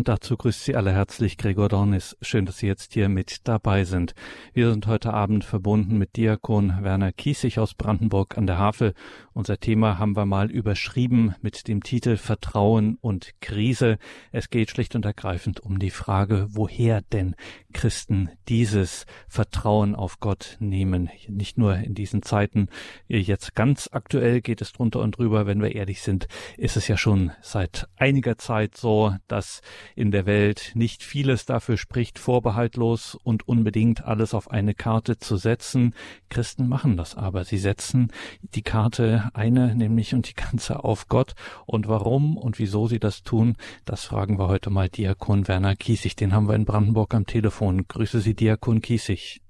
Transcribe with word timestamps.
Und 0.00 0.08
dazu 0.08 0.38
grüßt 0.38 0.64
Sie 0.64 0.76
alle 0.76 0.92
herzlich 0.92 1.36
Gregor 1.36 1.68
Dornis. 1.68 2.16
Schön, 2.22 2.46
dass 2.46 2.56
Sie 2.56 2.66
jetzt 2.66 2.94
hier 2.94 3.10
mit 3.10 3.46
dabei 3.46 3.84
sind. 3.84 4.14
Wir 4.54 4.70
sind 4.70 4.86
heute 4.86 5.12
Abend 5.12 5.44
verbunden 5.44 5.98
mit 5.98 6.16
Diakon 6.16 6.82
Werner 6.82 7.12
Kiesig 7.12 7.58
aus 7.58 7.74
Brandenburg 7.74 8.38
an 8.38 8.46
der 8.46 8.56
Havel. 8.56 8.94
Unser 9.34 9.60
Thema 9.60 9.98
haben 9.98 10.16
wir 10.16 10.24
mal 10.24 10.50
überschrieben 10.50 11.34
mit 11.42 11.68
dem 11.68 11.82
Titel 11.82 12.16
Vertrauen 12.16 12.96
und 13.02 13.34
Krise. 13.42 13.98
Es 14.32 14.48
geht 14.48 14.70
schlicht 14.70 14.94
und 14.94 15.04
ergreifend 15.04 15.60
um 15.60 15.78
die 15.78 15.90
Frage, 15.90 16.46
woher 16.48 17.02
denn 17.02 17.36
Christen 17.74 18.30
dieses 18.48 19.04
Vertrauen 19.28 19.94
auf 19.94 20.18
Gott 20.18 20.56
nehmen. 20.60 21.10
Nicht 21.28 21.58
nur 21.58 21.76
in 21.76 21.94
diesen 21.94 22.22
Zeiten. 22.22 22.68
Jetzt 23.06 23.54
ganz 23.54 23.90
aktuell 23.92 24.40
geht 24.40 24.62
es 24.62 24.72
drunter 24.72 25.00
und 25.00 25.18
drüber. 25.18 25.46
Wenn 25.46 25.60
wir 25.60 25.74
ehrlich 25.74 26.00
sind, 26.00 26.26
ist 26.56 26.78
es 26.78 26.88
ja 26.88 26.96
schon 26.96 27.32
seit 27.42 27.86
einiger 27.96 28.38
Zeit 28.38 28.78
so, 28.78 29.14
dass 29.28 29.60
in 29.96 30.10
der 30.10 30.26
Welt 30.26 30.72
nicht 30.74 31.02
vieles 31.02 31.46
dafür 31.46 31.76
spricht, 31.76 32.18
vorbehaltlos 32.18 33.18
und 33.22 33.46
unbedingt 33.48 34.04
alles 34.04 34.34
auf 34.34 34.50
eine 34.50 34.74
Karte 34.74 35.18
zu 35.18 35.36
setzen. 35.36 35.94
Christen 36.28 36.68
machen 36.68 36.96
das 36.96 37.16
aber. 37.16 37.44
Sie 37.44 37.58
setzen 37.58 38.12
die 38.54 38.62
Karte 38.62 39.30
eine, 39.34 39.74
nämlich 39.74 40.14
und 40.14 40.28
die 40.28 40.34
ganze 40.34 40.84
auf 40.84 41.08
Gott. 41.08 41.34
Und 41.66 41.88
warum 41.88 42.36
und 42.36 42.58
wieso 42.58 42.86
sie 42.86 42.98
das 42.98 43.22
tun, 43.22 43.56
das 43.86 44.04
fragen 44.04 44.38
wir 44.38 44.48
heute 44.48 44.70
mal 44.70 44.88
Diakon 44.88 45.48
Werner 45.48 45.76
Kiesig. 45.76 46.16
Den 46.16 46.34
haben 46.34 46.48
wir 46.48 46.54
in 46.54 46.64
Brandenburg 46.64 47.14
am 47.14 47.26
Telefon. 47.26 47.86
Grüße 47.88 48.20
Sie, 48.20 48.34
Diakon 48.34 48.80
Kiesig. 48.80 49.40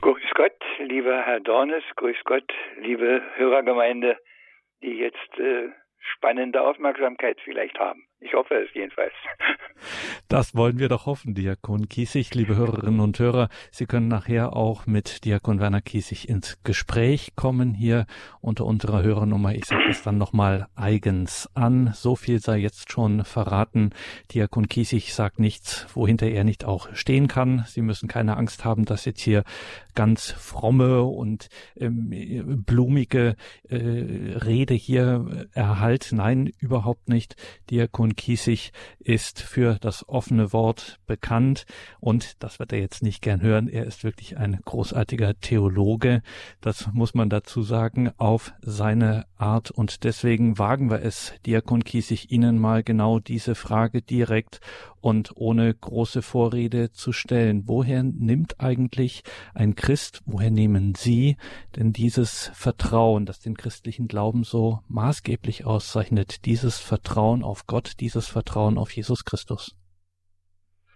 Grüß 0.00 0.30
Gott, 0.34 0.62
lieber 0.78 1.22
Herr 1.22 1.40
Dornes, 1.40 1.82
grüß 1.96 2.16
Gott, 2.24 2.52
liebe 2.80 3.22
Hörergemeinde, 3.36 4.16
die 4.82 4.98
jetzt 4.98 5.38
äh, 5.38 5.68
spannende 5.98 6.60
Aufmerksamkeit 6.60 7.38
vielleicht 7.42 7.78
haben. 7.78 8.05
Ich 8.20 8.32
hoffe 8.32 8.54
es 8.54 8.72
jedenfalls. 8.74 9.12
Das 10.28 10.56
wollen 10.56 10.78
wir 10.78 10.88
doch 10.88 11.06
hoffen, 11.06 11.34
Diakon 11.34 11.88
Kiesig. 11.88 12.34
Liebe 12.34 12.56
Hörerinnen 12.56 12.98
und 12.98 13.18
Hörer, 13.18 13.48
Sie 13.70 13.86
können 13.86 14.08
nachher 14.08 14.56
auch 14.56 14.86
mit 14.86 15.24
Diakon 15.24 15.60
Werner 15.60 15.82
Kiesig 15.82 16.28
ins 16.28 16.58
Gespräch 16.64 17.36
kommen 17.36 17.74
hier 17.74 18.06
unter 18.40 18.64
unserer 18.64 19.02
Hörernummer. 19.02 19.54
Ich 19.54 19.66
sage 19.66 19.84
es 19.90 20.02
dann 20.02 20.18
nochmal 20.18 20.66
eigens 20.74 21.48
an. 21.54 21.92
So 21.94 22.16
viel 22.16 22.40
sei 22.40 22.56
jetzt 22.56 22.90
schon 22.90 23.24
verraten. 23.24 23.90
Diakon 24.32 24.66
Kiesig 24.66 25.14
sagt 25.14 25.38
nichts, 25.38 25.86
wohinter 25.94 26.26
er 26.26 26.42
nicht 26.42 26.64
auch 26.64 26.92
stehen 26.94 27.28
kann. 27.28 27.64
Sie 27.68 27.82
müssen 27.82 28.08
keine 28.08 28.36
Angst 28.36 28.64
haben, 28.64 28.84
dass 28.84 29.04
jetzt 29.04 29.20
hier 29.20 29.44
ganz 29.94 30.32
fromme 30.32 31.02
und 31.04 31.48
ähm, 31.78 32.64
blumige 32.66 33.36
äh, 33.68 33.76
Rede 33.76 34.74
hier 34.74 35.48
erhalt. 35.52 36.08
Nein, 36.12 36.52
überhaupt 36.58 37.08
nicht. 37.08 37.36
Diakon 37.70 38.05
Simon 38.06 38.14
Kiesig 38.14 38.70
ist 39.00 39.40
für 39.40 39.78
das 39.80 40.08
offene 40.08 40.52
Wort 40.52 41.00
bekannt 41.06 41.66
und 41.98 42.40
das 42.40 42.60
wird 42.60 42.72
er 42.72 42.78
jetzt 42.78 43.02
nicht 43.02 43.20
gern 43.20 43.40
hören. 43.40 43.66
Er 43.66 43.84
ist 43.84 44.04
wirklich 44.04 44.36
ein 44.36 44.60
großartiger 44.64 45.40
Theologe. 45.40 46.22
Das 46.60 46.88
muss 46.92 47.14
man 47.14 47.30
dazu 47.30 47.62
sagen 47.62 48.12
auf 48.16 48.52
seine 48.62 49.26
Art 49.36 49.72
und 49.72 50.04
deswegen 50.04 50.56
wagen 50.56 50.88
wir 50.88 51.02
es, 51.02 51.32
Diakon 51.46 51.82
Kiesig, 51.82 52.30
Ihnen 52.30 52.60
mal 52.60 52.84
genau 52.84 53.18
diese 53.18 53.56
Frage 53.56 54.02
direkt 54.02 54.60
und 55.06 55.30
ohne 55.36 55.72
große 55.72 56.20
Vorrede 56.20 56.90
zu 56.90 57.12
stellen. 57.12 57.62
Woher 57.66 58.02
nimmt 58.02 58.56
eigentlich 58.58 59.22
ein 59.54 59.76
Christ, 59.76 60.20
woher 60.26 60.50
nehmen 60.50 60.96
Sie 60.96 61.36
denn 61.76 61.92
dieses 61.92 62.48
Vertrauen, 62.60 63.24
das 63.24 63.38
den 63.38 63.56
christlichen 63.56 64.08
Glauben 64.08 64.42
so 64.42 64.80
maßgeblich 64.88 65.64
auszeichnet, 65.64 66.44
dieses 66.44 66.80
Vertrauen 66.80 67.44
auf 67.44 67.68
Gott, 67.68 68.00
dieses 68.00 68.28
Vertrauen 68.28 68.78
auf 68.78 68.90
Jesus 68.90 69.24
Christus? 69.24 69.78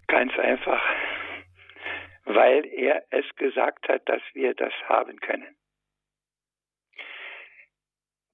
Ganz 0.07 0.33
einfach, 0.37 0.83
weil 2.25 2.65
er 2.65 3.03
es 3.11 3.25
gesagt 3.37 3.87
hat, 3.87 4.01
dass 4.09 4.21
wir 4.33 4.53
das 4.55 4.73
haben 4.89 5.21
können. 5.21 5.55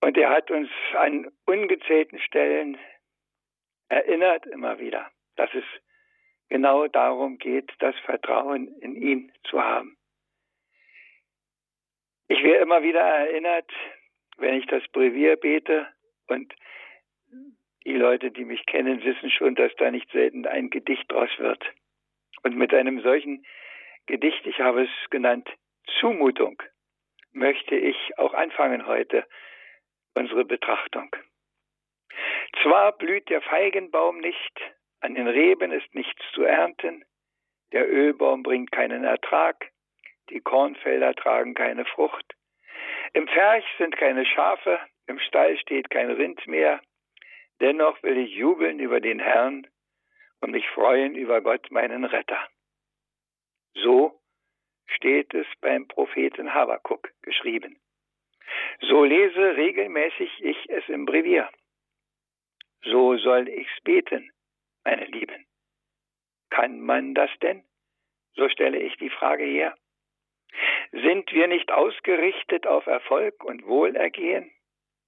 Und 0.02 0.18
er 0.18 0.32
hat 0.32 0.50
uns 0.50 0.70
an 0.98 1.28
ungezählten 1.46 2.18
Stellen 2.18 2.80
erinnert 3.90 4.48
immer 4.48 4.80
wieder, 4.80 5.12
dass 5.38 5.53
es 5.53 5.64
genau 6.50 6.88
darum 6.88 7.38
geht, 7.38 7.72
das 7.80 7.96
Vertrauen 8.00 8.68
in 8.80 8.96
ihn 8.96 9.31
zu 9.50 9.62
haben. 9.62 9.98
Ich 12.28 12.44
werde 12.44 12.64
immer 12.64 12.84
wieder 12.84 13.02
erinnert, 13.02 13.72
wenn 14.38 14.56
ich 14.56 14.66
das 14.68 14.84
Brevier 14.90 15.38
bete 15.38 15.88
und 16.28 16.53
die 17.86 17.96
Leute, 17.96 18.31
die 18.31 18.44
mich 18.44 18.66
kennen, 18.66 19.03
wissen 19.03 19.31
schon, 19.31 19.56
dass 19.56 19.74
da 19.75 19.90
nicht 19.92 20.12
selten 20.12 20.46
ein 20.46 20.70
Gedicht 20.70 21.09
draus 21.09 21.30
wird. 21.38 21.64
Und 22.44 22.58
mit 22.58 22.74
einem 22.74 23.02
solchen 23.02 23.46
Gedicht, 24.08 24.46
ich 24.46 24.59
habe 24.59 24.84
es 24.84 25.09
genannt, 25.09 25.50
Zumutung, 26.00 26.62
möchte 27.31 27.75
ich 27.75 27.96
auch 28.18 28.34
anfangen 28.34 28.86
heute 28.86 29.25
unsere 30.16 30.44
Betrachtung. 30.44 31.16
Zwar 32.62 32.92
blüht 32.98 33.30
der 33.30 33.42
Feigenbaum 33.42 34.19
nicht, 34.19 34.62
an 35.02 35.16
den 35.16 35.28
Reben 35.28 35.72
ist 35.72 35.94
nichts 35.94 36.22
zu 36.34 36.44
ernten, 36.44 37.03
der 37.72 37.90
Ölbaum 37.90 38.44
bringt 38.44 38.72
keinen 38.72 39.03
Ertrag, 39.03 39.72
die 40.30 40.40
Kornfelder 40.40 41.13
tragen 41.16 41.53
keine 41.53 41.85
Frucht, 41.85 42.35
im 43.13 43.28
Pferch 43.28 43.66
sind 43.78 43.96
keine 43.97 44.25
Schafe, 44.25 44.80
im 45.07 45.19
Stall 45.19 45.57
steht 45.57 45.90
kein 45.90 46.12
Rind 46.12 46.46
mehr, 46.47 46.81
Dennoch 47.59 48.02
will 48.03 48.18
ich 48.18 48.34
jubeln 48.36 48.80
über 48.80 49.00
den 49.00 49.19
Herrn 49.19 49.68
und 50.41 50.52
mich 50.52 50.68
freuen 50.69 51.16
über 51.16 51.41
Gott, 51.41 51.72
meinen 51.72 52.06
Retter. 52.06 52.47
So 53.74 54.19
steht 54.86 55.34
es 55.34 55.47
beim 55.62 55.88
Propheten 55.88 56.53
Habakuk 56.53 57.12
geschrieben. 57.22 57.80
So 58.81 59.03
lese 59.03 59.57
regelmäßig 59.57 60.31
ich 60.41 60.69
es 60.69 60.88
im 60.88 61.06
Brevier. 61.06 61.50
So 62.84 63.18
soll 63.18 63.47
ich's 63.50 63.81
beten, 63.84 64.31
meine 64.88 65.06
Lieben. 65.06 65.46
Kann 66.50 66.80
man 66.80 67.14
das 67.14 67.30
denn? 67.42 67.62
So 68.36 68.48
stelle 68.48 68.80
ich 68.80 68.96
die 68.96 69.09
Frage 69.09 69.44
her. 69.44 69.75
Sind 70.92 71.30
wir 71.34 71.48
nicht 71.48 71.70
ausgerichtet 71.74 72.66
auf 72.66 72.86
Erfolg 72.86 73.44
und 73.44 73.66
Wohlergehen, 73.66 74.50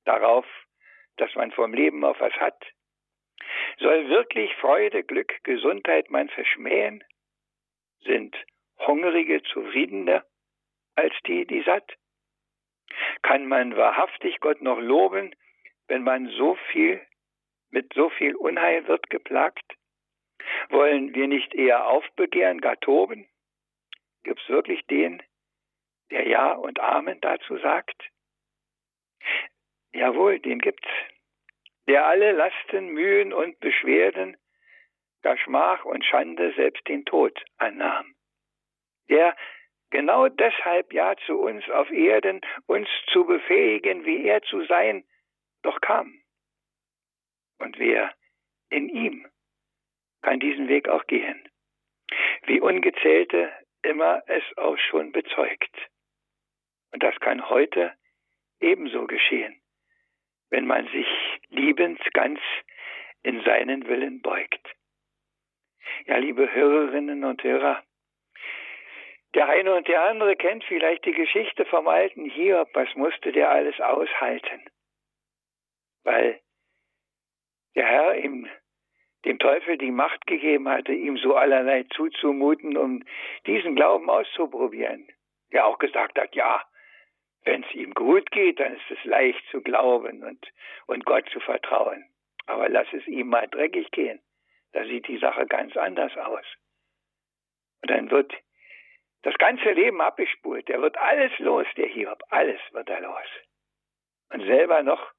darauf, 0.03 0.45
dass 1.15 1.33
man 1.35 1.53
vom 1.53 1.73
Leben 1.73 2.03
auf 2.03 2.19
was 2.19 2.33
hat? 2.33 2.61
Soll 3.77 4.09
wirklich 4.09 4.53
Freude, 4.55 5.01
Glück, 5.05 5.33
Gesundheit 5.43 6.09
man 6.09 6.27
verschmähen? 6.27 7.01
Sind 8.01 8.35
Hungrige 8.79 9.41
zufriedener 9.43 10.25
als 10.95 11.13
die, 11.25 11.45
die 11.45 11.61
satt? 11.61 11.89
Kann 13.21 13.45
man 13.45 13.77
wahrhaftig 13.77 14.41
Gott 14.41 14.61
noch 14.61 14.81
loben, 14.81 15.33
wenn 15.87 16.03
man 16.03 16.27
so 16.31 16.55
viel, 16.69 16.99
mit 17.71 17.93
so 17.93 18.09
viel 18.09 18.35
Unheil 18.35 18.87
wird 18.87 19.09
geplagt? 19.09 19.75
Wollen 20.69 21.13
wir 21.13 21.27
nicht 21.27 21.53
eher 21.53 21.87
aufbegehren, 21.87 22.61
gar 22.61 22.79
toben? 22.79 23.27
Gibt's 24.23 24.47
wirklich 24.49 24.85
den, 24.87 25.21
der 26.11 26.27
Ja 26.27 26.53
und 26.53 26.79
Amen 26.79 27.19
dazu 27.21 27.57
sagt? 27.57 28.09
Jawohl, 29.93 30.39
den 30.39 30.59
gibt's. 30.59 30.89
Der 31.87 32.05
alle 32.05 32.31
Lasten, 32.33 32.89
Mühen 32.89 33.33
und 33.33 33.59
Beschwerden, 33.59 34.37
gar 35.21 35.37
Schmach 35.37 35.85
und 35.85 36.05
Schande 36.05 36.53
selbst 36.55 36.87
den 36.87 37.05
Tod 37.05 37.43
annahm. 37.57 38.13
Der 39.09 39.35
genau 39.89 40.29
deshalb 40.29 40.93
ja 40.93 41.15
zu 41.25 41.39
uns 41.39 41.67
auf 41.69 41.89
Erden, 41.89 42.41
uns 42.67 42.87
zu 43.11 43.25
befähigen, 43.25 44.05
wie 44.05 44.23
er 44.25 44.41
zu 44.43 44.65
sein, 44.65 45.03
doch 45.63 45.81
kam. 45.81 46.21
Und 47.59 47.77
wer 47.79 48.13
in 48.69 48.89
ihm 48.89 49.27
kann 50.21 50.39
diesen 50.39 50.67
Weg 50.67 50.89
auch 50.89 51.05
gehen. 51.07 51.47
Wie 52.43 52.59
ungezählte 52.59 53.51
immer 53.83 54.21
es 54.27 54.43
auch 54.57 54.77
schon 54.77 55.11
bezeugt. 55.11 55.75
Und 56.91 57.03
das 57.03 57.17
kann 57.19 57.49
heute 57.49 57.93
ebenso 58.59 59.07
geschehen 59.07 59.61
wenn 60.49 60.65
man 60.65 60.87
sich 60.87 61.07
liebend 61.49 62.01
ganz 62.13 62.39
in 63.23 63.43
seinen 63.43 63.87
Willen 63.87 64.21
beugt. 64.21 64.75
Ja, 66.05 66.17
liebe 66.17 66.53
Hörerinnen 66.53 67.23
und 67.23 67.43
Hörer, 67.43 67.83
der 69.35 69.47
eine 69.47 69.75
und 69.75 69.87
der 69.87 70.03
andere 70.05 70.35
kennt 70.35 70.63
vielleicht 70.63 71.05
die 71.05 71.11
Geschichte 71.11 71.65
vom 71.65 71.87
alten 71.87 72.25
Hiob. 72.25 72.69
Was 72.73 72.93
musste 72.95 73.31
der 73.31 73.51
alles 73.51 73.79
aushalten? 73.79 74.65
Weil 76.03 76.39
der 77.75 77.85
Herr 77.85 78.15
ihm, 78.15 78.47
dem 79.25 79.39
Teufel 79.39 79.77
die 79.77 79.91
Macht 79.91 80.25
gegeben 80.27 80.69
hatte, 80.69 80.93
ihm 80.93 81.17
so 81.17 81.35
allerlei 81.35 81.83
zuzumuten, 81.95 82.77
um 82.77 83.03
diesen 83.45 83.75
Glauben 83.75 84.09
auszuprobieren. 84.09 85.07
Der 85.51 85.65
auch 85.65 85.79
gesagt 85.79 86.17
hat, 86.17 86.35
ja, 86.35 86.63
wenn 87.43 87.63
es 87.63 87.73
ihm 87.73 87.93
gut 87.93 88.29
geht, 88.31 88.59
dann 88.59 88.75
ist 88.75 88.91
es 88.91 89.03
leicht 89.05 89.43
zu 89.51 89.61
glauben 89.61 90.23
und, 90.23 90.45
und 90.87 91.05
Gott 91.05 91.27
zu 91.29 91.39
vertrauen. 91.39 92.05
Aber 92.45 92.69
lass 92.69 92.87
es 92.93 93.05
ihm 93.07 93.27
mal 93.29 93.47
dreckig 93.47 93.91
gehen. 93.91 94.19
Da 94.71 94.83
sieht 94.85 95.07
die 95.07 95.17
Sache 95.17 95.45
ganz 95.47 95.75
anders 95.77 96.15
aus. 96.17 96.45
Und 97.81 97.91
dann 97.91 98.11
wird 98.11 98.33
das 99.23 99.35
ganze 99.35 99.71
Leben 99.71 100.01
abgespult. 100.01 100.67
Der 100.67 100.81
wird 100.81 100.97
alles 100.97 101.31
los, 101.39 101.65
der 101.77 101.87
Hiob. 101.87 102.21
Alles 102.29 102.59
wird 102.71 102.89
er 102.89 103.01
los. 103.01 103.27
Und 104.31 104.45
selber 104.45 104.83
noch 104.83 105.11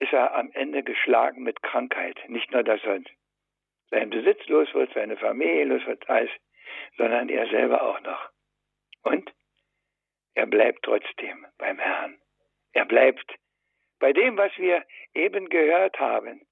ist 0.00 0.12
er 0.12 0.34
am 0.34 0.50
Ende 0.52 0.82
geschlagen 0.82 1.42
mit 1.42 1.62
Krankheit. 1.62 2.18
Nicht 2.28 2.50
nur, 2.52 2.64
dass 2.64 2.82
er 2.84 3.00
sein 3.90 4.10
Besitz 4.10 4.46
los 4.48 4.72
wird, 4.74 4.92
seine 4.94 5.16
Familie 5.16 5.64
los 5.64 5.86
wird, 5.86 6.08
alles, 6.08 6.30
sondern 6.96 7.28
er 7.28 7.46
selber 7.48 7.82
auch 7.82 8.00
noch. 8.00 8.30
Und 9.02 9.32
er 10.34 10.46
bleibt 10.46 10.84
trotzdem 10.84 11.46
beim 11.58 11.78
Herrn. 11.78 12.20
Er 12.72 12.86
bleibt 12.86 13.34
bei 13.98 14.12
dem, 14.12 14.36
was 14.36 14.56
wir 14.56 14.84
eben 15.14 15.48
gehört 15.48 15.98
haben. 16.00 16.46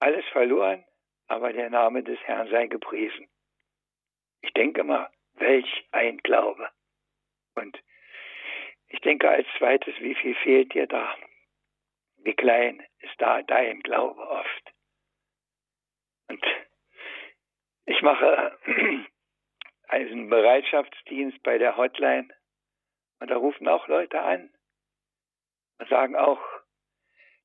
Alles 0.00 0.24
verloren, 0.26 0.84
aber 1.26 1.52
der 1.52 1.70
Name 1.70 2.02
des 2.02 2.18
Herrn 2.20 2.48
sei 2.48 2.66
gepriesen. 2.66 3.28
Ich 4.40 4.52
denke 4.52 4.84
mal, 4.84 5.10
welch 5.34 5.86
ein 5.90 6.18
Glaube. 6.18 6.70
Und 7.54 7.78
ich 8.88 9.00
denke 9.00 9.28
als 9.28 9.46
zweites, 9.58 9.94
wie 10.00 10.14
viel 10.14 10.34
fehlt 10.36 10.72
dir 10.74 10.86
da? 10.86 11.14
Wie 12.24 12.34
klein 12.34 12.82
ist 13.00 13.14
da 13.18 13.42
dein 13.42 13.80
Glaube 13.80 14.20
oft? 14.20 14.72
Und 16.28 16.44
ich 17.84 18.00
mache 18.00 18.58
einen 19.88 20.30
Bereitschaftsdienst 20.30 21.42
bei 21.42 21.58
der 21.58 21.76
Hotline 21.76 22.28
und 23.20 23.30
da 23.30 23.36
rufen 23.36 23.68
auch 23.68 23.88
Leute 23.88 24.20
an 24.22 24.50
und 25.78 25.88
sagen 25.90 26.16
auch, 26.16 26.40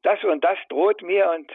das 0.04 0.24
und 0.24 0.46
das 0.46 0.58
droht 0.70 1.02
mir 1.02 1.30
und 1.32 1.52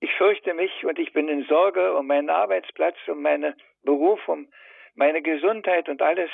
ich 0.00 0.12
fürchte 0.14 0.54
mich 0.54 0.84
und 0.86 0.98
ich 0.98 1.12
bin 1.12 1.28
in 1.28 1.44
Sorge 1.44 1.94
um 1.94 2.06
meinen 2.06 2.30
Arbeitsplatz, 2.30 2.96
um 3.06 3.20
meinen 3.20 3.54
Beruf, 3.82 4.26
um 4.28 4.50
meine 4.94 5.20
Gesundheit 5.20 5.90
und 5.90 6.00
alles. 6.00 6.30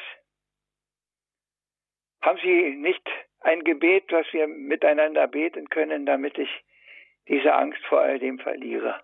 Haben 2.22 2.38
Sie 2.38 2.76
nicht 2.76 3.02
ein 3.40 3.64
Gebet, 3.64 4.10
was 4.12 4.26
wir 4.32 4.46
miteinander 4.46 5.26
beten 5.26 5.69
können, 5.69 6.06
damit 6.06 6.38
ich 6.38 6.50
diese 7.28 7.52
Angst 7.52 7.84
vor 7.86 8.00
all 8.00 8.19
dem 8.19 8.38
verliere? 8.38 9.02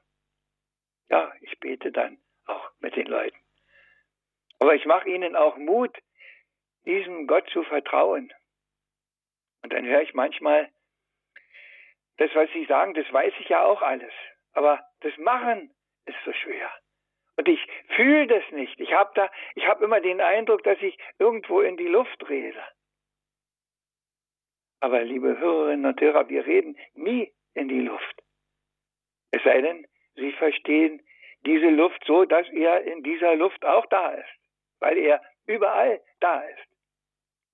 Ja, 1.08 1.32
ich 1.40 1.58
bete 1.58 1.90
dann 1.90 2.18
auch 2.46 2.70
mit 2.80 2.94
den 2.96 3.06
Leuten. 3.06 3.36
Aber 4.60 4.74
ich 4.74 4.84
mache 4.86 5.08
ihnen 5.08 5.36
auch 5.36 5.56
Mut, 5.56 5.96
diesem 6.86 7.26
Gott 7.26 7.48
zu 7.50 7.62
vertrauen. 7.64 8.32
Und 9.62 9.72
dann 9.72 9.84
höre 9.84 10.02
ich 10.02 10.14
manchmal, 10.14 10.70
das, 12.18 12.34
was 12.34 12.50
sie 12.52 12.64
sagen, 12.66 12.94
das 12.94 13.10
weiß 13.12 13.32
ich 13.40 13.48
ja 13.48 13.64
auch 13.64 13.82
alles. 13.82 14.12
Aber 14.52 14.84
das 15.00 15.16
Machen 15.18 15.74
ist 16.06 16.18
so 16.24 16.32
schwer. 16.32 16.70
Und 17.36 17.48
ich 17.48 17.60
fühle 17.94 18.26
das 18.26 18.42
nicht. 18.50 18.80
Ich 18.80 18.92
habe 18.92 19.10
da, 19.14 19.30
ich 19.54 19.66
habe 19.66 19.84
immer 19.84 20.00
den 20.00 20.20
Eindruck, 20.20 20.64
dass 20.64 20.80
ich 20.82 20.98
irgendwo 21.18 21.60
in 21.60 21.76
die 21.76 21.86
Luft 21.86 22.28
rede. 22.28 22.60
Aber 24.80 25.02
liebe 25.02 25.38
Hörerinnen 25.38 25.86
und 25.86 26.00
Hörer, 26.00 26.28
wir 26.28 26.46
reden 26.46 26.76
nie 26.94 27.32
in 27.54 27.68
die 27.68 27.80
Luft. 27.80 28.22
Es 29.30 29.42
sei 29.42 29.60
denn, 29.60 29.86
Sie 30.14 30.32
verstehen 30.32 31.00
diese 31.46 31.68
Luft 31.68 32.02
so, 32.04 32.24
dass 32.24 32.48
er 32.50 32.82
in 32.82 33.02
dieser 33.02 33.36
Luft 33.36 33.64
auch 33.64 33.86
da 33.86 34.10
ist, 34.14 34.28
weil 34.80 34.98
er 34.98 35.22
überall 35.46 36.00
da 36.20 36.40
ist. 36.40 36.68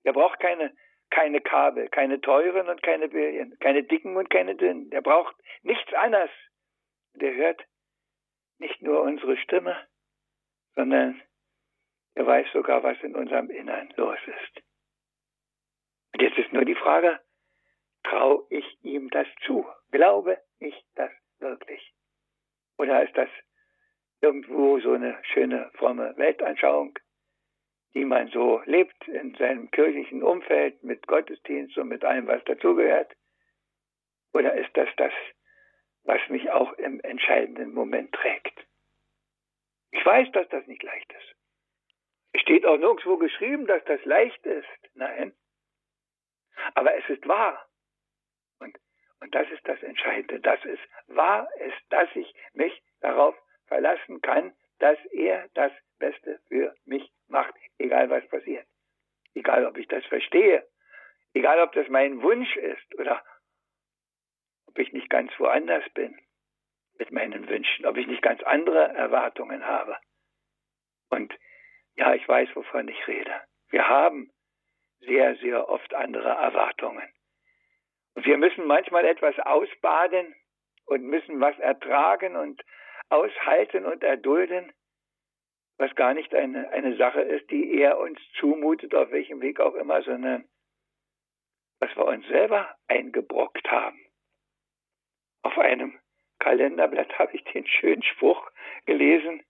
Er 0.03 0.13
braucht 0.13 0.39
keine, 0.39 0.75
keine 1.09 1.41
Kabel, 1.41 1.89
keine 1.89 2.21
teuren 2.21 2.69
und 2.69 2.81
keine 2.81 3.07
billigen, 3.07 3.57
keine 3.59 3.83
dicken 3.83 4.17
und 4.17 4.29
keine 4.29 4.55
dünnen. 4.55 4.91
Er 4.91 5.01
braucht 5.01 5.35
nichts 5.61 5.93
anderes. 5.93 6.31
Der 7.13 7.33
hört 7.35 7.63
nicht 8.57 8.81
nur 8.81 9.01
unsere 9.01 9.37
Stimme, 9.37 9.77
sondern 10.75 11.21
er 12.15 12.25
weiß 12.25 12.47
sogar, 12.53 12.83
was 12.83 12.99
in 13.01 13.15
unserem 13.15 13.49
Innern 13.49 13.93
los 13.95 14.19
ist. 14.25 14.63
Und 16.15 16.21
jetzt 16.21 16.37
ist 16.37 16.53
nur 16.53 16.63
die 16.63 16.75
Frage, 16.75 17.19
traue 18.03 18.47
ich 18.49 18.65
ihm 18.83 19.09
das 19.09 19.27
zu? 19.45 19.67
Glaube 19.91 20.41
ich 20.59 20.73
das 20.95 21.11
wirklich? 21.39 21.93
Oder 22.77 23.03
ist 23.03 23.17
das 23.17 23.27
irgendwo 24.21 24.79
so 24.79 24.93
eine 24.93 25.21
schöne, 25.33 25.69
fromme 25.73 26.13
Weltanschauung, 26.15 26.97
die 27.95 28.05
man 28.05 28.29
so 28.29 28.61
lebt 28.63 29.05
in 29.09 29.35
seinem 29.35 29.69
kirchlichen 29.71 30.23
Umfeld 30.23 30.81
mit 30.85 31.05
Gottesdienst 31.05 31.77
und 31.77 31.89
mit 31.89 32.05
allem, 32.05 32.27
was 32.27 32.41
dazugehört? 32.45 33.11
Oder 34.33 34.53
ist 34.53 34.71
das 34.77 34.87
das, 34.95 35.11
was 36.03 36.21
mich 36.29 36.49
auch 36.49 36.71
im 36.77 37.01
entscheidenden 37.01 37.73
Moment 37.73 38.13
trägt? 38.13 38.65
Ich 39.91 40.05
weiß, 40.05 40.31
dass 40.31 40.47
das 40.47 40.65
nicht 40.67 40.81
leicht 40.81 41.11
ist. 41.11 41.35
Es 42.31 42.39
steht 42.39 42.65
auch 42.65 42.77
nirgendwo 42.77 43.17
geschrieben, 43.17 43.67
dass 43.67 43.83
das 43.83 43.99
leicht 44.05 44.45
ist. 44.45 44.69
Nein. 44.93 45.33
Aber 46.73 46.95
es 46.95 47.07
ist 47.09 47.27
wahr. 47.27 47.67
Und, 48.59 48.77
und 49.19 49.33
das 49.35 49.49
ist 49.51 49.67
das 49.67 49.81
Entscheidende. 49.83 50.39
Das 50.39 50.63
ist 50.65 50.81
wahr 51.07 51.49
ist, 51.59 51.77
dass 51.89 52.09
ich 52.15 52.33
mich 52.53 52.81
darauf 53.01 53.35
verlassen 53.67 54.21
kann, 54.21 54.53
dass 54.79 54.97
er 55.11 55.47
das 55.53 55.71
Beste 55.99 56.39
für 56.47 56.75
mich 56.85 57.11
macht, 57.27 57.53
egal 57.77 58.09
was 58.09 58.27
passiert. 58.27 58.67
Egal, 59.33 59.65
ob 59.65 59.77
ich 59.77 59.87
das 59.87 60.05
verstehe, 60.05 60.65
egal, 61.33 61.59
ob 61.61 61.73
das 61.73 61.87
mein 61.89 62.21
Wunsch 62.21 62.55
ist 62.55 62.95
oder 62.95 63.23
ob 64.67 64.77
ich 64.79 64.91
nicht 64.93 65.09
ganz 65.09 65.31
woanders 65.39 65.83
bin 65.93 66.17
mit 66.97 67.11
meinen 67.11 67.47
Wünschen, 67.49 67.85
ob 67.85 67.97
ich 67.97 68.07
nicht 68.07 68.21
ganz 68.21 68.41
andere 68.43 68.93
Erwartungen 68.93 69.65
habe. 69.65 69.97
Und 71.09 71.33
ja, 71.95 72.13
ich 72.13 72.27
weiß, 72.27 72.49
wovon 72.55 72.87
ich 72.87 73.07
rede. 73.07 73.41
Wir 73.69 73.87
haben 73.87 74.31
sehr, 75.05 75.35
sehr 75.37 75.69
oft 75.69 75.93
andere 75.93 76.29
Erwartungen. 76.29 77.07
Und 78.15 78.25
wir 78.25 78.37
müssen 78.37 78.65
manchmal 78.65 79.05
etwas 79.05 79.37
ausbaden 79.39 80.35
und 80.85 81.03
müssen 81.03 81.39
was 81.39 81.57
ertragen 81.59 82.35
und 82.35 82.63
aushalten 83.09 83.85
und 83.85 84.03
erdulden, 84.03 84.71
was 85.77 85.93
gar 85.95 86.13
nicht 86.13 86.33
eine, 86.33 86.69
eine 86.69 86.95
Sache 86.95 87.21
ist, 87.21 87.49
die 87.51 87.77
er 87.79 87.99
uns 87.99 88.19
zumutet, 88.39 88.95
auf 88.95 89.11
welchem 89.11 89.41
Weg 89.41 89.59
auch 89.59 89.75
immer, 89.75 90.01
sondern 90.03 90.45
was 91.79 91.95
wir 91.95 92.05
uns 92.05 92.25
selber 92.27 92.73
eingebrockt 92.87 93.69
haben. 93.69 93.99
Auf 95.43 95.57
einem 95.57 95.99
Kalenderblatt 96.39 97.19
habe 97.19 97.35
ich 97.35 97.43
den 97.45 97.67
schönen 97.67 98.03
Spruch 98.03 98.49
gelesen. 98.85 99.43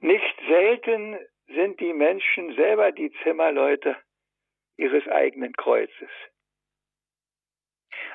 Nicht 0.00 0.36
selten 0.46 1.18
sind 1.46 1.80
die 1.80 1.94
Menschen 1.94 2.54
selber 2.54 2.92
die 2.92 3.10
Zimmerleute 3.22 3.96
ihres 4.76 5.06
eigenen 5.08 5.52
Kreuzes. 5.54 6.10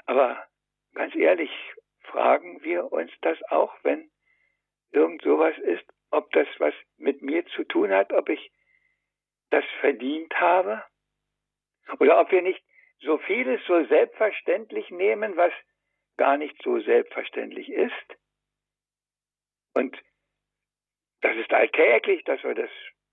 Aber 0.06 0.48
ganz 0.94 1.16
ehrlich, 1.16 1.52
fragen 2.02 2.62
wir 2.64 2.92
uns 2.92 3.12
das 3.22 3.38
auch, 3.50 3.74
wenn 3.84 4.12
irgend 4.92 5.22
sowas 5.22 5.58
ist, 5.60 5.86
ob 6.12 6.32
das 6.32 6.48
was 6.58 6.74
mit 6.98 7.22
mir 7.22 7.46
zu 7.48 7.64
tun 7.64 7.92
hat, 7.92 8.12
ob 8.12 8.30
ich 8.30 8.52
das 9.50 9.66
verdient 9.80 10.34
habe 10.40 10.84
oder 12.00 12.20
ob 12.20 12.32
wir 12.32 12.42
nicht 12.42 12.64
so 13.00 13.18
vieles 13.20 13.62
so 13.66 13.84
selbstverständlich 13.86 14.90
nehmen, 14.92 15.36
was 15.38 15.54
gar 16.18 16.38
nicht 16.38 16.62
so 16.64 16.80
selbstverständlich 16.80 17.70
ist. 17.70 18.18
Und 19.74 19.98
das 21.22 21.36
ist 21.38 21.52
alltäglich, 21.54 22.24
dass 22.26 22.44
wir 22.44 22.54
das, 22.54 22.70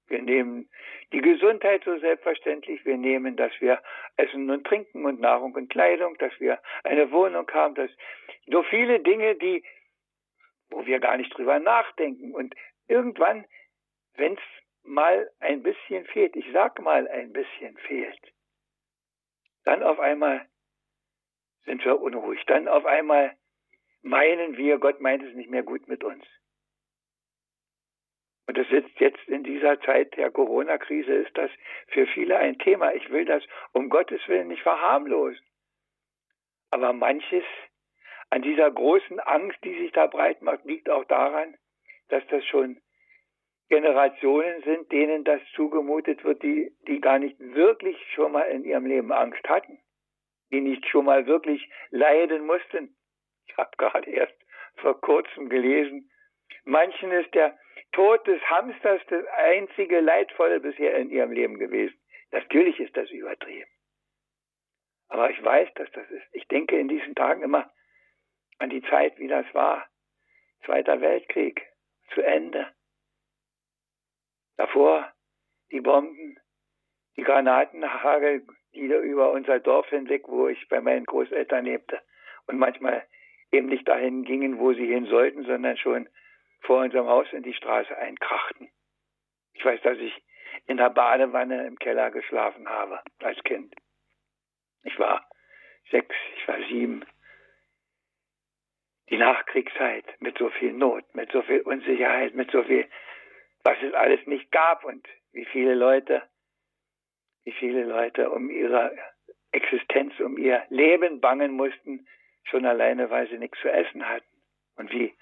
wir 0.08 0.22
nehmen 0.22 0.68
die 1.12 1.20
Gesundheit 1.20 1.84
so 1.84 1.98
selbstverständlich, 1.98 2.84
wir 2.84 2.96
nehmen, 2.96 3.36
dass 3.36 3.52
wir 3.60 3.80
Essen 4.16 4.50
und 4.50 4.66
Trinken 4.66 5.04
und 5.04 5.20
Nahrung 5.20 5.54
und 5.54 5.70
Kleidung, 5.70 6.16
dass 6.18 6.32
wir 6.40 6.58
eine 6.84 7.10
Wohnung 7.10 7.50
haben, 7.52 7.74
dass 7.74 7.90
so 8.46 8.62
viele 8.64 9.00
Dinge, 9.00 9.36
die 9.36 9.62
wo 10.70 10.86
wir 10.86 11.00
gar 11.00 11.16
nicht 11.16 11.36
drüber 11.36 11.58
nachdenken. 11.58 12.34
Und 12.34 12.54
irgendwann, 12.86 13.44
wenn 14.14 14.34
es 14.34 14.42
mal 14.82 15.30
ein 15.40 15.62
bisschen 15.62 16.04
fehlt, 16.06 16.36
ich 16.36 16.46
sag 16.52 16.80
mal 16.80 17.08
ein 17.08 17.32
bisschen 17.32 17.76
fehlt, 17.78 18.20
dann 19.64 19.82
auf 19.82 19.98
einmal 19.98 20.46
sind 21.64 21.84
wir 21.84 22.00
unruhig. 22.00 22.42
Dann 22.46 22.68
auf 22.68 22.86
einmal 22.86 23.36
meinen 24.02 24.56
wir, 24.56 24.78
Gott 24.78 25.00
meint 25.00 25.22
es 25.22 25.34
nicht 25.34 25.50
mehr 25.50 25.62
gut 25.62 25.88
mit 25.88 26.04
uns. 26.04 26.24
Und 28.48 28.56
das 28.56 28.66
ist 28.70 28.88
jetzt 28.98 29.28
in 29.28 29.44
dieser 29.44 29.78
Zeit 29.82 30.16
der 30.16 30.30
Corona-Krise 30.30 31.12
ist 31.12 31.36
das 31.36 31.50
für 31.88 32.06
viele 32.06 32.38
ein 32.38 32.58
Thema. 32.58 32.94
Ich 32.94 33.10
will 33.10 33.26
das 33.26 33.44
um 33.72 33.90
Gottes 33.90 34.26
Willen 34.26 34.48
nicht 34.48 34.62
verharmlosen. 34.62 35.44
Aber 36.70 36.94
manches 36.94 37.44
an 38.30 38.40
dieser 38.40 38.70
großen 38.70 39.20
Angst, 39.20 39.58
die 39.64 39.78
sich 39.78 39.92
da 39.92 40.06
breit 40.06 40.40
macht, 40.40 40.64
liegt 40.64 40.88
auch 40.88 41.04
daran, 41.04 41.58
dass 42.08 42.26
das 42.28 42.42
schon 42.46 42.80
Generationen 43.68 44.62
sind, 44.62 44.90
denen 44.92 45.24
das 45.24 45.42
zugemutet 45.54 46.24
wird, 46.24 46.42
die, 46.42 46.72
die 46.86 47.02
gar 47.02 47.18
nicht 47.18 47.38
wirklich 47.38 47.98
schon 48.14 48.32
mal 48.32 48.44
in 48.44 48.64
ihrem 48.64 48.86
Leben 48.86 49.12
Angst 49.12 49.46
hatten, 49.46 49.78
die 50.50 50.62
nicht 50.62 50.88
schon 50.88 51.04
mal 51.04 51.26
wirklich 51.26 51.70
leiden 51.90 52.46
mussten. 52.46 52.96
Ich 53.46 53.54
habe 53.58 53.76
gerade 53.76 54.10
erst 54.10 54.36
vor 54.76 54.98
kurzem 55.02 55.50
gelesen, 55.50 56.10
Manchen 56.68 57.10
ist 57.12 57.34
der 57.34 57.58
Tod 57.92 58.26
des 58.26 58.42
Hamsters 58.42 59.00
das 59.08 59.24
einzige 59.28 60.00
Leidvolle 60.00 60.60
bisher 60.60 60.94
in 60.98 61.08
ihrem 61.08 61.32
Leben 61.32 61.58
gewesen. 61.58 61.98
Natürlich 62.30 62.78
ist 62.78 62.94
das 62.94 63.10
übertrieben. 63.10 63.70
Aber 65.08 65.30
ich 65.30 65.42
weiß, 65.42 65.72
dass 65.76 65.90
das 65.92 66.10
ist. 66.10 66.26
Ich 66.32 66.46
denke 66.48 66.78
in 66.78 66.88
diesen 66.88 67.14
Tagen 67.14 67.42
immer 67.42 67.72
an 68.58 68.68
die 68.68 68.82
Zeit, 68.82 69.18
wie 69.18 69.28
das 69.28 69.46
war. 69.54 69.88
Zweiter 70.66 71.00
Weltkrieg 71.00 71.66
zu 72.12 72.20
Ende. 72.20 72.70
Davor 74.58 75.10
die 75.72 75.80
Bomben, 75.80 76.38
die 77.16 77.22
Granatenhagel, 77.22 78.46
die 78.74 78.80
über 78.80 79.30
unser 79.30 79.58
Dorf 79.58 79.88
hinweg, 79.88 80.28
wo 80.28 80.48
ich 80.48 80.68
bei 80.68 80.82
meinen 80.82 81.06
Großeltern 81.06 81.64
lebte. 81.64 81.98
Und 82.46 82.58
manchmal 82.58 83.06
eben 83.52 83.68
nicht 83.68 83.88
dahin 83.88 84.24
gingen, 84.24 84.58
wo 84.58 84.74
sie 84.74 84.86
hin 84.86 85.06
sollten, 85.06 85.44
sondern 85.44 85.78
schon 85.78 86.10
vor 86.60 86.82
unserem 86.82 87.06
Haus 87.06 87.26
in 87.32 87.42
die 87.42 87.54
Straße 87.54 87.96
einkrachten. 87.96 88.70
Ich 89.54 89.64
weiß, 89.64 89.80
dass 89.82 89.98
ich 89.98 90.12
in 90.66 90.76
der 90.76 90.90
Badewanne 90.90 91.66
im 91.66 91.78
Keller 91.78 92.10
geschlafen 92.10 92.68
habe 92.68 93.00
als 93.20 93.42
Kind. 93.44 93.74
Ich 94.84 94.98
war 94.98 95.28
sechs, 95.90 96.14
ich 96.36 96.48
war 96.48 96.58
sieben. 96.68 97.04
Die 99.10 99.16
Nachkriegszeit 99.16 100.04
mit 100.20 100.36
so 100.38 100.50
viel 100.50 100.72
Not, 100.72 101.14
mit 101.14 101.32
so 101.32 101.42
viel 101.42 101.60
Unsicherheit, 101.60 102.34
mit 102.34 102.50
so 102.50 102.62
viel, 102.62 102.86
was 103.64 103.76
es 103.82 103.94
alles 103.94 104.24
nicht 104.26 104.52
gab 104.52 104.84
und 104.84 105.06
wie 105.32 105.46
viele 105.46 105.74
Leute, 105.74 106.22
wie 107.44 107.52
viele 107.52 107.84
Leute 107.84 108.30
um 108.30 108.50
ihre 108.50 108.96
Existenz, 109.52 110.18
um 110.20 110.36
ihr 110.36 110.64
Leben 110.68 111.20
bangen 111.20 111.52
mussten, 111.52 112.06
schon 112.44 112.66
alleine, 112.66 113.10
weil 113.10 113.28
sie 113.28 113.38
nichts 113.38 113.58
zu 113.60 113.70
essen 113.70 114.06
hatten. 114.06 114.26
Und 114.76 114.90
wie 114.92 115.14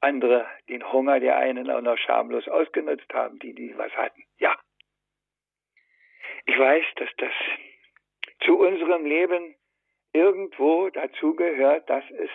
andere 0.00 0.46
den 0.68 0.90
Hunger 0.92 1.20
der 1.20 1.36
einen 1.36 1.70
auch 1.70 1.80
noch 1.80 1.98
schamlos 1.98 2.46
ausgenutzt 2.48 3.12
haben, 3.12 3.38
die, 3.38 3.54
die 3.54 3.76
was 3.76 3.92
hatten. 3.96 4.22
Ja. 4.38 4.56
Ich 6.46 6.58
weiß, 6.58 6.84
dass 6.96 7.08
das 7.18 7.32
zu 8.40 8.58
unserem 8.58 9.04
Leben 9.04 9.54
irgendwo 10.12 10.88
dazu 10.90 11.34
gehört, 11.34 11.88
dass 11.90 12.04
es 12.10 12.30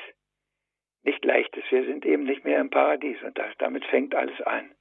nicht 1.04 1.24
leicht 1.26 1.56
ist. 1.58 1.72
Wir 1.72 1.86
sind 1.86 2.06
eben 2.06 2.24
nicht 2.24 2.46
mehr 2.46 2.60
im 2.60 2.70
Paradies 2.70 3.22
und 3.24 3.38
das, 3.38 3.54
damit 3.58 3.86
fängt 3.86 4.16
alles 4.16 4.40
an. 4.42 4.74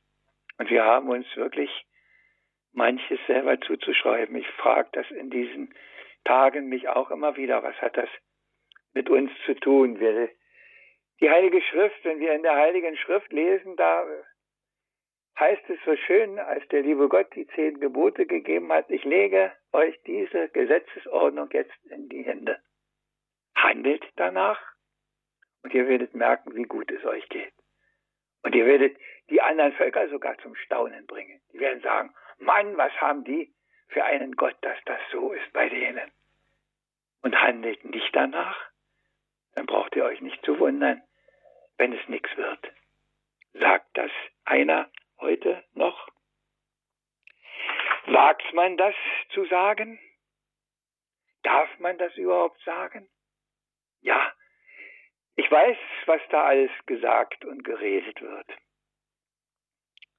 Und 0.58 0.70
wir 0.70 0.84
haben 0.84 1.08
uns 1.08 1.26
wirklich 1.36 1.70
manches 2.72 3.18
selber 3.26 3.60
zuzuschreiben. 3.60 4.36
Ich 4.36 4.46
frage 4.48 4.88
das 4.92 5.10
in 5.10 5.30
diesen 5.30 5.74
Tagen 6.24 6.68
mich 6.68 6.88
auch 6.88 7.10
immer 7.10 7.36
wieder, 7.36 7.62
was 7.62 7.76
hat 7.80 7.96
das 7.96 8.08
mit 8.92 9.10
uns 9.10 9.30
zu 9.46 9.54
tun? 9.54 9.98
Wir, 9.98 10.30
die 11.22 11.30
Heilige 11.30 11.62
Schrift, 11.62 12.04
wenn 12.04 12.18
wir 12.18 12.34
in 12.34 12.42
der 12.42 12.56
Heiligen 12.56 12.96
Schrift 12.96 13.32
lesen, 13.32 13.76
da 13.76 14.04
heißt 15.38 15.62
es 15.70 15.78
so 15.84 15.94
schön, 15.94 16.38
als 16.40 16.66
der 16.68 16.82
liebe 16.82 17.08
Gott 17.08 17.32
die 17.36 17.46
zehn 17.46 17.78
Gebote 17.78 18.26
gegeben 18.26 18.72
hat, 18.72 18.90
ich 18.90 19.04
lege 19.04 19.52
euch 19.72 19.98
diese 20.02 20.48
Gesetzesordnung 20.48 21.48
jetzt 21.52 21.72
in 21.90 22.08
die 22.08 22.24
Hände. 22.24 22.58
Handelt 23.54 24.04
danach 24.16 24.60
und 25.62 25.72
ihr 25.72 25.86
werdet 25.86 26.12
merken, 26.14 26.56
wie 26.56 26.64
gut 26.64 26.90
es 26.90 27.04
euch 27.04 27.28
geht. 27.28 27.54
Und 28.42 28.56
ihr 28.56 28.66
werdet 28.66 28.96
die 29.30 29.40
anderen 29.40 29.72
Völker 29.74 30.08
sogar 30.08 30.36
zum 30.38 30.56
Staunen 30.56 31.06
bringen. 31.06 31.40
Die 31.52 31.60
werden 31.60 31.82
sagen, 31.82 32.12
Mann, 32.38 32.76
was 32.76 32.92
haben 33.00 33.22
die 33.22 33.54
für 33.90 34.02
einen 34.02 34.34
Gott, 34.34 34.56
dass 34.62 34.78
das 34.86 34.98
so 35.12 35.30
ist 35.32 35.52
bei 35.52 35.68
denen. 35.68 36.10
Und 37.22 37.40
handelt 37.40 37.84
nicht 37.84 38.10
danach, 38.12 38.58
dann 39.54 39.66
braucht 39.66 39.94
ihr 39.94 40.04
euch 40.04 40.20
nicht 40.20 40.44
zu 40.44 40.58
wundern, 40.58 41.00
wenn 41.82 41.94
es 41.94 42.08
nichts 42.08 42.30
wird. 42.36 42.72
Sagt 43.54 43.88
das 43.94 44.12
einer 44.44 44.88
heute 45.18 45.64
noch? 45.74 46.08
Wagt 48.06 48.54
man 48.54 48.76
das 48.76 48.94
zu 49.30 49.44
sagen? 49.46 49.98
Darf 51.42 51.68
man 51.80 51.98
das 51.98 52.16
überhaupt 52.16 52.62
sagen? 52.62 53.08
Ja, 54.00 54.32
ich 55.34 55.50
weiß, 55.50 55.76
was 56.06 56.20
da 56.30 56.44
alles 56.44 56.70
gesagt 56.86 57.44
und 57.44 57.64
geredet 57.64 58.22
wird. 58.22 58.46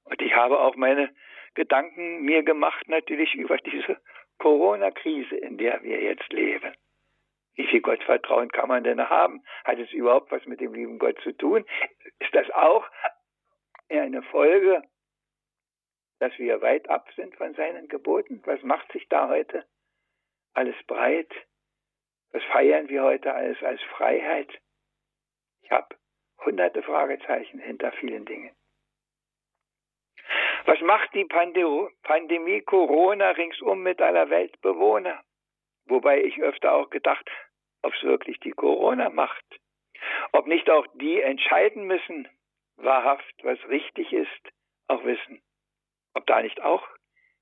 Und 0.02 0.20
ich 0.20 0.34
habe 0.34 0.60
auch 0.60 0.76
meine 0.76 1.14
Gedanken 1.54 2.26
mir 2.26 2.42
gemacht 2.42 2.86
natürlich 2.88 3.34
über 3.36 3.56
diese 3.56 4.02
Corona-Krise, 4.36 5.36
in 5.36 5.56
der 5.56 5.82
wir 5.82 6.02
jetzt 6.02 6.30
leben. 6.30 6.76
Wie 7.54 7.66
viel 7.66 7.80
Gottvertrauen 7.80 8.50
kann 8.50 8.68
man 8.68 8.84
denn 8.84 9.08
haben? 9.08 9.44
Hat 9.64 9.78
es 9.78 9.92
überhaupt 9.92 10.32
was 10.32 10.44
mit 10.46 10.60
dem 10.60 10.74
lieben 10.74 10.98
Gott 10.98 11.18
zu 11.20 11.32
tun? 11.32 11.64
Ist 12.18 12.34
das 12.34 12.50
auch 12.50 12.88
eine 13.88 14.22
Folge, 14.22 14.82
dass 16.18 16.36
wir 16.38 16.62
weit 16.62 16.88
ab 16.88 17.08
sind 17.14 17.36
von 17.36 17.54
seinen 17.54 17.88
Geboten? 17.88 18.42
Was 18.44 18.62
macht 18.62 18.90
sich 18.92 19.08
da 19.08 19.28
heute 19.28 19.64
alles 20.54 20.76
breit? 20.86 21.32
Was 22.32 22.42
feiern 22.44 22.88
wir 22.88 23.02
heute 23.04 23.32
alles 23.32 23.62
als 23.62 23.80
Freiheit? 23.82 24.50
Ich 25.62 25.70
habe 25.70 25.94
hunderte 26.44 26.82
Fragezeichen 26.82 27.60
hinter 27.60 27.92
vielen 27.92 28.24
Dingen. 28.24 28.54
Was 30.66 30.80
macht 30.80 31.14
die 31.14 31.26
Pandemie 31.26 32.62
Corona 32.62 33.30
ringsum 33.30 33.82
mit 33.82 34.00
aller 34.00 34.30
Weltbewohner? 34.30 35.22
Wobei 35.86 36.22
ich 36.22 36.40
öfter 36.40 36.72
auch 36.72 36.90
gedacht, 36.90 37.28
ob 37.82 37.94
es 37.94 38.02
wirklich 38.02 38.40
die 38.40 38.52
Corona 38.52 39.10
macht. 39.10 39.44
Ob 40.32 40.46
nicht 40.46 40.68
auch 40.70 40.86
die 40.94 41.20
entscheiden 41.20 41.84
müssen, 41.84 42.28
wahrhaft, 42.76 43.34
was 43.42 43.58
richtig 43.68 44.12
ist, 44.12 44.52
auch 44.88 45.04
wissen. 45.04 45.42
Ob 46.14 46.26
da 46.26 46.42
nicht 46.42 46.60
auch 46.62 46.86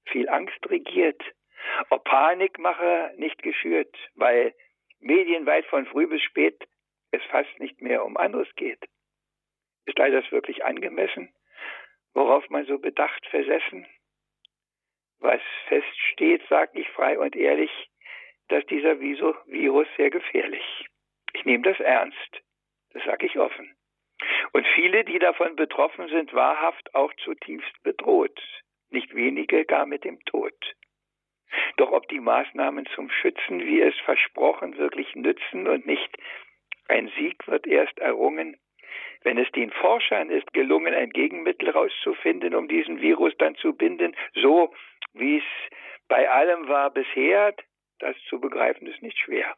viel 0.06 0.28
Angst 0.28 0.58
regiert. 0.68 1.22
Ob 1.90 2.04
Panikmache 2.04 3.14
nicht 3.16 3.42
geschürt, 3.42 3.96
weil 4.14 4.54
medienweit 4.98 5.66
von 5.66 5.86
früh 5.86 6.06
bis 6.06 6.22
spät 6.22 6.66
es 7.12 7.22
fast 7.24 7.58
nicht 7.60 7.80
mehr 7.80 8.04
um 8.04 8.16
anderes 8.16 8.52
geht. 8.56 8.82
Ist 9.84 10.00
all 10.00 10.10
das 10.10 10.30
wirklich 10.32 10.64
angemessen, 10.64 11.32
worauf 12.14 12.48
man 12.50 12.64
so 12.66 12.78
bedacht 12.78 13.24
versessen? 13.26 13.86
Was 15.18 15.42
feststeht, 15.68 16.42
sage 16.48 16.80
ich 16.80 16.88
frei 16.90 17.18
und 17.18 17.36
ehrlich, 17.36 17.70
dass 18.52 18.66
dieser 18.66 19.00
Virus 19.00 19.88
sehr 19.96 20.10
gefährlich. 20.10 20.86
Ich 21.32 21.44
nehme 21.46 21.62
das 21.62 21.80
ernst. 21.80 22.42
Das 22.92 23.02
sage 23.04 23.24
ich 23.26 23.38
offen. 23.38 23.74
Und 24.52 24.66
viele, 24.74 25.04
die 25.04 25.18
davon 25.18 25.56
betroffen 25.56 26.08
sind, 26.08 26.34
wahrhaft 26.34 26.94
auch 26.94 27.12
zutiefst 27.24 27.82
bedroht. 27.82 28.38
Nicht 28.90 29.14
wenige 29.14 29.64
gar 29.64 29.86
mit 29.86 30.04
dem 30.04 30.22
Tod. 30.26 30.54
Doch 31.78 31.92
ob 31.92 32.06
die 32.08 32.20
Maßnahmen 32.20 32.86
zum 32.94 33.10
Schützen, 33.10 33.60
wie 33.60 33.80
es 33.80 33.98
versprochen, 34.00 34.76
wirklich 34.76 35.14
nützen 35.14 35.66
und 35.66 35.86
nicht 35.86 36.14
ein 36.88 37.10
Sieg 37.16 37.46
wird 37.46 37.66
erst 37.66 37.98
errungen, 38.00 38.58
wenn 39.22 39.38
es 39.38 39.50
den 39.52 39.70
Forschern 39.70 40.28
ist 40.28 40.52
gelungen, 40.52 40.92
ein 40.92 41.10
Gegenmittel 41.10 41.68
herauszufinden, 41.68 42.54
um 42.54 42.68
diesen 42.68 43.00
Virus 43.00 43.32
dann 43.38 43.54
zu 43.56 43.72
binden, 43.74 44.14
so 44.34 44.74
wie 45.14 45.38
es 45.38 45.44
bei 46.08 46.28
allem 46.28 46.68
war 46.68 46.90
bisher, 46.90 47.54
das 48.02 48.16
zu 48.28 48.40
begreifen 48.40 48.86
ist 48.86 49.00
nicht 49.00 49.18
schwer. 49.18 49.56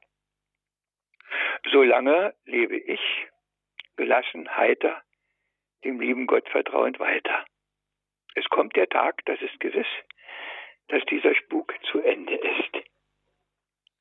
Solange 1.72 2.34
lebe 2.44 2.76
ich 2.76 3.00
gelassen, 3.96 4.54
heiter, 4.56 5.02
dem 5.84 6.00
lieben 6.00 6.26
Gott 6.26 6.48
vertrauend 6.50 7.00
weiter. 7.00 7.44
Es 8.34 8.44
kommt 8.46 8.76
der 8.76 8.88
Tag, 8.88 9.24
das 9.24 9.40
ist 9.40 9.58
gewiss, 9.60 9.86
dass 10.88 11.04
dieser 11.06 11.34
Spuk 11.34 11.74
zu 11.90 12.00
Ende 12.00 12.34
ist. 12.34 12.84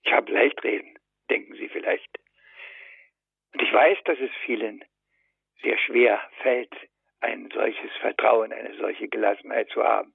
Ich 0.04 0.12
habe 0.12 0.32
leicht 0.32 0.62
reden, 0.64 1.00
denken 1.30 1.56
Sie 1.56 1.70
vielleicht. 1.70 2.20
Und 3.54 3.62
ich 3.62 3.72
weiß, 3.72 3.98
dass 4.04 4.20
es 4.20 4.32
vielen 4.46 4.84
sehr 5.62 5.78
schwer 5.78 6.20
fällt, 6.42 6.74
ein 7.22 7.50
solches 7.52 7.92
Vertrauen, 8.02 8.52
eine 8.52 8.76
solche 8.76 9.08
Gelassenheit 9.08 9.70
zu 9.70 9.84
haben. 9.84 10.14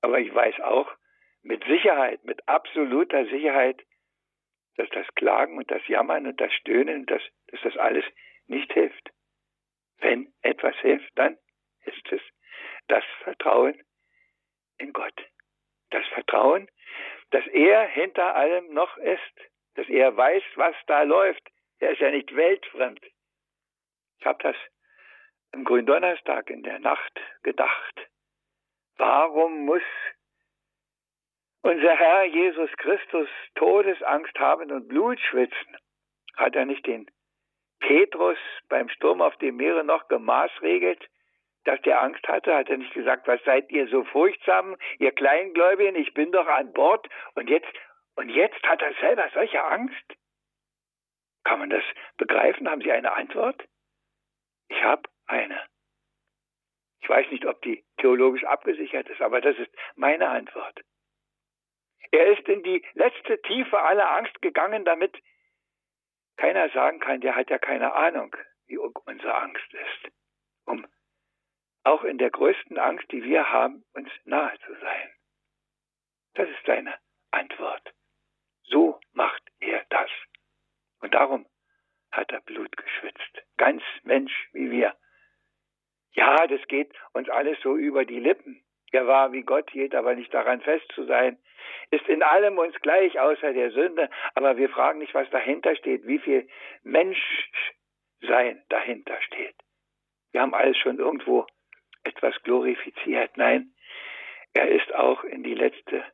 Aber 0.00 0.18
ich 0.18 0.34
weiß 0.34 0.58
auch, 0.60 0.90
mit 1.42 1.64
Sicherheit, 1.64 2.24
mit 2.24 2.46
absoluter 2.48 3.24
Sicherheit, 3.26 3.82
dass 4.76 4.88
das 4.90 5.06
Klagen 5.14 5.58
und 5.58 5.70
das 5.70 5.86
Jammern 5.88 6.26
und 6.26 6.40
das 6.40 6.52
Stöhnen, 6.54 7.06
dass, 7.06 7.22
dass 7.48 7.60
das 7.62 7.76
alles 7.76 8.04
nicht 8.46 8.72
hilft. 8.72 9.10
Wenn 9.98 10.32
etwas 10.42 10.74
hilft, 10.76 11.10
dann 11.16 11.36
ist 11.84 12.12
es 12.12 12.20
das 12.88 13.04
Vertrauen 13.22 13.82
in 14.78 14.92
Gott. 14.92 15.14
Das 15.90 16.06
Vertrauen, 16.08 16.68
dass 17.30 17.46
er 17.48 17.86
hinter 17.88 18.34
allem 18.34 18.72
noch 18.72 18.96
ist, 18.98 19.50
dass 19.74 19.88
er 19.88 20.16
weiß, 20.16 20.42
was 20.56 20.74
da 20.86 21.02
läuft. 21.02 21.46
Er 21.78 21.92
ist 21.92 22.00
ja 22.00 22.10
nicht 22.10 22.34
weltfremd. 22.34 23.04
Ich 24.18 24.26
habe 24.26 24.42
das 24.42 24.56
am 25.52 25.64
Gründonnerstag 25.64 26.50
in 26.50 26.62
der 26.62 26.78
Nacht 26.78 27.20
gedacht. 27.42 28.08
Warum 28.96 29.64
muss 29.64 29.82
unser 31.62 31.96
Herr 31.96 32.24
Jesus 32.24 32.70
Christus 32.78 33.28
Todesangst 33.54 34.38
haben 34.38 34.70
und 34.70 34.88
Blut 34.88 35.20
schwitzen, 35.20 35.76
hat 36.36 36.54
er 36.56 36.64
nicht 36.64 36.86
den 36.86 37.10
Petrus 37.80 38.38
beim 38.68 38.88
Sturm 38.88 39.22
auf 39.22 39.36
dem 39.38 39.56
Meere 39.56 39.84
noch 39.84 40.08
gemaßregelt, 40.08 41.08
dass 41.64 41.80
der 41.82 42.02
Angst 42.02 42.26
hatte, 42.28 42.54
hat 42.54 42.68
er 42.70 42.78
nicht 42.78 42.94
gesagt, 42.94 43.26
was 43.26 43.42
seid 43.44 43.70
ihr 43.70 43.88
so 43.88 44.04
furchtsam, 44.04 44.76
ihr 44.98 45.12
Kleingläubigen, 45.12 45.96
ich 45.96 46.14
bin 46.14 46.32
doch 46.32 46.46
an 46.46 46.72
Bord 46.72 47.08
und 47.34 47.48
jetzt, 47.48 47.72
und 48.16 48.28
jetzt 48.30 48.62
hat 48.62 48.82
er 48.82 48.94
selber 48.94 49.28
solche 49.34 49.62
Angst? 49.62 50.04
Kann 51.44 51.58
man 51.58 51.70
das 51.70 51.84
begreifen? 52.16 52.68
Haben 52.68 52.82
Sie 52.82 52.92
eine 52.92 53.12
Antwort? 53.12 53.66
Ich 54.68 54.82
habe 54.82 55.02
eine. 55.26 55.60
Ich 57.02 57.08
weiß 57.08 57.30
nicht, 57.30 57.46
ob 57.46 57.60
die 57.62 57.84
theologisch 57.96 58.44
abgesichert 58.44 59.08
ist, 59.08 59.22
aber 59.22 59.40
das 59.40 59.56
ist 59.58 59.70
meine 59.96 60.28
Antwort. 60.28 60.82
Er 62.12 62.26
ist 62.26 62.48
in 62.48 62.62
die 62.62 62.84
letzte 62.94 63.40
Tiefe 63.42 63.80
aller 63.80 64.10
Angst 64.10 64.40
gegangen, 64.42 64.84
damit 64.84 65.16
keiner 66.36 66.68
sagen 66.70 67.00
kann, 67.00 67.20
der 67.20 67.36
hat 67.36 67.50
ja 67.50 67.58
keine 67.58 67.92
Ahnung, 67.94 68.34
wie 68.66 68.78
unsere 68.78 69.34
Angst 69.34 69.72
ist. 69.72 70.12
Um 70.64 70.86
auch 71.84 72.04
in 72.04 72.18
der 72.18 72.30
größten 72.30 72.78
Angst, 72.78 73.10
die 73.10 73.22
wir 73.22 73.50
haben, 73.50 73.84
uns 73.94 74.10
nahe 74.24 74.58
zu 74.66 74.74
sein. 74.80 75.12
Das 76.34 76.48
ist 76.48 76.64
seine 76.66 76.94
Antwort. 77.30 77.94
So 78.64 79.00
macht 79.12 79.42
er 79.60 79.84
das. 79.88 80.10
Und 81.00 81.14
darum 81.14 81.46
hat 82.12 82.30
er 82.32 82.40
Blut 82.40 82.76
geschwitzt. 82.76 83.42
Ganz 83.56 83.82
Mensch 84.02 84.48
wie 84.52 84.70
wir. 84.70 84.96
Ja, 86.12 86.46
das 86.46 86.66
geht 86.68 86.92
uns 87.12 87.28
alles 87.28 87.58
so 87.62 87.76
über 87.76 88.04
die 88.04 88.20
Lippen. 88.20 88.64
Er 88.92 89.06
war 89.06 89.32
wie 89.32 89.42
Gott, 89.42 89.70
hielt 89.70 89.94
aber 89.94 90.14
nicht 90.14 90.32
daran 90.34 90.60
fest 90.60 90.90
zu 90.94 91.04
sein, 91.04 91.38
ist 91.90 92.08
in 92.08 92.22
allem 92.22 92.58
uns 92.58 92.74
gleich 92.80 93.18
außer 93.18 93.52
der 93.52 93.70
Sünde, 93.70 94.10
aber 94.34 94.56
wir 94.56 94.68
fragen 94.68 94.98
nicht, 94.98 95.14
was 95.14 95.30
dahinter 95.30 95.76
steht, 95.76 96.06
wie 96.06 96.18
viel 96.18 96.48
Menschsein 96.82 98.62
dahinter 98.68 99.20
steht. 99.22 99.54
Wir 100.32 100.42
haben 100.42 100.54
alles 100.54 100.76
schon 100.78 100.98
irgendwo 100.98 101.46
etwas 102.04 102.34
glorifiziert. 102.42 103.36
Nein, 103.36 103.72
er 104.52 104.68
ist 104.68 104.92
auch 104.94 105.22
in 105.24 105.42
die 105.42 105.54
letzte 105.54 106.04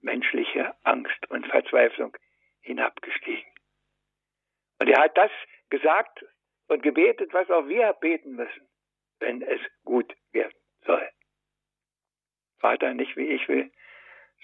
menschliche 0.00 0.74
Angst 0.82 1.30
und 1.30 1.46
Verzweiflung 1.46 2.16
hinabgestiegen. 2.60 3.50
Und 4.78 4.88
er 4.88 5.02
hat 5.02 5.16
das 5.16 5.30
gesagt 5.70 6.24
und 6.68 6.82
gebetet, 6.82 7.32
was 7.32 7.50
auch 7.50 7.66
wir 7.66 7.92
beten 7.94 8.32
müssen, 8.32 8.68
wenn 9.20 9.42
es 9.42 9.60
gut 9.84 10.14
werden 10.32 10.54
soll. 10.84 11.08
Vater, 12.58 12.94
nicht 12.94 13.16
wie 13.16 13.28
ich 13.28 13.48
will, 13.48 13.70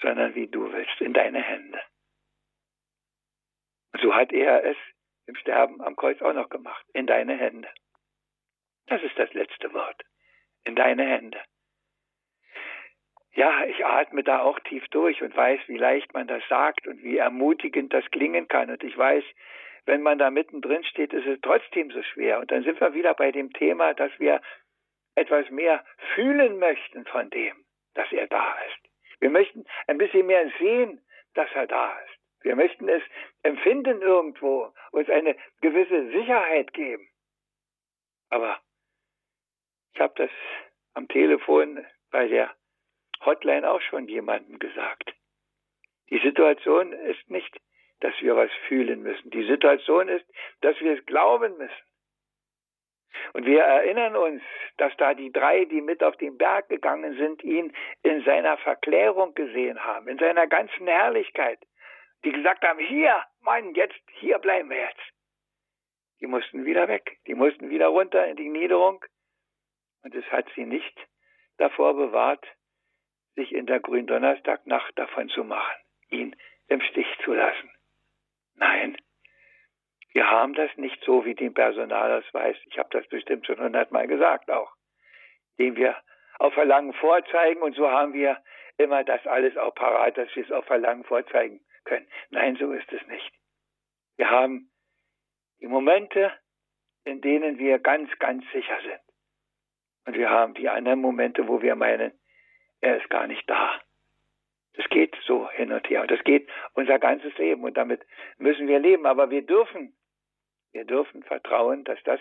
sondern 0.00 0.34
wie 0.34 0.48
du 0.48 0.72
willst, 0.72 1.00
in 1.00 1.12
deine 1.12 1.42
Hände. 1.42 1.80
So 4.00 4.14
hat 4.14 4.32
er 4.32 4.64
es 4.64 4.76
im 5.26 5.36
Sterben 5.36 5.80
am 5.80 5.96
Kreuz 5.96 6.20
auch 6.22 6.32
noch 6.32 6.48
gemacht, 6.48 6.84
in 6.92 7.06
deine 7.06 7.36
Hände. 7.36 7.68
Das 8.86 9.02
ist 9.02 9.18
das 9.18 9.32
letzte 9.32 9.72
Wort, 9.72 10.02
in 10.64 10.74
deine 10.74 11.06
Hände. 11.06 11.40
Ja, 13.34 13.64
ich 13.64 13.84
atme 13.84 14.22
da 14.22 14.40
auch 14.40 14.58
tief 14.60 14.86
durch 14.88 15.22
und 15.22 15.34
weiß, 15.34 15.60
wie 15.66 15.78
leicht 15.78 16.12
man 16.12 16.26
das 16.26 16.42
sagt 16.48 16.86
und 16.86 17.02
wie 17.02 17.16
ermutigend 17.16 17.92
das 17.92 18.04
klingen 18.10 18.46
kann. 18.46 18.70
Und 18.70 18.82
ich 18.84 18.96
weiß, 18.96 19.24
wenn 19.86 20.02
man 20.02 20.18
da 20.18 20.30
mittendrin 20.30 20.84
steht, 20.84 21.12
ist 21.12 21.26
es 21.26 21.40
trotzdem 21.40 21.90
so 21.90 22.02
schwer. 22.02 22.40
Und 22.40 22.50
dann 22.50 22.62
sind 22.62 22.80
wir 22.80 22.92
wieder 22.92 23.14
bei 23.14 23.32
dem 23.32 23.52
Thema, 23.52 23.94
dass 23.94 24.12
wir 24.18 24.42
etwas 25.14 25.48
mehr 25.50 25.84
fühlen 26.14 26.58
möchten 26.58 27.06
von 27.06 27.30
dem, 27.30 27.61
dass 27.94 28.10
er 28.12 28.26
da 28.26 28.54
ist. 28.68 29.20
Wir 29.20 29.30
möchten 29.30 29.64
ein 29.86 29.98
bisschen 29.98 30.26
mehr 30.26 30.50
sehen, 30.58 31.00
dass 31.34 31.48
er 31.54 31.66
da 31.66 31.98
ist. 32.00 32.18
Wir 32.42 32.56
möchten 32.56 32.88
es 32.88 33.02
empfinden 33.42 34.02
irgendwo, 34.02 34.72
uns 34.90 35.08
eine 35.08 35.36
gewisse 35.60 36.10
Sicherheit 36.10 36.72
geben. 36.72 37.08
Aber 38.30 38.60
ich 39.94 40.00
habe 40.00 40.14
das 40.16 40.30
am 40.94 41.06
Telefon 41.08 41.86
bei 42.10 42.26
der 42.26 42.54
Hotline 43.24 43.70
auch 43.70 43.80
schon 43.82 44.08
jemandem 44.08 44.58
gesagt. 44.58 45.14
Die 46.10 46.18
Situation 46.18 46.92
ist 46.92 47.30
nicht, 47.30 47.56
dass 48.00 48.14
wir 48.20 48.36
was 48.36 48.50
fühlen 48.66 49.02
müssen. 49.02 49.30
Die 49.30 49.46
Situation 49.46 50.08
ist, 50.08 50.26
dass 50.60 50.78
wir 50.80 50.98
es 50.98 51.06
glauben 51.06 51.56
müssen. 51.56 51.84
Und 53.32 53.46
wir 53.46 53.62
erinnern 53.62 54.16
uns, 54.16 54.42
dass 54.76 54.96
da 54.96 55.14
die 55.14 55.32
drei, 55.32 55.64
die 55.64 55.80
mit 55.80 56.02
auf 56.02 56.16
den 56.16 56.36
Berg 56.38 56.68
gegangen 56.68 57.16
sind, 57.16 57.42
ihn 57.42 57.72
in 58.02 58.22
seiner 58.24 58.56
Verklärung 58.58 59.34
gesehen 59.34 59.82
haben, 59.82 60.08
in 60.08 60.18
seiner 60.18 60.46
ganzen 60.46 60.86
Herrlichkeit. 60.86 61.58
Die 62.24 62.32
gesagt 62.32 62.62
haben, 62.64 62.78
hier, 62.78 63.14
Mann, 63.40 63.74
jetzt, 63.74 64.00
hier 64.12 64.38
bleiben 64.38 64.70
wir 64.70 64.78
jetzt. 64.78 65.02
Die 66.20 66.26
mussten 66.26 66.64
wieder 66.64 66.86
weg, 66.88 67.18
die 67.26 67.34
mussten 67.34 67.68
wieder 67.68 67.88
runter 67.88 68.26
in 68.26 68.36
die 68.36 68.48
Niederung. 68.48 69.04
Und 70.04 70.14
es 70.14 70.24
hat 70.30 70.46
sie 70.54 70.64
nicht 70.64 70.96
davor 71.58 71.94
bewahrt, 71.94 72.46
sich 73.34 73.52
in 73.52 73.66
der 73.66 73.80
Gründonnerstagnacht 73.80 74.96
davon 74.96 75.28
zu 75.30 75.42
machen, 75.42 75.82
ihn 76.10 76.36
im 76.68 76.80
Stich 76.80 77.06
zu 77.24 77.32
lassen. 77.32 77.70
Nein, 78.54 78.96
wir 80.12 80.30
haben 80.30 80.54
das 80.54 80.70
nicht 80.76 81.02
so 81.04 81.24
wie 81.24 81.34
den 81.34 81.54
Personalausweis. 81.54 82.56
Ich 82.66 82.78
habe 82.78 82.90
das 82.92 83.06
bestimmt 83.08 83.46
schon 83.46 83.58
hundertmal 83.58 84.06
gesagt 84.06 84.50
auch, 84.50 84.72
den 85.58 85.76
wir 85.76 85.96
auf 86.38 86.52
Verlangen 86.54 86.92
vorzeigen 86.94 87.62
und 87.62 87.74
so 87.74 87.90
haben 87.90 88.12
wir 88.12 88.42
immer 88.78 89.04
das 89.04 89.26
alles 89.26 89.56
auch 89.56 89.74
parat, 89.74 90.18
dass 90.18 90.34
wir 90.34 90.44
es 90.44 90.52
auf 90.52 90.64
Verlangen 90.66 91.04
vorzeigen 91.04 91.60
können. 91.84 92.06
Nein, 92.30 92.56
so 92.56 92.72
ist 92.72 92.92
es 92.92 93.06
nicht. 93.06 93.32
Wir 94.16 94.30
haben 94.30 94.70
die 95.60 95.66
Momente, 95.66 96.32
in 97.04 97.20
denen 97.20 97.58
wir 97.58 97.78
ganz, 97.78 98.10
ganz 98.18 98.44
sicher 98.52 98.78
sind. 98.82 99.00
Und 100.04 100.14
wir 100.14 100.30
haben 100.30 100.54
die 100.54 100.68
anderen 100.68 101.00
Momente, 101.00 101.46
wo 101.48 101.62
wir 101.62 101.74
meinen, 101.76 102.12
er 102.80 103.00
ist 103.00 103.08
gar 103.08 103.26
nicht 103.26 103.48
da. 103.48 103.80
Das 104.74 104.88
geht 104.88 105.16
so 105.26 105.48
hin 105.50 105.70
und 105.70 105.88
her. 105.88 106.02
Und 106.02 106.10
das 106.10 106.22
geht 106.24 106.48
unser 106.74 106.98
ganzes 106.98 107.36
Leben. 107.38 107.62
Und 107.62 107.76
damit 107.76 108.04
müssen 108.38 108.66
wir 108.66 108.78
leben. 108.78 109.06
Aber 109.06 109.30
wir 109.30 109.42
dürfen 109.42 109.94
wir 110.72 110.84
dürfen 110.84 111.22
vertrauen, 111.22 111.84
dass 111.84 112.02
das, 112.04 112.20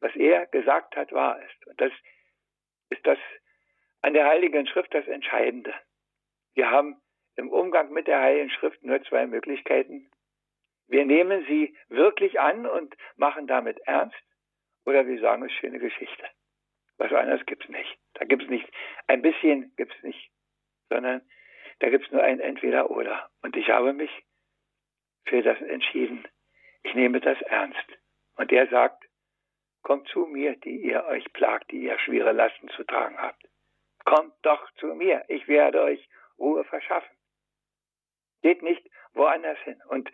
was 0.00 0.14
er 0.16 0.46
gesagt 0.46 0.96
hat, 0.96 1.12
wahr 1.12 1.40
ist. 1.42 1.66
Und 1.66 1.80
das 1.80 1.92
ist 2.90 3.06
das 3.06 3.18
an 4.02 4.14
der 4.14 4.26
Heiligen 4.26 4.66
Schrift 4.66 4.94
das 4.94 5.06
Entscheidende. 5.06 5.74
Wir 6.54 6.70
haben 6.70 7.00
im 7.36 7.50
Umgang 7.50 7.92
mit 7.92 8.06
der 8.06 8.20
Heiligen 8.20 8.50
Schrift 8.50 8.82
nur 8.82 9.02
zwei 9.04 9.26
Möglichkeiten. 9.26 10.10
Wir 10.88 11.04
nehmen 11.04 11.44
sie 11.46 11.76
wirklich 11.88 12.40
an 12.40 12.66
und 12.66 12.94
machen 13.16 13.46
damit 13.46 13.78
ernst, 13.80 14.16
oder 14.84 15.06
wir 15.06 15.20
sagen, 15.20 15.42
es 15.42 15.50
ist 15.50 15.58
schöne 15.58 15.80
Geschichte. 15.80 16.24
Was 16.96 17.12
anderes 17.12 17.44
gibt's 17.44 17.68
nicht. 17.68 17.98
Da 18.14 18.24
gibt's 18.24 18.48
nicht, 18.48 18.66
ein 19.06 19.20
bisschen 19.20 19.74
gibt's 19.76 20.00
nicht, 20.02 20.30
sondern 20.88 21.22
da 21.80 21.90
gibt's 21.90 22.10
nur 22.10 22.22
ein 22.22 22.40
Entweder-Oder. 22.40 23.28
Und 23.42 23.56
ich 23.56 23.68
habe 23.68 23.92
mich 23.92 24.10
für 25.24 25.42
das 25.42 25.60
entschieden, 25.60 26.26
ich 26.86 26.94
nehme 26.94 27.20
das 27.20 27.40
ernst. 27.42 27.86
Und 28.36 28.52
er 28.52 28.68
sagt, 28.68 29.04
kommt 29.82 30.06
zu 30.08 30.26
mir, 30.26 30.54
die 30.56 30.76
ihr 30.76 31.04
euch 31.06 31.32
plagt, 31.32 31.72
die 31.72 31.82
ihr 31.82 31.98
schwere 31.98 32.32
Lasten 32.32 32.68
zu 32.68 32.84
tragen 32.84 33.18
habt. 33.18 33.42
Kommt 34.04 34.34
doch 34.42 34.70
zu 34.74 34.86
mir, 34.94 35.24
ich 35.26 35.48
werde 35.48 35.82
euch 35.82 36.08
Ruhe 36.38 36.62
verschaffen. 36.64 37.16
Geht 38.42 38.62
nicht 38.62 38.88
woanders 39.14 39.58
hin. 39.60 39.82
Und 39.88 40.10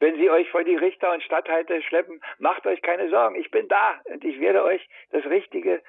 wenn 0.00 0.16
sie 0.16 0.28
euch 0.28 0.50
vor 0.50 0.64
die 0.64 0.74
Richter 0.74 1.12
und 1.12 1.22
Statthalter 1.22 1.80
schleppen, 1.82 2.20
macht 2.38 2.66
euch 2.66 2.82
keine 2.82 3.08
Sorgen. 3.10 3.36
Ich 3.36 3.50
bin 3.52 3.68
da 3.68 4.00
und 4.06 4.24
ich 4.24 4.40
werde 4.40 4.64
euch 4.64 4.88
das 5.10 5.24
Richtige 5.26 5.82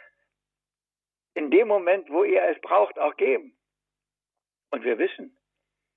in 1.34 1.50
dem 1.50 1.68
Moment, 1.68 2.10
wo 2.12 2.24
ihr 2.24 2.44
es 2.44 2.60
braucht, 2.62 3.00
auch 3.00 3.16
geben. 3.16 3.58
Und 4.70 4.84
wir 4.84 5.00
wissen, 5.00 5.36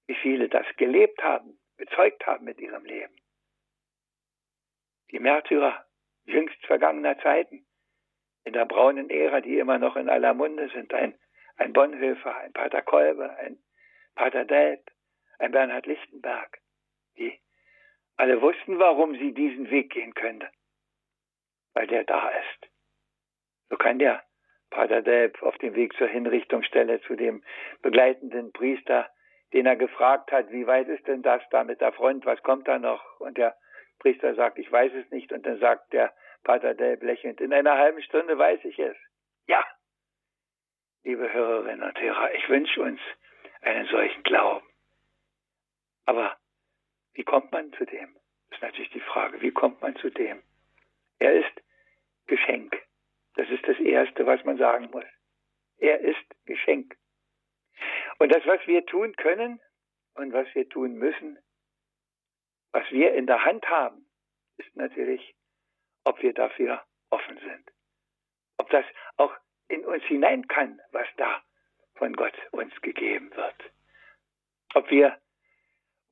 wie 0.06 0.14
viele 0.14 0.48
das 0.48 0.66
gelebt 0.76 1.22
haben, 1.22 1.58
bezeugt 1.76 2.26
haben 2.26 2.44
mit 2.44 2.60
ihrem 2.60 2.84
Leben 2.84 3.21
die 5.12 5.20
Märtyrer 5.20 5.84
jüngst 6.24 6.64
vergangener 6.66 7.18
Zeiten, 7.18 7.64
in 8.44 8.54
der 8.54 8.64
braunen 8.64 9.10
Ära, 9.10 9.40
die 9.40 9.58
immer 9.58 9.78
noch 9.78 9.96
in 9.96 10.08
aller 10.08 10.34
Munde 10.34 10.68
sind, 10.70 10.92
ein, 10.92 11.14
ein 11.56 11.72
Bonhoeffer, 11.72 12.36
ein 12.38 12.52
Pater 12.52 12.82
Kolbe, 12.82 13.30
ein 13.38 13.58
Pater 14.14 14.44
Delp, 14.44 14.90
ein 15.38 15.52
Bernhard 15.52 15.86
Lichtenberg, 15.86 16.58
die 17.16 17.38
alle 18.16 18.40
wussten, 18.40 18.78
warum 18.78 19.14
sie 19.16 19.32
diesen 19.32 19.70
Weg 19.70 19.90
gehen 19.90 20.14
könnten, 20.14 20.48
weil 21.74 21.86
der 21.86 22.04
da 22.04 22.28
ist. 22.30 22.70
So 23.68 23.76
kann 23.76 23.98
der 23.98 24.22
Pater 24.70 25.02
Delp 25.02 25.42
auf 25.42 25.56
dem 25.58 25.74
Weg 25.74 25.92
zur 25.94 26.08
Hinrichtungsstelle 26.08 27.00
zu 27.02 27.14
dem 27.14 27.44
begleitenden 27.82 28.52
Priester, 28.52 29.08
den 29.52 29.66
er 29.66 29.76
gefragt 29.76 30.32
hat, 30.32 30.50
wie 30.50 30.66
weit 30.66 30.88
ist 30.88 31.06
denn 31.06 31.22
das 31.22 31.42
da 31.50 31.62
mit 31.62 31.80
der 31.80 31.92
Front, 31.92 32.24
was 32.24 32.42
kommt 32.42 32.66
da 32.68 32.78
noch? 32.78 33.20
Und 33.20 33.36
der 33.36 33.56
Priester 34.02 34.34
sagt, 34.34 34.58
ich 34.58 34.70
weiß 34.70 34.92
es 34.94 35.08
nicht. 35.12 35.32
Und 35.32 35.46
dann 35.46 35.60
sagt 35.60 35.92
der 35.92 36.12
Pater 36.42 36.74
Delb 36.74 37.04
lächelnd, 37.04 37.40
in 37.40 37.52
einer 37.52 37.78
halben 37.78 38.02
Stunde 38.02 38.36
weiß 38.36 38.64
ich 38.64 38.76
es. 38.80 38.96
Ja, 39.46 39.64
liebe 41.04 41.32
Hörerinnen 41.32 41.84
und 41.84 42.00
Hörer, 42.00 42.34
ich 42.34 42.48
wünsche 42.48 42.82
uns 42.82 43.00
einen 43.60 43.86
solchen 43.86 44.24
Glauben. 44.24 44.66
Aber 46.04 46.36
wie 47.12 47.22
kommt 47.22 47.52
man 47.52 47.72
zu 47.74 47.84
dem? 47.84 48.12
Das 48.50 48.58
ist 48.58 48.62
natürlich 48.62 48.90
die 48.90 49.00
Frage, 49.00 49.40
wie 49.40 49.52
kommt 49.52 49.80
man 49.80 49.94
zu 49.96 50.10
dem? 50.10 50.42
Er 51.20 51.34
ist 51.34 51.62
Geschenk. 52.26 52.76
Das 53.36 53.48
ist 53.50 53.66
das 53.68 53.78
Erste, 53.78 54.26
was 54.26 54.42
man 54.44 54.58
sagen 54.58 54.90
muss. 54.90 55.04
Er 55.78 56.00
ist 56.00 56.24
Geschenk. 56.46 56.96
Und 58.18 58.34
das, 58.34 58.44
was 58.46 58.66
wir 58.66 58.84
tun 58.84 59.14
können 59.14 59.60
und 60.14 60.32
was 60.32 60.52
wir 60.54 60.68
tun 60.68 60.94
müssen, 60.94 61.38
was 62.72 62.90
wir 62.90 63.14
in 63.14 63.26
der 63.26 63.44
Hand 63.44 63.68
haben, 63.68 64.06
ist 64.56 64.74
natürlich, 64.76 65.34
ob 66.04 66.20
wir 66.22 66.32
dafür 66.32 66.82
offen 67.10 67.38
sind. 67.38 67.70
Ob 68.58 68.70
das 68.70 68.84
auch 69.16 69.32
in 69.68 69.84
uns 69.84 70.02
hinein 70.04 70.46
kann, 70.48 70.80
was 70.90 71.06
da 71.16 71.42
von 71.94 72.14
Gott 72.14 72.34
uns 72.50 72.74
gegeben 72.82 73.30
wird. 73.34 73.54
Ob 74.74 74.90
wir 74.90 75.18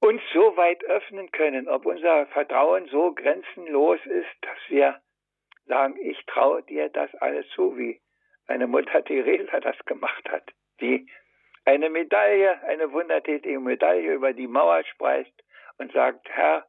uns 0.01 0.23
so 0.33 0.57
weit 0.57 0.83
öffnen 0.85 1.31
können, 1.31 1.69
ob 1.69 1.87
unser 1.87 2.27
Vertrauen 2.27 2.89
so 2.89 3.13
grenzenlos 3.15 4.01
ist, 4.07 4.29
dass 4.43 4.59
wir 4.69 5.01
sagen, 5.67 5.97
ich 6.01 6.25
traue 6.27 6.63
dir 6.63 6.89
das 6.89 7.15
alles 7.17 7.49
zu, 7.51 7.77
wie 7.77 8.01
eine 8.47 8.67
Mutter 8.67 9.05
Theresa 9.05 9.61
das 9.61 9.79
gemacht 9.85 10.29
hat, 10.31 10.51
die 10.81 11.07
eine 11.65 11.91
Medaille, 11.91 12.63
eine 12.65 12.91
wundertätige 12.93 13.61
Medaille 13.61 14.15
über 14.15 14.33
die 14.33 14.49
Mauer 14.49 14.83
spreizt 14.85 15.33
und 15.81 15.93
sagt, 15.93 16.29
Herr, 16.29 16.67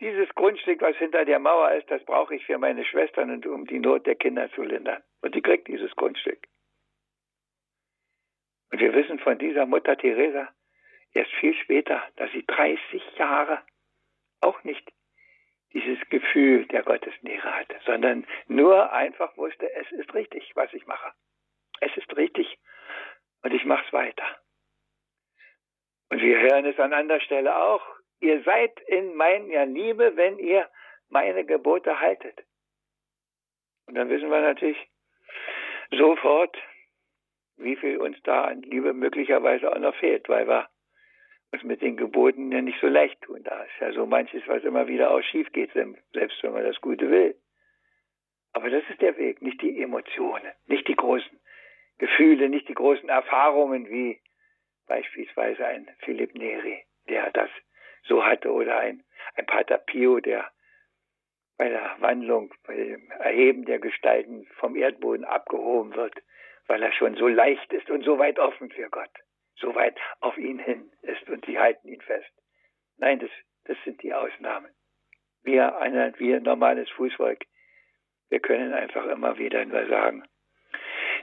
dieses 0.00 0.28
Grundstück, 0.34 0.80
was 0.80 0.96
hinter 0.96 1.24
der 1.24 1.38
Mauer 1.38 1.72
ist, 1.72 1.90
das 1.90 2.04
brauche 2.04 2.34
ich 2.34 2.44
für 2.44 2.58
meine 2.58 2.84
Schwestern 2.84 3.30
und 3.30 3.46
um 3.46 3.66
die 3.66 3.78
Not 3.78 4.06
der 4.06 4.16
Kinder 4.16 4.50
zu 4.52 4.62
lindern. 4.62 5.02
Und 5.20 5.34
die 5.34 5.42
kriegt 5.42 5.68
dieses 5.68 5.94
Grundstück. 5.94 6.48
Und 8.72 8.80
wir 8.80 8.92
wissen 8.94 9.18
von 9.20 9.38
dieser 9.38 9.66
Mutter 9.66 9.96
Teresa 9.96 10.48
erst 11.12 11.30
viel 11.34 11.54
später, 11.54 12.02
dass 12.16 12.30
sie 12.32 12.44
30 12.44 13.02
Jahre 13.16 13.62
auch 14.40 14.64
nicht 14.64 14.92
dieses 15.72 15.98
Gefühl 16.08 16.66
der 16.66 16.82
Gottesnähe 16.82 17.42
hatte, 17.42 17.76
sondern 17.84 18.26
nur 18.46 18.92
einfach 18.92 19.36
wusste, 19.36 19.70
es 19.74 19.90
ist 19.92 20.12
richtig, 20.14 20.50
was 20.54 20.72
ich 20.72 20.86
mache. 20.86 21.12
Es 21.80 21.96
ist 21.96 22.16
richtig 22.16 22.58
und 23.42 23.52
ich 23.52 23.64
mache 23.64 23.84
es 23.86 23.92
weiter. 23.92 24.24
Und 26.10 26.20
wir 26.20 26.38
hören 26.40 26.64
es 26.64 26.78
an 26.78 26.92
anderer 26.92 27.20
Stelle 27.20 27.56
auch. 27.56 27.84
Ihr 28.20 28.42
seid 28.42 28.80
in 28.86 29.14
meiner 29.16 29.66
Liebe, 29.66 30.16
wenn 30.16 30.38
ihr 30.38 30.68
meine 31.08 31.44
Gebote 31.44 32.00
haltet. 32.00 32.44
Und 33.86 33.94
dann 33.94 34.08
wissen 34.08 34.30
wir 34.30 34.40
natürlich 34.40 34.78
sofort, 35.90 36.56
wie 37.56 37.76
viel 37.76 37.98
uns 37.98 38.20
da 38.22 38.44
an 38.44 38.62
Liebe 38.62 38.92
möglicherweise 38.92 39.70
auch 39.70 39.78
noch 39.78 39.94
fehlt, 39.96 40.28
weil 40.28 40.48
wir 40.48 40.68
uns 41.52 41.62
mit 41.62 41.82
den 41.82 41.96
Geboten 41.96 42.50
ja 42.50 42.60
nicht 42.60 42.80
so 42.80 42.88
leicht 42.88 43.20
tun. 43.22 43.42
Da 43.44 43.62
ist 43.62 43.80
ja 43.80 43.92
so 43.92 44.06
manches, 44.06 44.42
was 44.46 44.64
immer 44.64 44.88
wieder 44.88 45.10
auch 45.10 45.22
schief 45.22 45.52
geht, 45.52 45.72
selbst 45.72 46.42
wenn 46.42 46.52
man 46.52 46.64
das 46.64 46.80
Gute 46.80 47.10
will. 47.10 47.36
Aber 48.52 48.70
das 48.70 48.82
ist 48.90 49.00
der 49.00 49.16
Weg, 49.18 49.42
nicht 49.42 49.60
die 49.62 49.80
Emotionen, 49.80 50.52
nicht 50.66 50.86
die 50.88 50.96
großen 50.96 51.40
Gefühle, 51.98 52.48
nicht 52.48 52.68
die 52.68 52.74
großen 52.74 53.08
Erfahrungen 53.08 53.88
wie 53.88 54.20
beispielsweise 54.86 55.66
ein 55.66 55.88
Philipp 56.00 56.34
Neri, 56.34 56.84
der 57.08 57.30
das 57.32 57.50
so 58.06 58.24
hatte, 58.24 58.52
oder 58.52 58.78
ein, 58.78 59.02
ein 59.34 59.46
Pater 59.46 59.78
Pio, 59.78 60.20
der 60.20 60.50
bei 61.56 61.68
der 61.68 61.96
Wandlung, 62.00 62.52
bei 62.66 62.74
dem 62.74 63.10
Erheben 63.12 63.64
der 63.64 63.78
Gestalten 63.78 64.46
vom 64.58 64.76
Erdboden 64.76 65.24
abgehoben 65.24 65.94
wird 65.94 66.20
weil 66.66 66.82
er 66.82 66.92
schon 66.92 67.14
so 67.16 67.28
leicht 67.28 67.72
ist 67.72 67.90
und 67.90 68.04
so 68.04 68.18
weit 68.18 68.38
offen 68.38 68.70
für 68.70 68.88
Gott, 68.88 69.10
so 69.56 69.74
weit 69.74 69.96
auf 70.20 70.36
ihn 70.38 70.58
hin 70.58 70.90
ist 71.02 71.28
und 71.28 71.44
sie 71.44 71.58
halten 71.58 71.88
ihn 71.88 72.00
fest. 72.00 72.30
Nein, 72.96 73.18
das, 73.18 73.30
das 73.64 73.76
sind 73.84 74.02
die 74.02 74.14
Ausnahmen. 74.14 74.70
Wir, 75.42 75.76
einer, 75.78 76.18
wir 76.18 76.40
normales 76.40 76.88
Fußvolk, 76.90 77.44
wir 78.30 78.40
können 78.40 78.72
einfach 78.72 79.06
immer 79.06 79.36
wieder 79.36 79.64
nur 79.64 79.86
sagen, 79.86 80.24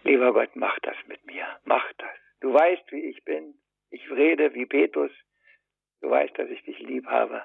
lieber 0.04 0.34
Gott, 0.34 0.56
mach 0.56 0.78
das 0.80 0.96
mit 1.08 1.26
mir, 1.26 1.46
mach 1.64 1.92
das. 1.98 2.10
Du 2.42 2.54
weißt, 2.54 2.92
wie 2.92 3.10
ich 3.10 3.24
bin. 3.24 3.56
Ich 3.90 4.10
rede 4.10 4.54
wie 4.54 4.66
Petrus. 4.66 5.12
Du 6.02 6.10
weißt, 6.10 6.38
dass 6.38 6.50
ich 6.50 6.64
dich 6.64 6.80
lieb 6.80 7.08
habe. 7.08 7.44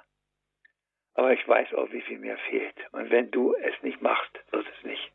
Aber 1.15 1.33
ich 1.33 1.47
weiß 1.47 1.73
auch, 1.75 1.91
wie 1.93 2.03
viel 2.03 2.19
mir 2.19 2.37
fehlt. 2.49 2.77
Und 2.93 3.11
wenn 3.11 3.31
du 3.31 3.55
es 3.55 3.75
nicht 3.83 4.03
machst, 4.03 4.39
wird 4.51 4.67
es 4.77 4.85
nicht 4.85 5.13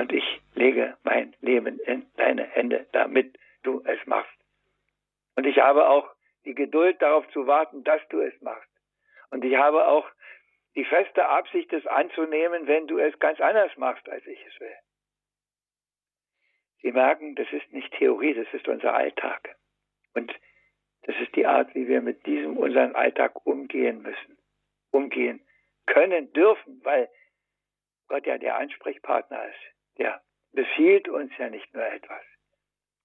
und 0.00 0.12
ich 0.12 0.40
lege 0.54 0.96
mein 1.02 1.36
Leben 1.40 1.78
in 1.80 2.06
deine 2.16 2.44
Hände, 2.44 2.86
damit 2.92 3.38
du 3.62 3.82
es 3.84 3.98
machst. 4.06 4.34
Und 5.36 5.46
ich 5.46 5.58
habe 5.58 5.88
auch 5.88 6.08
die 6.46 6.54
Geduld 6.54 7.00
darauf 7.02 7.28
zu 7.32 7.46
warten, 7.46 7.84
dass 7.84 8.00
du 8.08 8.20
es 8.20 8.40
machst. 8.40 8.70
Und 9.30 9.44
ich 9.44 9.56
habe 9.56 9.86
auch 9.86 10.08
die 10.74 10.86
feste 10.86 11.28
Absicht, 11.28 11.70
es 11.72 11.86
anzunehmen, 11.86 12.66
wenn 12.66 12.86
du 12.86 12.98
es 12.98 13.18
ganz 13.18 13.40
anders 13.40 13.76
machst, 13.76 14.08
als 14.08 14.26
ich 14.26 14.38
es 14.46 14.60
will. 14.60 14.74
Sie 16.80 16.92
merken, 16.92 17.34
das 17.34 17.52
ist 17.52 17.70
nicht 17.72 17.92
Theorie, 17.92 18.32
das 18.32 18.46
ist 18.54 18.68
unser 18.68 18.94
Alltag. 18.94 19.54
Und 20.14 20.32
das 21.02 21.16
ist 21.20 21.34
die 21.34 21.46
Art, 21.46 21.74
wie 21.74 21.88
wir 21.88 22.02
mit 22.02 22.26
diesem 22.26 22.56
unseren 22.56 22.94
Alltag 22.94 23.46
umgehen 23.46 24.02
müssen, 24.02 24.38
umgehen 24.90 25.44
können, 25.86 26.32
dürfen, 26.32 26.80
weil 26.84 27.08
Gott 28.08 28.26
ja 28.26 28.38
der 28.38 28.56
Ansprechpartner 28.56 29.46
ist 29.46 29.70
der 30.00 30.22
befiehlt 30.52 31.08
uns 31.08 31.30
ja 31.38 31.48
nicht 31.48 31.72
nur 31.74 31.84
etwas, 31.84 32.24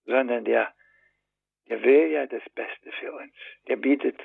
sondern 0.06 0.46
der, 0.46 0.74
der 1.68 1.84
will 1.84 2.10
ja 2.10 2.26
das 2.26 2.44
Beste 2.56 2.92
für 2.94 3.14
uns. 3.14 3.34
Der 3.68 3.76
bietet 3.76 4.20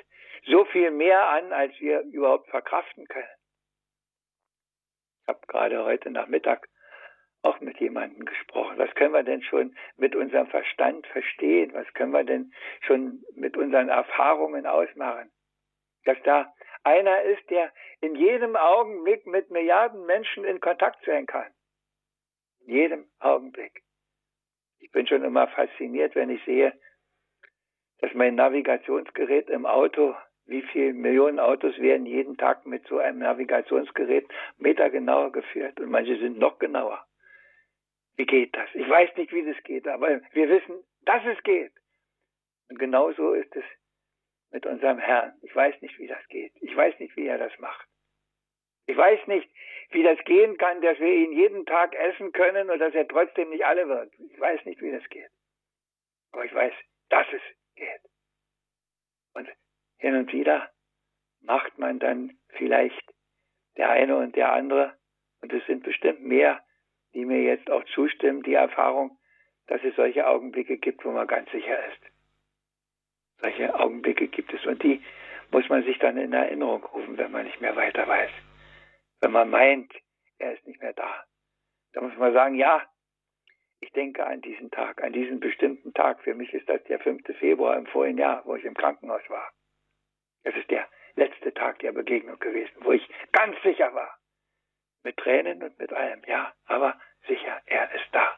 so 0.45 0.65
viel 0.65 0.89
mehr 0.89 1.27
an, 1.29 1.51
als 1.53 1.77
wir 1.79 2.01
überhaupt 2.01 2.49
verkraften 2.49 3.07
können. 3.07 3.27
Ich 5.21 5.27
habe 5.27 5.45
gerade 5.47 5.83
heute 5.83 6.09
Nachmittag 6.09 6.67
auch 7.43 7.59
mit 7.59 7.79
jemandem 7.79 8.25
gesprochen. 8.25 8.77
Was 8.77 8.93
können 8.95 9.13
wir 9.13 9.23
denn 9.23 9.41
schon 9.41 9.75
mit 9.97 10.15
unserem 10.15 10.47
Verstand 10.47 11.07
verstehen? 11.07 11.73
Was 11.73 11.91
können 11.93 12.11
wir 12.11 12.23
denn 12.23 12.53
schon 12.81 13.23
mit 13.35 13.57
unseren 13.57 13.89
Erfahrungen 13.89 14.65
ausmachen? 14.65 15.31
Dass 16.05 16.17
da 16.23 16.53
einer 16.83 17.21
ist, 17.23 17.49
der 17.49 17.71
in 17.99 18.15
jedem 18.15 18.55
Augenblick 18.55 19.25
mit 19.25 19.49
Milliarden 19.51 20.05
Menschen 20.05 20.43
in 20.43 20.59
Kontakt 20.59 21.03
sein 21.05 21.25
kann. 21.25 21.51
In 22.65 22.73
jedem 22.73 23.07
Augenblick. 23.19 23.83
Ich 24.79 24.91
bin 24.91 25.07
schon 25.07 25.23
immer 25.23 25.47
fasziniert, 25.47 26.15
wenn 26.15 26.29
ich 26.29 26.43
sehe, 26.43 26.73
dass 27.99 28.13
mein 28.13 28.35
Navigationsgerät 28.35 29.49
im 29.49 29.65
Auto, 29.65 30.15
wie 30.45 30.63
viele 30.63 30.93
Millionen 30.93 31.39
Autos 31.39 31.77
werden 31.77 32.07
jeden 32.07 32.35
Tag 32.35 32.65
mit 32.65 32.85
so 32.87 32.97
einem 32.97 33.19
Navigationsgerät 33.19 34.27
metergenauer 34.57 35.31
geführt 35.31 35.79
und 35.79 35.91
manche 35.91 36.17
sind 36.17 36.39
noch 36.39 36.57
genauer. 36.57 37.05
Wie 38.15 38.25
geht 38.25 38.55
das? 38.55 38.69
Ich 38.73 38.87
weiß 38.87 39.15
nicht, 39.17 39.31
wie 39.31 39.45
das 39.45 39.61
geht, 39.63 39.87
aber 39.87 40.21
wir 40.33 40.49
wissen, 40.49 40.83
dass 41.01 41.23
es 41.25 41.41
geht. 41.43 41.71
Und 42.69 42.79
genauso 42.79 43.33
ist 43.33 43.55
es 43.55 43.65
mit 44.51 44.65
unserem 44.65 44.99
Herrn. 44.99 45.33
Ich 45.41 45.55
weiß 45.55 45.81
nicht, 45.81 45.97
wie 45.97 46.07
das 46.07 46.25
geht. 46.27 46.53
Ich 46.61 46.75
weiß 46.75 46.99
nicht, 46.99 47.15
wie 47.15 47.27
er 47.27 47.37
das 47.37 47.57
macht. 47.59 47.87
Ich 48.85 48.97
weiß 48.97 49.27
nicht, 49.27 49.49
wie 49.91 50.03
das 50.03 50.19
gehen 50.25 50.57
kann, 50.57 50.81
dass 50.81 50.99
wir 50.99 51.13
ihn 51.13 51.31
jeden 51.31 51.65
Tag 51.65 51.95
essen 51.95 52.31
können 52.31 52.69
und 52.69 52.79
dass 52.79 52.93
er 52.93 53.07
trotzdem 53.07 53.49
nicht 53.49 53.65
alle 53.65 53.87
wird. 53.87 54.13
Ich 54.19 54.39
weiß 54.39 54.65
nicht, 54.65 54.81
wie 54.81 54.91
das 54.91 55.07
geht. 55.09 55.29
Aber 56.31 56.45
ich 56.45 56.53
weiß, 56.53 56.73
dass 57.09 57.27
es 57.31 57.41
geht. 57.75 58.01
Und 59.33 59.49
hin 59.97 60.15
und 60.15 60.31
wieder 60.31 60.71
macht 61.41 61.77
man 61.77 61.99
dann 61.99 62.37
vielleicht 62.49 63.13
der 63.77 63.89
eine 63.89 64.17
und 64.17 64.35
der 64.35 64.51
andere, 64.51 64.97
und 65.41 65.51
es 65.53 65.65
sind 65.65 65.83
bestimmt 65.83 66.21
mehr, 66.21 66.63
die 67.13 67.25
mir 67.25 67.41
jetzt 67.41 67.69
auch 67.69 67.83
zustimmen, 67.93 68.43
die 68.43 68.53
Erfahrung, 68.53 69.17
dass 69.67 69.83
es 69.83 69.95
solche 69.95 70.27
Augenblicke 70.27 70.77
gibt, 70.77 71.05
wo 71.05 71.11
man 71.11 71.27
ganz 71.27 71.49
sicher 71.51 71.77
ist. 71.87 72.01
Solche 73.39 73.73
Augenblicke 73.73 74.27
gibt 74.27 74.53
es 74.53 74.65
und 74.65 74.81
die 74.83 75.01
muss 75.51 75.67
man 75.69 75.83
sich 75.83 75.97
dann 75.99 76.17
in 76.17 76.33
Erinnerung 76.33 76.83
rufen, 76.83 77.17
wenn 77.17 77.31
man 77.31 77.45
nicht 77.45 77.59
mehr 77.59 77.75
weiter 77.75 78.07
weiß 78.07 78.31
wenn 79.21 79.31
man 79.31 79.49
meint, 79.49 79.93
er 80.39 80.53
ist 80.53 80.67
nicht 80.67 80.81
mehr 80.81 80.93
da. 80.93 81.23
Da 81.93 82.01
muss 82.01 82.17
man 82.17 82.33
sagen, 82.33 82.55
ja, 82.55 82.83
ich 83.79 83.91
denke 83.93 84.25
an 84.25 84.41
diesen 84.41 84.69
Tag, 84.71 85.03
an 85.03 85.13
diesen 85.13 85.39
bestimmten 85.39 85.93
Tag. 85.93 86.21
Für 86.21 86.35
mich 86.35 86.53
ist 86.53 86.67
das 86.67 86.83
der 86.83 86.99
5. 86.99 87.23
Februar 87.37 87.77
im 87.77 87.85
vorigen 87.87 88.17
Jahr, 88.17 88.43
wo 88.45 88.55
ich 88.55 88.65
im 88.65 88.73
Krankenhaus 88.73 89.21
war. 89.29 89.51
Das 90.43 90.55
ist 90.55 90.69
der 90.69 90.87
letzte 91.15 91.53
Tag 91.53 91.79
der 91.79 91.91
Begegnung 91.91 92.39
gewesen, 92.39 92.73
wo 92.81 92.91
ich 92.91 93.07
ganz 93.31 93.55
sicher 93.63 93.93
war. 93.93 94.17
Mit 95.03 95.17
Tränen 95.17 95.63
und 95.63 95.77
mit 95.79 95.91
allem, 95.93 96.21
ja, 96.27 96.53
aber 96.65 96.99
sicher, 97.27 97.61
er 97.65 97.91
ist 97.93 98.07
da. 98.11 98.35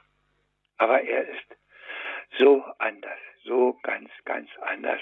Aber 0.78 1.02
er 1.02 1.28
ist 1.28 1.58
so 2.38 2.64
anders, 2.80 3.20
so 3.44 3.78
ganz, 3.84 4.10
ganz 4.26 4.50
anders, 4.62 5.02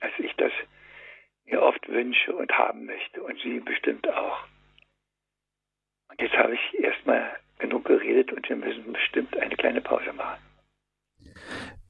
als 0.00 0.12
ich 0.18 0.34
das 0.36 0.52
mir 1.44 1.62
oft 1.62 1.86
wünsche 1.88 2.34
und 2.34 2.50
haben 2.56 2.86
möchte 2.86 3.22
und 3.22 3.38
Sie 3.40 3.60
bestimmt 3.60 4.08
auch. 4.08 4.44
Und 6.08 6.20
jetzt 6.20 6.36
habe 6.36 6.54
ich 6.54 6.78
erstmal 6.78 7.36
genug 7.58 7.84
geredet 7.84 8.32
und 8.32 8.48
wir 8.48 8.56
müssen 8.56 8.92
bestimmt 8.92 9.36
eine 9.36 9.56
kleine 9.56 9.80
Pause 9.80 10.12
machen. 10.12 10.42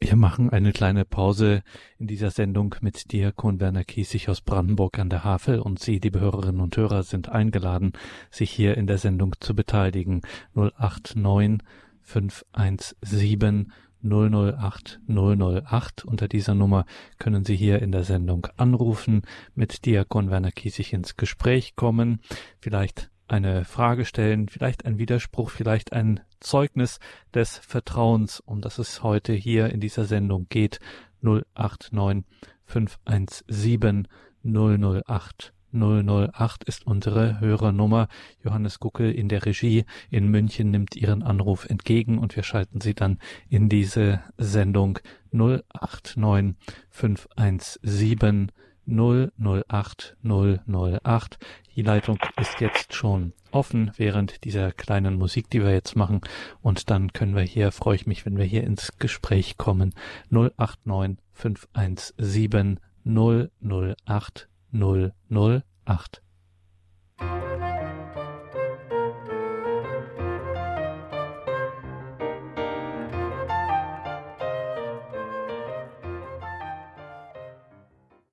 Wir 0.08 0.14
machen 0.14 0.50
eine 0.50 0.72
kleine 0.72 1.04
Pause 1.04 1.64
in 1.98 2.06
dieser 2.06 2.30
Sendung 2.30 2.76
mit 2.80 3.10
Diakon 3.10 3.58
Werner 3.58 3.82
Kiesig 3.82 4.28
aus 4.28 4.40
Brandenburg 4.40 5.00
an 5.00 5.10
der 5.10 5.24
Havel 5.24 5.58
und 5.58 5.80
Sie, 5.80 5.98
liebe 5.98 6.20
Hörerinnen 6.20 6.60
und 6.60 6.76
Hörer, 6.76 7.02
sind 7.02 7.28
eingeladen, 7.28 7.92
sich 8.30 8.52
hier 8.52 8.76
in 8.76 8.86
der 8.86 8.98
Sendung 8.98 9.34
zu 9.40 9.56
beteiligen. 9.56 10.20
089 10.54 11.58
517 12.02 13.72
008 14.00 15.00
008. 15.08 16.04
Unter 16.04 16.28
dieser 16.28 16.54
Nummer 16.54 16.86
können 17.18 17.44
Sie 17.44 17.56
hier 17.56 17.82
in 17.82 17.90
der 17.90 18.04
Sendung 18.04 18.46
anrufen, 18.56 19.22
mit 19.56 19.86
Diakon 19.86 20.30
Werner 20.30 20.52
Kiesig 20.52 20.92
ins 20.92 21.16
Gespräch 21.16 21.74
kommen, 21.74 22.20
vielleicht 22.60 23.10
eine 23.28 23.64
Frage 23.64 24.04
stellen, 24.04 24.48
vielleicht 24.48 24.84
ein 24.84 24.98
Widerspruch, 24.98 25.50
vielleicht 25.50 25.92
ein 25.92 26.20
Zeugnis 26.40 27.00
des 27.34 27.58
Vertrauens, 27.58 28.40
um 28.40 28.60
das 28.60 28.78
es 28.78 29.02
heute 29.02 29.32
hier 29.32 29.70
in 29.70 29.80
dieser 29.80 30.04
Sendung 30.04 30.46
geht. 30.48 30.80
089 31.22 32.24
517 32.64 34.08
008 34.44 35.52
008 35.72 36.64
ist 36.64 36.86
unsere 36.86 37.40
Hörernummer. 37.40 38.08
Johannes 38.42 38.80
Guckel 38.80 39.12
in 39.12 39.28
der 39.28 39.44
Regie 39.44 39.84
in 40.10 40.28
München 40.28 40.70
nimmt 40.70 40.96
Ihren 40.96 41.22
Anruf 41.22 41.66
entgegen 41.68 42.18
und 42.18 42.36
wir 42.36 42.42
schalten 42.42 42.80
Sie 42.80 42.94
dann 42.94 43.18
in 43.48 43.68
diese 43.68 44.22
Sendung 44.38 44.98
089 45.32 46.54
517 46.90 48.52
008 48.86 50.16
008. 50.22 51.38
Die 51.74 51.82
Leitung 51.82 52.18
ist 52.40 52.60
jetzt 52.60 52.94
schon 52.94 53.32
offen 53.50 53.90
während 53.96 54.44
dieser 54.44 54.72
kleinen 54.72 55.16
Musik, 55.16 55.50
die 55.50 55.62
wir 55.62 55.72
jetzt 55.72 55.96
machen. 55.96 56.20
Und 56.62 56.90
dann 56.90 57.12
können 57.12 57.34
wir 57.34 57.42
hier, 57.42 57.72
freue 57.72 57.96
ich 57.96 58.06
mich, 58.06 58.26
wenn 58.26 58.36
wir 58.36 58.44
hier 58.44 58.64
ins 58.64 58.98
Gespräch 58.98 59.56
kommen. 59.56 59.94
089 60.30 61.18
517 61.32 62.80
008 63.04 64.48
008. 64.72 66.22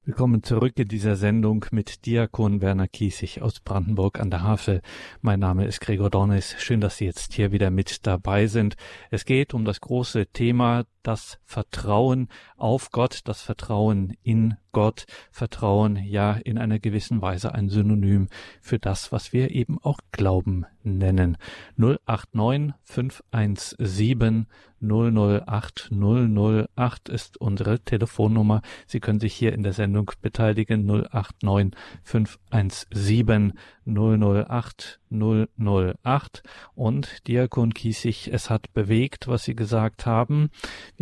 Willkommen 0.06 0.44
zurück 0.44 0.74
in 0.76 0.90
dieser 0.90 1.16
Sendung 1.16 1.66
mit 1.72 2.06
Diakon 2.06 2.60
Werner 2.60 2.90
Kiesig 2.90 3.42
aus 3.42 3.62
Brandenburg 3.62 4.20
an 4.20 4.30
der 4.30 4.44
Havel. 4.44 4.82
Mein 5.22 5.40
Name 5.40 5.66
ist 5.66 5.80
Gregor 5.80 6.10
Dornis. 6.10 6.58
Schön, 6.60 6.82
dass 6.82 6.98
Sie 6.98 7.06
jetzt 7.06 7.32
hier 7.32 7.54
wieder 7.54 7.72
mit 7.72 8.06
dabei 8.06 8.48
sind. 8.48 8.76
Es 9.12 9.24
geht 9.24 9.54
um 9.54 9.64
das 9.64 9.80
große 9.80 10.26
Thema 10.26 10.84
das 11.04 11.38
Vertrauen 11.46 12.30
auf 12.58 12.92
Gott, 12.92 13.22
das 13.26 13.42
Vertrauen 13.42 14.16
in 14.24 14.56
Gott, 14.72 15.06
Vertrauen 15.32 15.98
ja 15.98 16.34
in 16.34 16.58
einer 16.58 16.80
gewissen 16.80 17.22
Weise 17.22 17.54
ein 17.54 17.70
Synonym 17.70 18.28
für 18.60 18.80
das, 18.80 19.12
was 19.12 19.32
wir 19.32 19.52
eben 19.52 19.78
auch 19.82 20.00
Glauben 20.12 20.66
nennen. 20.84 21.38
089 21.78 22.74
517 22.84 24.48
008 24.84 25.92
008 25.92 27.10
ist 27.10 27.38
unsere 27.38 27.80
Telefonnummer. 27.80 28.62
Sie 28.86 29.00
können 29.00 29.20
sich 29.20 29.34
hier 29.34 29.54
in 29.54 29.64
der 29.64 29.74
Sendung 29.74 30.12
beteiligen. 30.22 30.86
089 30.86 31.74
517 32.04 33.54
008 33.86 35.00
008 35.10 36.44
und 36.76 37.28
Diakon 37.28 37.74
Kiesig, 37.74 38.30
es 38.34 38.50
hat 38.50 38.74
bewegt, 38.74 39.28
was 39.28 39.44
Sie 39.44 39.56
gesagt 39.56 40.06
haben. 40.06 40.50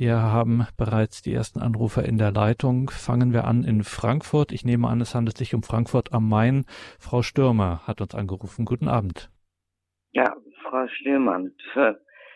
Wir 0.02 0.20
haben 0.20 0.66
bereits 0.80 1.22
die 1.22 1.32
ersten 1.32 1.60
Anrufer 1.60 2.04
in 2.04 2.18
der 2.18 2.32
Leitung. 2.32 2.90
Fangen 2.90 3.34
wir 3.34 3.44
an 3.44 3.64
in 3.64 3.84
Frankfurt. 3.84 4.52
Ich 4.52 4.66
nehme 4.66 4.88
an, 4.88 5.00
es 5.00 5.14
handelt 5.14 5.38
sich 5.38 5.54
um 5.54 5.62
Frankfurt 5.62 6.12
am 6.12 6.28
Main. 6.28 6.66
Frau 6.98 7.22
Stürmer 7.22 7.86
hat 7.86 8.02
uns 8.02 8.16
angerufen. 8.16 8.66
Guten 8.66 8.88
Abend. 8.88 9.30
Ja, 10.10 10.36
Frau 10.64 10.88
Stürmann. 10.88 11.54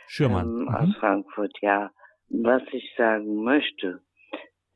Schürmann. 0.06 0.45
Ähm, 0.45 0.67
aus 0.67 0.89
mhm. 0.89 0.95
Frankfurt, 0.99 1.58
ja. 1.62 1.89
Was 2.30 2.62
ich 2.71 2.88
sagen 2.99 3.43
möchte, 3.43 3.99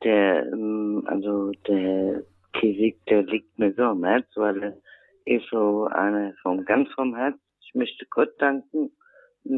der, 0.04 0.52
ähm, 0.52 1.04
also 1.06 1.52
der 1.68 2.24
Kiesig, 2.54 3.06
der 3.06 3.22
liegt 3.22 3.60
mir 3.60 3.72
so 3.76 3.84
am 3.84 4.04
Herz, 4.04 4.26
weil 4.34 4.64
er 4.64 4.78
ist 5.26 5.48
so 5.52 5.86
eine 5.92 6.34
vom 6.42 6.66
ganz 6.66 6.90
vom 6.94 7.16
Herz. 7.16 7.38
Ich 7.62 7.76
möchte 7.76 8.08
Gott 8.10 8.32
danken, 8.40 8.90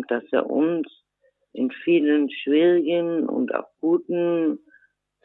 dass 0.10 0.24
er 0.34 0.50
uns 0.50 0.86
in 1.54 1.72
vielen 1.84 2.30
schwierigen 2.30 3.28
und 3.28 3.54
auch 3.54 3.68
guten 3.80 4.60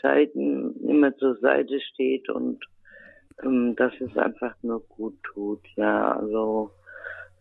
Zeiten 0.01 0.75
immer 0.87 1.17
zur 1.17 1.37
Seite 1.37 1.81
steht 1.81 2.29
und 2.29 2.65
ähm, 3.43 3.75
dass 3.77 3.93
es 4.01 4.17
einfach 4.17 4.55
nur 4.63 4.81
gut 4.89 5.17
tut. 5.23 5.61
Ja, 5.77 6.13
also 6.13 6.71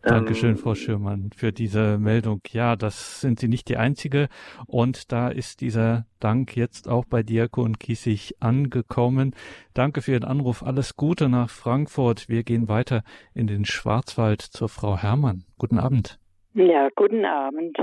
Dankeschön, 0.02 0.56
Frau 0.56 0.76
Schürmann, 0.76 1.30
für 1.34 1.52
diese 1.52 1.98
Meldung. 1.98 2.40
Ja, 2.50 2.76
das 2.76 3.20
sind 3.20 3.40
Sie 3.40 3.48
nicht 3.48 3.68
die 3.68 3.76
Einzige. 3.76 4.28
Und 4.68 5.10
da 5.10 5.28
ist 5.28 5.60
dieser 5.60 6.06
Dank 6.20 6.56
jetzt 6.56 6.88
auch 6.88 7.04
bei 7.06 7.24
Diakon 7.24 7.76
Kiesig 7.80 8.34
angekommen. 8.38 9.34
Danke 9.74 10.02
für 10.02 10.12
Ihren 10.12 10.22
Anruf. 10.22 10.62
Alles 10.62 10.94
Gute 10.94 11.28
nach 11.28 11.50
Frankfurt. 11.50 12.28
Wir 12.28 12.44
gehen 12.44 12.68
weiter 12.68 13.02
in 13.34 13.48
den 13.48 13.64
Schwarzwald 13.64 14.42
zur 14.42 14.68
Frau 14.68 14.96
Herrmann. 14.96 15.42
Guten 15.58 15.80
Abend. 15.80 16.20
Ja, 16.54 16.88
guten 16.94 17.24
Abend. 17.24 17.76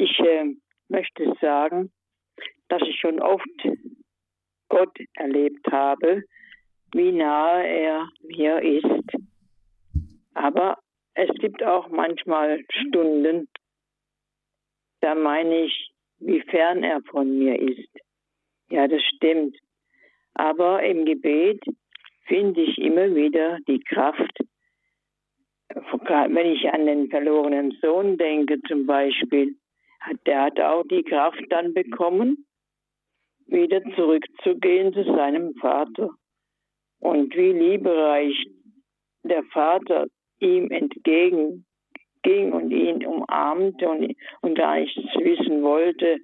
Ich 0.00 0.18
äh, 0.18 0.54
möchte 0.88 1.34
sagen, 1.42 1.92
dass 2.68 2.80
ich 2.88 2.98
schon 2.98 3.20
oft 3.20 3.68
Gott 4.70 4.96
erlebt 5.12 5.70
habe, 5.70 6.24
wie 6.94 7.12
nahe 7.12 7.66
er 7.66 8.08
mir 8.22 8.62
ist. 8.62 8.86
Aber 10.32 10.78
es 11.12 11.28
gibt 11.34 11.62
auch 11.62 11.90
manchmal 11.90 12.64
Stunden, 12.70 13.46
da 15.00 15.14
meine 15.14 15.66
ich, 15.66 15.92
wie 16.18 16.40
fern 16.40 16.82
er 16.82 17.02
von 17.02 17.38
mir 17.38 17.60
ist. 17.60 17.90
Ja, 18.70 18.88
das 18.88 19.02
stimmt. 19.02 19.54
Aber 20.32 20.82
im 20.82 21.04
Gebet 21.04 21.62
finde 22.26 22.62
ich 22.62 22.78
immer 22.78 23.14
wieder 23.14 23.58
die 23.68 23.80
Kraft, 23.80 24.38
wenn 25.68 26.46
ich 26.46 26.72
an 26.72 26.86
den 26.86 27.10
verlorenen 27.10 27.72
Sohn 27.82 28.16
denke 28.16 28.62
zum 28.62 28.86
Beispiel, 28.86 29.56
der 30.26 30.42
hat 30.42 30.60
auch 30.60 30.84
die 30.84 31.02
Kraft 31.02 31.42
dann 31.50 31.74
bekommen, 31.74 32.46
wieder 33.46 33.82
zurückzugehen 33.96 34.92
zu 34.92 35.04
seinem 35.04 35.54
Vater. 35.54 36.10
Und 37.00 37.34
wie 37.34 37.52
liebereich 37.52 38.46
der 39.22 39.42
Vater 39.44 40.06
ihm 40.38 40.70
entgegen 40.70 41.64
ging 42.22 42.52
und 42.52 42.70
ihn 42.70 43.04
umarmte 43.06 43.88
und, 43.88 44.14
und 44.42 44.58
gar 44.58 44.78
nichts 44.78 44.96
wissen 45.16 45.62
wollte. 45.62 46.18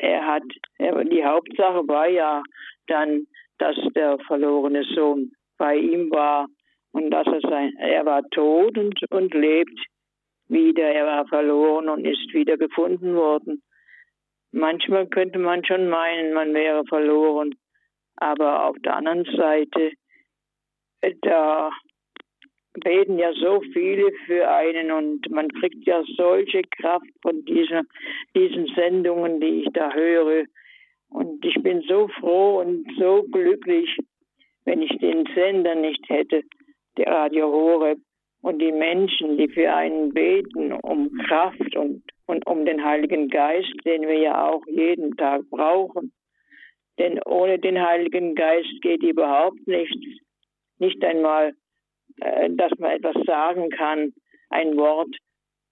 Er 0.00 0.26
hat, 0.26 0.42
er, 0.78 1.04
die 1.04 1.24
Hauptsache 1.24 1.86
war 1.88 2.08
ja 2.08 2.42
dann, 2.86 3.26
dass 3.58 3.76
der 3.94 4.18
verlorene 4.26 4.84
Sohn 4.94 5.32
bei 5.58 5.76
ihm 5.76 6.10
war 6.10 6.48
und 6.92 7.10
dass 7.10 7.26
er 7.26 7.40
sein, 7.40 7.72
er 7.78 8.04
war 8.04 8.22
tot 8.30 8.76
und, 8.76 9.00
und 9.10 9.32
lebt 9.32 9.78
wieder. 10.48 10.84
Er 10.84 11.06
war 11.06 11.26
verloren 11.26 11.88
und 11.88 12.04
ist 12.04 12.32
wieder 12.32 12.56
gefunden 12.56 13.14
worden. 13.14 13.62
Manchmal 14.52 15.06
könnte 15.06 15.38
man 15.38 15.64
schon 15.64 15.88
meinen, 15.88 16.32
man 16.32 16.54
wäre 16.54 16.84
verloren. 16.86 17.54
Aber 18.16 18.64
auf 18.66 18.76
der 18.82 18.96
anderen 18.96 19.24
Seite, 19.36 19.92
da 21.22 21.70
beten 22.82 23.18
ja 23.18 23.32
so 23.34 23.60
viele 23.72 24.12
für 24.26 24.48
einen 24.48 24.90
und 24.90 25.30
man 25.30 25.48
kriegt 25.48 25.86
ja 25.86 26.02
solche 26.16 26.62
Kraft 26.62 27.06
von 27.22 27.44
diesen, 27.44 27.88
diesen 28.34 28.66
Sendungen, 28.74 29.40
die 29.40 29.62
ich 29.62 29.68
da 29.72 29.92
höre. 29.92 30.44
Und 31.08 31.44
ich 31.44 31.62
bin 31.62 31.82
so 31.82 32.08
froh 32.20 32.60
und 32.60 32.86
so 32.98 33.22
glücklich, 33.30 33.96
wenn 34.64 34.82
ich 34.82 34.98
den 34.98 35.26
Sender 35.34 35.74
nicht 35.74 36.08
hätte, 36.08 36.42
der 36.96 37.06
Radio 37.06 37.46
Horeb 37.50 37.98
und 38.46 38.60
die 38.60 38.72
Menschen, 38.72 39.36
die 39.36 39.48
für 39.48 39.72
einen 39.72 40.14
beten, 40.14 40.72
um 40.72 41.10
Kraft 41.26 41.74
und, 41.74 42.02
und 42.26 42.46
um 42.46 42.64
den 42.64 42.84
Heiligen 42.84 43.28
Geist, 43.28 43.74
den 43.84 44.02
wir 44.02 44.18
ja 44.18 44.48
auch 44.48 44.62
jeden 44.68 45.16
Tag 45.16 45.42
brauchen. 45.50 46.12
Denn 46.98 47.20
ohne 47.24 47.58
den 47.58 47.80
Heiligen 47.80 48.36
Geist 48.36 48.80
geht 48.82 49.02
überhaupt 49.02 49.66
nichts. 49.66 50.06
Nicht 50.78 51.04
einmal 51.04 51.54
äh, 52.20 52.50
dass 52.50 52.72
man 52.78 52.92
etwas 52.92 53.16
sagen 53.26 53.68
kann, 53.70 54.12
ein 54.48 54.76
Wort, 54.76 55.14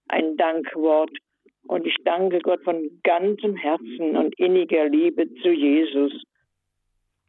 ein 0.07 0.35
Dankwort. 0.37 1.11
Und 1.67 1.87
ich 1.87 1.95
danke 2.03 2.39
Gott 2.39 2.63
von 2.63 2.99
ganzem 3.03 3.55
Herzen 3.55 4.15
und 4.15 4.37
inniger 4.37 4.87
Liebe 4.87 5.33
zu 5.41 5.49
Jesus. 5.49 6.11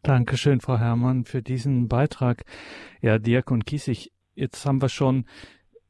Dankeschön, 0.03 0.61
Frau 0.61 0.77
Herrmann, 0.77 1.25
für 1.25 1.41
diesen 1.41 1.89
Beitrag. 1.89 2.43
Ja, 3.01 3.19
Diakon 3.19 3.65
Kiesig, 3.65 4.13
jetzt 4.37 4.65
haben 4.65 4.81
wir 4.81 4.89
schon 4.89 5.25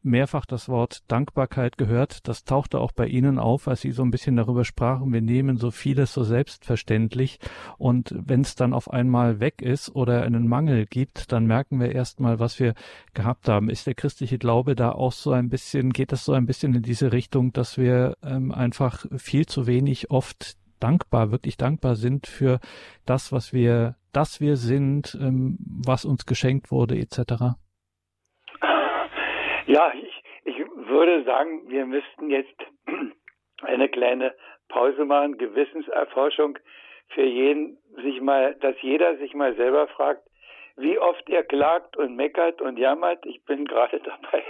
mehrfach 0.07 0.47
das 0.47 0.69
Wort 0.69 1.03
Dankbarkeit 1.09 1.77
gehört. 1.77 2.27
Das 2.29 2.45
tauchte 2.45 2.79
auch 2.79 2.93
bei 2.93 3.07
Ihnen 3.07 3.39
auf, 3.39 3.69
als 3.69 3.83
Sie 3.83 3.91
so 3.91 4.03
ein 4.03 4.11
bisschen 4.11 4.37
darüber 4.37 4.65
sprachen. 4.65 5.13
Wir 5.13 5.21
nehmen 5.21 5.59
so 5.59 5.71
vieles 5.71 6.15
so 6.15 6.23
selbstverständlich. 6.25 7.39
Und 7.77 8.15
wenn 8.17 8.41
es 8.41 8.55
dann 8.55 8.73
auf 8.73 8.91
einmal 8.91 9.41
weg 9.41 9.61
ist 9.61 9.95
oder 9.95 10.23
einen 10.23 10.49
Mangel 10.49 10.87
gibt, 10.87 11.33
dann 11.33 11.47
merken 11.47 11.81
wir 11.81 11.93
erstmal, 11.93 12.39
was 12.39 12.59
wir 12.59 12.75
gehabt 13.13 13.49
haben. 13.49 13.69
Ist 13.69 13.87
der 13.87 13.95
christliche 13.95 14.39
Glaube 14.39 14.77
da 14.77 14.93
auch 14.93 15.13
so 15.13 15.33
ein 15.33 15.51
bisschen, 15.51 15.93
geht 15.93 16.13
das 16.13 16.25
so 16.25 16.33
ein 16.33 16.47
bisschen 16.47 16.75
in 16.75 16.83
diese 16.83 17.13
Richtung, 17.13 17.53
dass 17.53 17.77
wir 17.77 18.17
ähm, 18.23 18.53
einfach 18.53 19.05
viel 19.17 19.47
zu 19.47 19.67
wenig 19.67 20.11
oft 20.11 20.57
dankbar, 20.79 21.33
wirklich 21.33 21.57
dankbar 21.57 21.97
sind 21.97 22.27
für 22.27 22.61
das, 23.07 23.33
was 23.33 23.53
wir, 23.53 23.97
dass 24.13 24.41
wir 24.41 24.57
sind, 24.57 25.19
ähm, 25.21 25.59
was 25.59 26.05
uns 26.05 26.27
geschenkt 26.27 26.71
wurde, 26.71 26.99
etc. 26.99 27.57
Ja, 29.67 29.93
ich, 29.95 30.23
ich 30.45 30.59
würde 30.75 31.25
sagen, 31.25 31.69
wir 31.69 31.87
müssten 31.87 32.31
jetzt 32.31 32.57
eine 33.63 33.89
kleine 33.89 34.35
Pause 34.69 35.05
machen, 35.05 35.39
Gewissenserforschung 35.39 36.59
für 37.09 37.25
jeden, 37.25 37.79
sich 38.03 38.21
mal, 38.21 38.55
dass 38.57 38.81
jeder 38.81 39.17
sich 39.17 39.35
mal 39.35 39.55
selber 39.57 39.89
fragt, 39.89 40.23
wie 40.77 40.99
oft 40.99 41.29
er 41.29 41.43
klagt 41.43 41.97
und 41.97 42.15
meckert 42.15 42.61
und 42.61 42.79
jammert. 42.79 43.25
Ich 43.27 43.45
bin 43.45 43.65
gerade 43.65 43.99
dabei, 44.05 44.45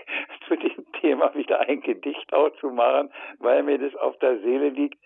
zu 0.46 0.56
dem 0.56 0.92
Thema 1.00 1.34
wieder 1.34 1.60
ein 1.60 1.80
Gedicht 1.80 2.32
auch 2.34 2.50
zu 2.60 2.70
machen, 2.70 3.10
weil 3.38 3.62
mir 3.62 3.78
das 3.78 3.94
auf 3.96 4.18
der 4.18 4.38
Seele 4.40 4.68
liegt. 4.70 4.98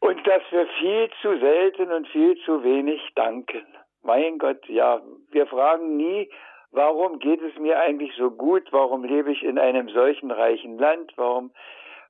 Und 0.00 0.26
dass 0.26 0.42
wir 0.50 0.66
viel 0.80 1.10
zu 1.22 1.38
selten 1.38 1.92
und 1.92 2.08
viel 2.08 2.36
zu 2.44 2.62
wenig 2.64 3.00
danken. 3.14 3.66
Mein 4.02 4.38
Gott, 4.38 4.66
ja, 4.68 5.00
wir 5.30 5.46
fragen 5.46 5.96
nie, 5.96 6.30
warum 6.76 7.18
geht 7.18 7.40
es 7.42 7.58
mir 7.58 7.80
eigentlich 7.80 8.14
so 8.16 8.30
gut? 8.30 8.68
Warum 8.70 9.02
lebe 9.02 9.32
ich 9.32 9.42
in 9.42 9.58
einem 9.58 9.88
solchen 9.88 10.30
reichen 10.30 10.78
Land? 10.78 11.12
Warum, 11.16 11.50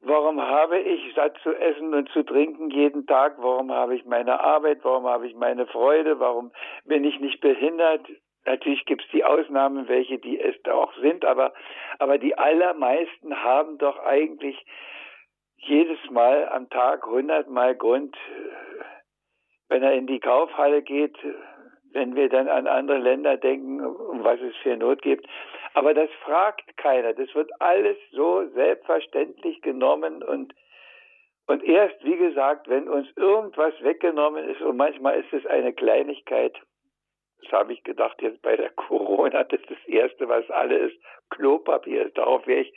warum 0.01 0.41
habe 0.43 0.79
ich 0.81 1.15
satt 1.15 1.39
zu 1.43 1.55
essen 1.55 1.95
und 1.95 2.09
zu 2.11 2.25
trinken 2.25 2.71
jeden 2.71 3.07
Tag? 3.07 3.37
Warum 3.39 3.73
habe 3.73 3.95
ich 3.95 4.05
meine 4.05 4.41
Arbeit? 4.41 4.81
Warum 4.83 5.07
habe 5.07 5.27
ich 5.29 5.35
meine 5.37 5.67
Freude? 5.67 6.19
Warum 6.19 6.51
bin 6.85 7.05
ich 7.05 7.21
nicht 7.21 7.41
behindert? 7.41 8.07
Natürlich 8.45 8.85
gibt 8.87 9.03
es 9.03 9.11
die 9.11 9.25
Ausnahmen, 9.25 9.89
welche 9.89 10.19
die 10.19 10.39
es 10.39 10.57
auch 10.67 10.93
sind, 11.01 11.25
aber, 11.25 11.53
aber 11.99 12.19
die 12.19 12.37
allermeisten 12.37 13.43
haben 13.43 13.79
doch 13.79 13.99
eigentlich 14.05 14.65
jedes 15.57 15.99
Mal 16.11 16.49
am 16.49 16.69
Tag 16.71 17.07
hundertmal 17.07 17.75
Grund, 17.75 18.17
wenn 19.69 19.83
er 19.83 19.95
in 19.95 20.07
die 20.07 20.21
Kaufhalle 20.21 20.83
geht, 20.83 21.17
wenn 21.97 22.15
wir 22.15 22.29
dann 22.29 22.49
an 22.49 22.67
andere 22.67 22.99
Länder 22.99 23.37
denken, 23.37 23.81
was 24.23 24.41
es 24.41 24.55
für 24.59 24.77
Not 24.77 25.03
gibt. 25.03 25.27
Aber 25.75 25.95
das 25.95 26.11
fragt 26.25 26.77
keiner. 26.77 27.13
Das 27.15 27.35
wird 27.35 27.51
alles 27.61 27.97
so 28.13 28.47
selbstverständlich 28.55 29.61
genommen 29.63 30.23
und 30.23 30.55
und 31.49 31.63
erst, 31.63 32.03
wie 32.03 32.17
gesagt, 32.17 32.69
wenn 32.69 32.89
uns 32.89 33.07
irgendwas 33.17 33.73
weggenommen 33.81 34.49
ist, 34.49 34.61
und 34.63 34.77
manchmal 34.77 35.21
ist 35.21 35.33
es 35.33 35.47
eine 35.47 35.73
Kleinigkeit, 35.73 36.61
das 37.41 37.53
habe 37.53 37.73
ich 37.73 37.85
gedacht 37.85 38.21
jetzt 38.21 38.43
bei 38.43 38.57
der 38.57 38.71
Corona, 38.89 39.45
das 39.45 39.61
ist 39.61 39.71
das 39.71 39.87
Erste, 39.87 40.29
was 40.29 40.51
alle 40.51 40.77
ist, 40.77 40.97
Klopapier. 41.31 42.11
Darauf 42.11 42.45
wäre 42.49 42.63
ich 42.63 42.75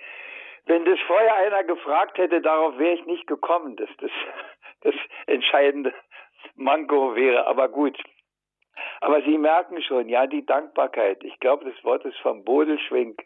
wenn 0.69 0.85
das 0.85 0.99
vorher 1.07 1.35
einer 1.35 1.63
gefragt 1.63 2.19
hätte, 2.19 2.41
darauf 2.41 2.77
wäre 2.77 2.93
ich 2.93 3.05
nicht 3.07 3.25
gekommen, 3.25 3.75
dass 3.75 3.89
das 3.97 4.11
das 4.81 4.93
entscheidende 5.25 5.93
Manko 6.55 7.15
wäre. 7.15 7.47
Aber 7.47 7.69
gut. 7.69 7.97
Aber 9.01 9.21
Sie 9.21 9.37
merken 9.37 9.81
schon, 9.81 10.09
ja, 10.09 10.27
die 10.27 10.45
Dankbarkeit. 10.45 11.23
Ich 11.23 11.39
glaube, 11.39 11.65
das 11.65 11.83
Wort 11.83 12.05
ist 12.05 12.17
vom 12.19 12.43
Bodelschwink, 12.43 13.23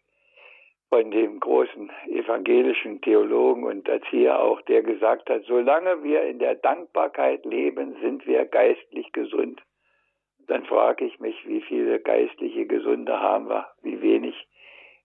von 0.89 1.09
dem 1.09 1.39
großen 1.39 1.91
evangelischen 2.07 3.01
Theologen 3.01 3.63
und 3.63 3.87
Erzieher 3.87 4.39
auch, 4.39 4.61
der 4.61 4.83
gesagt 4.83 5.29
hat, 5.29 5.43
solange 5.45 6.03
wir 6.03 6.21
in 6.23 6.37
der 6.37 6.55
Dankbarkeit 6.55 7.45
leben, 7.45 7.95
sind 8.01 8.27
wir 8.27 8.45
geistlich 8.45 9.11
gesund. 9.11 9.61
Dann 10.47 10.65
frage 10.65 11.05
ich 11.05 11.19
mich, 11.19 11.47
wie 11.47 11.61
viele 11.61 11.99
geistliche 11.99 12.67
Gesunde 12.67 13.19
haben 13.19 13.49
wir, 13.49 13.67
wie 13.81 14.01
wenig 14.01 14.35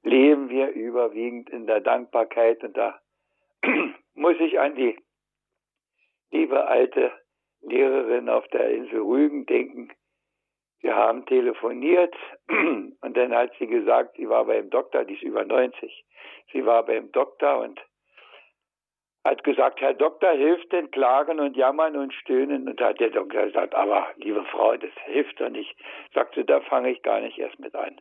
leben 0.03 0.49
wir 0.49 0.71
überwiegend 0.71 1.51
in 1.51 1.67
der 1.67 1.81
Dankbarkeit. 1.81 2.63
Und 2.65 2.77
da 2.77 3.01
muss 4.15 4.37
ich 4.41 4.59
an 4.59 4.75
die 4.75 4.99
liebe 6.31 6.67
alte 6.67 7.13
Lehrerin 7.61 8.29
auf 8.29 8.47
der 8.49 8.71
Insel 8.71 9.01
Rügen 9.01 9.47
denken. 9.47 9.91
Wir 10.81 10.95
haben 10.95 11.27
telefoniert 11.27 12.15
und 12.49 13.17
dann 13.17 13.35
hat 13.35 13.53
sie 13.59 13.67
gesagt, 13.67 14.17
sie 14.17 14.29
war 14.29 14.45
beim 14.45 14.71
Doktor, 14.71 15.05
die 15.05 15.15
ist 15.15 15.23
über 15.23 15.45
90. 15.45 16.05
Sie 16.53 16.65
war 16.65 16.85
beim 16.85 17.11
Doktor 17.13 17.61
und 17.61 17.81
hat 19.25 19.43
gesagt, 19.45 19.81
Herr 19.81 19.95
Doktor, 19.95 20.33
hilft 20.33 20.73
denn 20.73 20.91
Klagen 20.91 21.41
und 21.41 21.57
Jammern 21.57 21.97
und 21.97 22.15
Stöhnen? 22.15 22.69
Und 22.69 22.81
hat 22.81 23.01
der 23.01 23.11
Doktor 23.11 23.45
gesagt, 23.47 23.75
aber 23.75 24.09
liebe 24.17 24.45
Frau, 24.45 24.77
das 24.77 24.93
hilft 25.05 25.41
doch 25.41 25.51
nicht. 25.51 25.75
Sagte, 26.15 26.45
da 26.45 26.61
fange 26.61 26.91
ich 26.91 27.03
gar 27.03 27.21
nicht 27.21 27.39
erst 27.39 27.59
mit 27.59 27.75
an. 27.75 28.01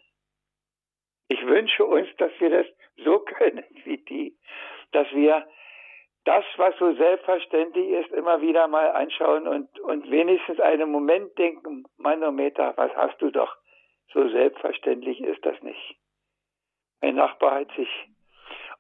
Ich 1.28 1.46
wünsche 1.46 1.84
uns, 1.84 2.08
dass 2.18 2.32
wir 2.40 2.50
das 2.50 2.68
so 3.04 3.20
können 3.38 3.66
wie 3.84 3.98
die, 3.98 4.38
dass 4.92 5.12
wir 5.12 5.46
das, 6.28 6.44
was 6.58 6.76
so 6.78 6.94
selbstverständlich 6.94 7.88
ist, 7.88 8.12
immer 8.12 8.42
wieder 8.42 8.68
mal 8.68 8.92
anschauen 8.92 9.48
und, 9.48 9.80
und 9.80 10.12
wenigstens 10.12 10.60
einen 10.60 10.92
Moment 10.92 11.38
denken, 11.38 11.86
Manometer, 11.98 12.74
was 12.76 12.94
hast 12.98 13.22
du 13.22 13.32
doch? 13.32 13.56
So 14.12 14.28
selbstverständlich 14.28 15.22
ist 15.22 15.46
das 15.46 15.62
nicht. 15.64 15.96
Mein 17.02 17.16
Nachbar 17.16 17.62
hat 17.62 17.72
sich 17.78 17.90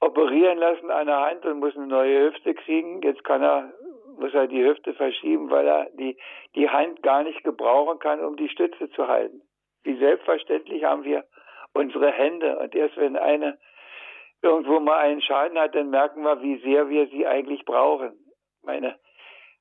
operieren 0.01 0.57
lassen 0.57 0.91
an 0.91 1.07
der 1.07 1.21
Hand 1.21 1.45
und 1.45 1.60
muss 1.60 1.75
eine 1.77 1.88
neue 1.88 2.27
Hüfte 2.27 2.53
kriegen. 2.53 3.01
Jetzt 3.01 3.23
kann 3.23 3.41
er, 3.41 3.71
muss 4.19 4.33
er 4.33 4.47
die 4.47 4.63
Hüfte 4.63 4.93
verschieben, 4.93 5.49
weil 5.49 5.67
er 5.67 5.89
die, 5.91 6.17
die 6.55 6.69
Hand 6.69 7.01
gar 7.01 7.23
nicht 7.23 7.45
gebrauchen 7.45 7.99
kann, 7.99 8.19
um 8.19 8.36
die 8.36 8.49
Stütze 8.49 8.89
zu 8.89 9.07
halten. 9.07 9.41
Wie 9.83 9.97
selbstverständlich 9.97 10.83
haben 10.83 11.05
wir 11.05 11.23
unsere 11.73 12.12
Hände. 12.12 12.60
Und 12.60 12.75
erst 12.75 12.97
wenn 12.97 13.15
eine 13.15 13.57
irgendwo 14.41 14.80
mal 14.80 14.97
einen 14.97 15.21
Schaden 15.21 15.58
hat, 15.58 15.76
dann 15.76 15.89
merken 15.89 16.23
wir, 16.23 16.41
wie 16.41 16.58
sehr 16.60 16.89
wir 16.89 17.08
sie 17.08 17.26
eigentlich 17.26 17.65
brauchen. 17.65 18.13
Meine 18.63 18.97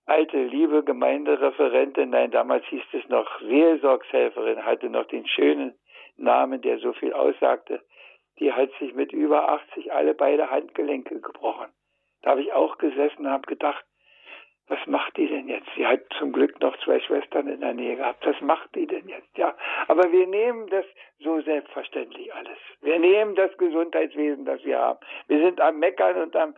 alte, 0.07 0.37
liebe 0.37 0.85
Gemeindereferentin, 0.85 2.11
nein, 2.11 2.31
damals 2.31 2.65
hieß 2.67 2.83
es 2.93 3.09
noch 3.09 3.29
Seelsorgshelferin, 3.41 4.65
hatte 4.65 4.89
noch 4.89 5.07
den 5.07 5.27
schönen 5.27 5.75
Namen, 6.17 6.61
der 6.63 6.79
so 6.79 6.93
viel 6.93 7.13
aussagte. 7.13 7.83
Die 8.39 8.53
hat 8.53 8.71
sich 8.79 8.95
mit 8.95 9.13
über 9.13 9.49
80 9.49 9.93
alle 9.93 10.15
beide 10.15 10.51
Handgelenke 10.51 11.21
gebrochen. 11.21 11.73
Da 12.23 12.31
habe 12.31 12.43
ich 12.43 12.53
auch 12.53 12.79
gesessen 12.79 13.27
und 13.27 13.31
habe 13.31 13.47
gedacht, 13.47 13.85
was 14.69 14.85
macht 14.87 15.17
die 15.17 15.29
denn 15.29 15.49
jetzt? 15.49 15.69
Sie 15.77 15.87
hat 15.87 16.01
zum 16.19 16.33
Glück 16.33 16.61
noch 16.61 16.77
zwei 16.79 16.99
Schwestern 17.01 17.47
in 17.47 17.61
der 17.61 17.75
Nähe 17.75 17.97
gehabt. 17.97 18.27
Was 18.27 18.41
macht 18.41 18.75
die 18.75 18.87
denn 18.87 19.09
jetzt? 19.09 19.37
Ja, 19.37 19.55
aber 19.87 20.11
wir 20.11 20.27
nehmen 20.27 20.69
das 20.69 20.85
so 21.21 21.41
selbstverständlich 21.41 22.35
alles. 22.35 22.59
Wir 22.81 22.99
nehmen 22.99 23.37
das 23.37 23.57
Gesundheitswesen, 23.59 24.45
das 24.45 24.65
wir 24.65 24.79
haben. 24.79 24.99
Wir 25.29 25.39
sind 25.39 25.61
am 25.61 25.79
Meckern 25.79 26.21
und 26.21 26.35
am, 26.35 26.55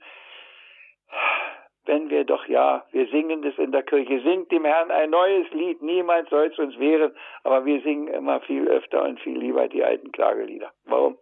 wenn 1.84 2.08
wir 2.08 2.24
doch 2.24 2.46
ja, 2.46 2.86
wir 2.92 3.08
singen 3.08 3.42
das 3.42 3.58
in 3.58 3.72
der 3.72 3.82
Kirche, 3.82 4.20
singt 4.20 4.50
dem 4.52 4.64
Herrn 4.64 4.90
ein 4.90 5.10
neues 5.10 5.50
Lied, 5.52 5.82
niemand 5.82 6.30
soll 6.30 6.46
es 6.46 6.58
uns 6.58 6.78
wehren, 6.78 7.14
aber 7.44 7.66
wir 7.66 7.80
singen 7.82 8.08
immer 8.08 8.40
viel 8.40 8.68
öfter 8.68 9.02
und 9.04 9.20
viel 9.20 9.38
lieber 9.38 9.68
die 9.68 9.84
alten 9.84 10.12
Klagelieder. 10.12 10.72
Warum 10.84 11.18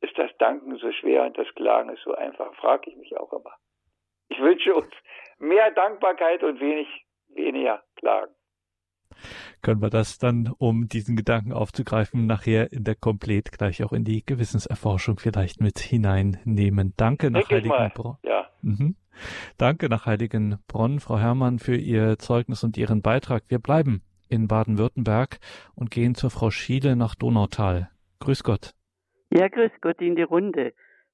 ist 0.00 0.16
das 0.18 0.30
Danken 0.38 0.76
so 0.76 0.92
schwer 0.92 1.24
und 1.24 1.36
das 1.36 1.48
Klagen 1.54 1.90
ist 1.90 2.02
so 2.02 2.14
einfach? 2.14 2.54
Frage 2.54 2.90
ich 2.90 2.96
mich 2.96 3.16
auch 3.18 3.32
immer. 3.32 3.54
Ich 4.28 4.40
wünsche 4.40 4.74
uns 4.74 4.92
mehr 5.42 5.70
Dankbarkeit 5.72 6.42
und 6.42 6.60
wenig, 6.60 6.88
weniger 7.34 7.82
Klagen. 7.96 8.32
Können 9.60 9.82
wir 9.82 9.90
das 9.90 10.18
dann, 10.18 10.52
um 10.58 10.88
diesen 10.88 11.16
Gedanken 11.16 11.52
aufzugreifen, 11.52 12.26
nachher 12.26 12.72
in 12.72 12.84
der 12.84 12.94
Komplett 12.94 13.52
gleich 13.52 13.84
auch 13.84 13.92
in 13.92 14.04
die 14.04 14.24
Gewissenserforschung 14.24 15.18
vielleicht 15.18 15.60
mit 15.60 15.78
hineinnehmen. 15.78 16.94
Danke 16.96 17.30
nach 17.30 17.48
Heiligenbronn. 17.50 18.16
Ja. 18.22 18.48
Mhm. 18.62 18.96
Danke 19.58 19.88
nach 19.88 20.06
Heiligenbronn, 20.06 21.00
Frau 21.00 21.18
Herrmann, 21.18 21.58
für 21.58 21.76
Ihr 21.76 22.18
Zeugnis 22.18 22.64
und 22.64 22.76
Ihren 22.78 23.02
Beitrag. 23.02 23.44
Wir 23.48 23.58
bleiben 23.58 24.02
in 24.28 24.48
Baden-Württemberg 24.48 25.38
und 25.74 25.90
gehen 25.90 26.14
zur 26.14 26.30
Frau 26.30 26.50
Schiele 26.50 26.96
nach 26.96 27.14
Donautal. 27.14 27.90
Grüß 28.20 28.42
Gott. 28.42 28.72
Ja, 29.30 29.48
grüß 29.48 29.72
Gott 29.80 30.00
in 30.00 30.16
die 30.16 30.22
Runde. 30.22 30.72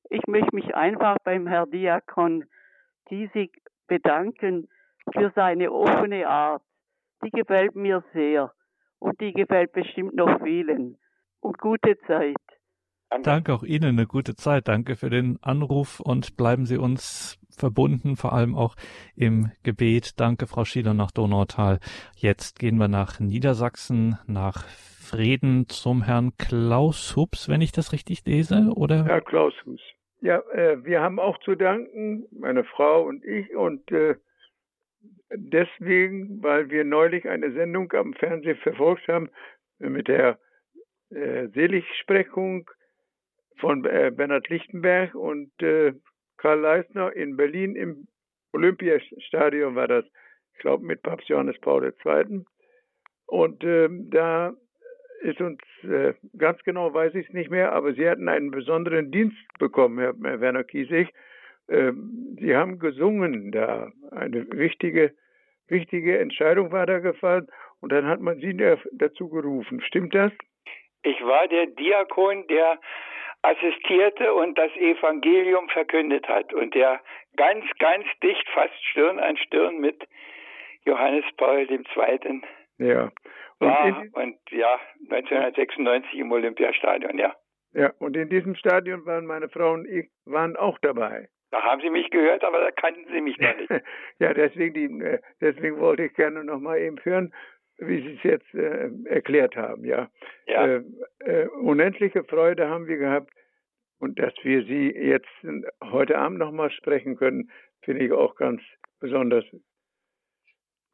Ich 0.09 0.27
möchte 0.27 0.55
mich 0.55 0.75
einfach 0.75 1.17
beim 1.25 1.47
Herrn 1.47 1.71
Diakon 1.71 2.45
Diesig 3.11 3.51
bedanken 3.89 4.69
für 5.13 5.33
seine 5.35 5.73
offene 5.73 6.29
Art. 6.29 6.63
Die 7.25 7.31
gefällt 7.31 7.75
mir 7.75 8.05
sehr 8.13 8.53
und 9.01 9.21
die 9.21 9.33
gefällt 9.33 9.73
bestimmt 9.73 10.15
noch 10.15 10.41
vielen. 10.43 10.97
Und 11.41 11.59
gute 11.59 11.99
Zeit. 12.07 12.37
Danke. 13.23 13.55
Auch 13.55 13.63
Ihnen, 13.63 13.99
eine 13.99 14.07
gute 14.07 14.35
Zeit. 14.35 14.69
Danke 14.69 14.97
für 14.97 15.09
den 15.09 15.39
Anruf 15.43 16.01
und 16.01 16.37
bleiben 16.37 16.67
Sie 16.67 16.77
uns 16.77 17.39
verbunden, 17.51 18.17
vor 18.17 18.33
allem 18.33 18.55
auch 18.55 18.77
im 19.17 19.51
Gebet. 19.63 20.21
Danke, 20.21 20.47
Frau 20.47 20.65
Schieler 20.65 20.95
nach 20.95 21.11
Donautal. 21.11 21.81
Jetzt 22.17 22.59
gehen 22.59 22.77
wir 22.77 22.89
nach 22.89 23.19
Niedersachsen, 23.19 24.19
nach 24.27 24.65
Frieden 24.67 25.69
zum 25.69 26.03
Herrn 26.03 26.37
Klaus 26.37 27.17
Hups, 27.17 27.49
wenn 27.49 27.63
ich 27.63 27.73
das 27.73 27.93
richtig 27.93 28.27
lese, 28.27 28.71
oder? 28.75 29.05
Herr 29.07 29.23
Klaus 29.23 29.55
Hups. 29.65 29.81
Ja, 30.21 30.41
äh, 30.53 30.85
wir 30.85 31.01
haben 31.01 31.21
auch 31.21 31.39
zu 31.39 31.55
danken, 31.55 32.27
meine 32.33 32.65
Frau 32.65 33.05
und 33.05 33.25
ich, 33.25 33.55
und 33.55 33.91
äh, 33.93 34.17
deswegen, 35.31 36.43
weil 36.43 36.71
wir 36.71 36.85
neulich 36.85 37.29
eine 37.29 37.53
Sendung 37.53 37.93
am 37.93 38.15
Fernsehen 38.15 38.57
verfolgt 38.57 39.07
haben 39.09 39.31
mit 39.79 40.09
der 40.09 40.39
äh, 41.11 41.49
Seligsprechung 41.49 42.69
von 43.59 43.85
äh, 43.85 44.11
Bernhard 44.15 44.49
Lichtenberg 44.49 45.15
und 45.15 45.51
äh, 45.63 45.95
Karl 46.37 46.61
Leisner 46.61 47.13
in 47.15 47.37
Berlin 47.37 47.77
im 47.77 48.09
Olympiastadion 48.53 49.75
war 49.75 49.89
das, 49.89 50.05
ich 50.55 50.61
glaube 50.61 50.85
mit 50.85 51.03
Papst 51.03 51.29
Johannes 51.29 51.59
Paul 51.61 51.93
II. 52.05 52.45
Und 53.27 53.63
ähm, 53.63 54.11
da 54.11 54.55
ist 55.21 55.41
uns 55.41 55.61
äh, 55.83 56.15
ganz 56.37 56.63
genau 56.65 56.93
weiß 56.93 57.15
ich 57.15 57.27
es 57.29 57.33
nicht 57.33 57.51
mehr, 57.51 57.73
aber 57.73 57.93
Sie 57.93 58.09
hatten 58.09 58.29
einen 58.29 58.51
besonderen 58.51 59.11
Dienst 59.11 59.37
bekommen, 59.59 59.99
Herr, 59.99 60.15
Herr 60.23 60.41
Werner 60.41 60.65
Kiesig. 60.65 61.13
Ähm, 61.69 62.37
Sie 62.41 62.57
haben 62.57 62.79
gesungen 62.79 63.53
da. 63.53 63.91
Eine 64.11 64.47
wichtige, 64.53 65.13
wichtige 65.69 66.19
Entscheidung 66.19 66.73
war 66.73 66.87
da 66.87 66.99
gefallen 66.99 67.49
und 67.81 67.93
dann 67.93 68.07
hat 68.07 68.21
man 68.21 68.39
Sie 68.39 68.57
dazu 68.93 69.29
gerufen. 69.29 69.81
Stimmt 69.83 70.15
das? 70.15 70.33
Ich 71.03 71.21
war 71.23 71.47
der 71.49 71.67
Diakon, 71.67 72.47
der 72.49 72.79
assistierte 73.43 74.35
und 74.35 74.59
das 74.59 74.71
Evangelium 74.77 75.69
verkündet 75.69 76.27
hat 76.29 76.53
und 76.53 76.75
der 76.75 77.01
ganz, 77.37 77.65
ganz 77.79 78.05
dicht, 78.23 78.49
fast 78.51 78.75
Stirn 78.91 79.19
an 79.21 79.37
Stirn 79.37 79.79
mit 79.79 79.97
Johannes 80.85 81.25
Paul 81.37 81.69
II. 81.71 82.43
Ja. 82.79 83.11
Und, 83.61 83.69
war, 83.69 84.05
und 84.13 84.39
ja, 84.51 84.79
1996 85.11 86.21
im 86.21 86.33
Olympiastadion, 86.33 87.19
ja. 87.19 87.35
Ja, 87.73 87.93
und 87.99 88.17
in 88.17 88.29
diesem 88.29 88.55
Stadion 88.55 89.05
waren 89.05 89.27
meine 89.27 89.49
Frau 89.49 89.73
und 89.75 89.87
ich 89.87 90.09
waren 90.25 90.57
auch 90.57 90.79
dabei. 90.79 91.29
Da 91.51 91.63
haben 91.63 91.81
Sie 91.81 91.91
mich 91.91 92.11
gehört, 92.11 92.45
aber 92.45 92.61
da 92.61 92.71
kannten 92.71 93.07
Sie 93.13 93.21
mich 93.21 93.39
noch 93.39 93.57
nicht. 93.57 93.71
ja, 94.19 94.35
deswegen, 94.35 94.75
die, 94.75 95.05
äh, 95.05 95.19
deswegen 95.41 95.79
wollte 95.79 96.05
ich 96.05 96.15
gerne 96.15 96.45
noch 96.45 96.61
mal 96.61 96.79
eben 96.79 96.99
hören, 97.03 97.33
wie 97.79 98.03
Sie 98.03 98.15
es 98.15 98.23
jetzt 98.23 98.55
äh, 98.55 98.91
erklärt 99.07 99.57
haben. 99.57 99.85
Ja, 99.85 100.11
ja. 100.47 100.67
Äh, 100.67 100.83
äh, 101.21 101.49
unendliche 101.49 102.25
Freude 102.25 102.69
haben 102.69 102.87
wir 102.87 102.97
gehabt 102.99 103.33
und 103.99 104.19
dass 104.19 104.35
wir 104.43 104.65
Sie 104.65 104.91
jetzt 104.91 105.29
heute 105.83 106.19
Abend 106.19 106.39
noch 106.39 106.53
mal 106.53 106.71
sprechen 106.71 107.17
können, 107.17 107.51
finde 107.83 108.05
ich 108.05 108.13
auch 108.13 108.35
ganz 108.37 108.61
besonders. 109.01 109.45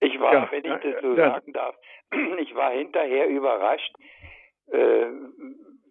Ich 0.04 0.20
war, 0.20 0.32
ja, 0.32 0.48
wenn 0.50 0.64
ich 0.64 0.80
das 0.82 1.02
so 1.02 1.14
ja. 1.14 1.30
sagen 1.30 1.52
darf, 1.52 1.74
ich 2.38 2.54
war 2.54 2.70
hinterher 2.70 3.28
überrascht, 3.28 3.94
äh, 4.70 5.06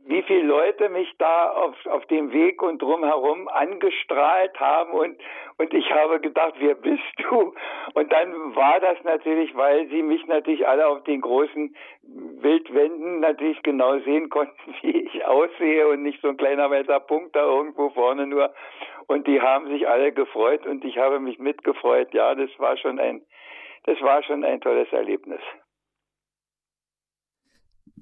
wie 0.05 0.22
viele 0.24 0.43
Leute 0.43 0.89
mich 0.89 1.09
da 1.18 1.51
auf, 1.51 1.74
auf 1.86 2.05
dem 2.07 2.34
Weg 2.34 2.61
und 2.61 2.82
drumherum 2.82 3.47
angestrahlt 3.47 4.59
haben 4.59 4.91
und, 4.91 5.18
und 5.57 5.74
ich 5.74 5.89
habe 5.91 6.20
gedacht, 6.20 6.55
wer 6.59 6.76
bist 6.76 7.01
du? 7.18 7.53
Und 7.93 8.11
dann 8.11 8.55
war 8.55 8.80
das 8.82 9.01
natürlich, 9.03 9.55
weil 9.55 9.88
sie 9.88 10.01
mich 10.03 10.26
natürlich 10.28 10.68
alle 10.68 10.88
auf 10.88 11.03
den 11.05 11.22
großen 11.22 11.76
Bildwänden 12.01 13.22
natürlich 13.22 13.61
genau 13.64 13.97
sehen 13.99 14.30
konnten, 14.30 14.53
wie 14.82 15.03
ich 15.03 15.26
aussehe 15.26 15.88
und 15.88 16.03
nicht 16.03 16.22
so 16.22 16.30
ein 16.30 16.38
kleiner 16.38 16.70
weißer 16.70 16.99
Punkt 16.99 17.36
da 17.36 17.45
irgendwo 17.45 17.89
vorne 17.91 18.28
nur. 18.28 18.53
Und 19.07 19.28
die 19.28 19.41
haben 19.41 19.68
sich 19.68 19.88
alle 19.88 20.11
gefreut 20.11 20.66
und 20.66 20.84
ich 20.84 20.97
habe 20.97 21.20
mich 21.20 21.39
mitgefreut. 21.39 22.14
Ja, 22.14 22.36
das 22.36 22.49
war 22.57 22.76
schon 22.78 22.99
ein, 22.99 23.22
das 23.84 24.01
war 24.01 24.23
schon 24.23 24.43
ein 24.43 24.61
tolles 24.61 24.91
Erlebnis. 24.91 25.41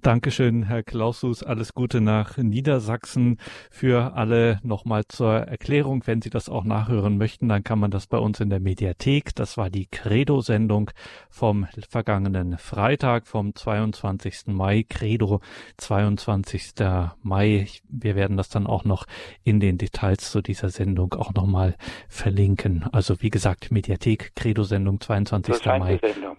Dankeschön, 0.02 0.64
Herr 0.64 0.82
Klausus. 0.82 1.44
Alles 1.44 1.76
Gute 1.76 2.02
nach 2.02 2.36
Niedersachsen. 2.38 3.38
Für 3.70 4.16
alle 4.16 4.60
nochmal 4.64 5.06
zur 5.08 5.34
Erklärung. 5.34 6.02
Wenn 6.08 6.24
Sie 6.24 6.32
das 6.32 6.50
auch 6.50 6.64
nachhören 6.64 7.18
möchten, 7.18 7.48
dann 7.48 7.64
kann 7.64 7.78
man 7.78 7.92
das 7.92 8.08
bei 8.08 8.18
uns 8.18 8.40
in 8.40 8.50
der 8.50 8.60
Mediathek. 8.60 9.36
Das 9.36 9.58
war 9.58 9.70
die 9.70 9.86
Credo-Sendung 9.86 10.90
vom 11.30 11.68
vergangenen 11.88 12.58
Freitag, 12.58 13.28
vom 13.28 13.54
22. 13.54 14.48
Mai. 14.48 14.84
Credo, 14.90 15.40
22. 15.78 16.74
Mai. 17.22 17.68
Wir 17.88 18.16
werden 18.16 18.38
das 18.38 18.50
dann 18.50 18.66
auch 18.66 18.86
noch 18.86 19.06
in 19.44 19.60
den 19.60 19.78
Details 19.78 20.32
zu 20.32 20.42
dieser 20.42 20.70
Sendung 20.70 21.14
auch 21.14 21.36
nochmal 21.36 21.76
verlinken. 22.10 22.86
Also 22.92 23.22
wie 23.22 23.30
gesagt, 23.30 23.70
Mediathek, 23.70 24.32
Credo-Sendung, 24.36 25.00
22. 25.00 25.64
Mai. 25.66 26.00
Sendung 26.02 26.38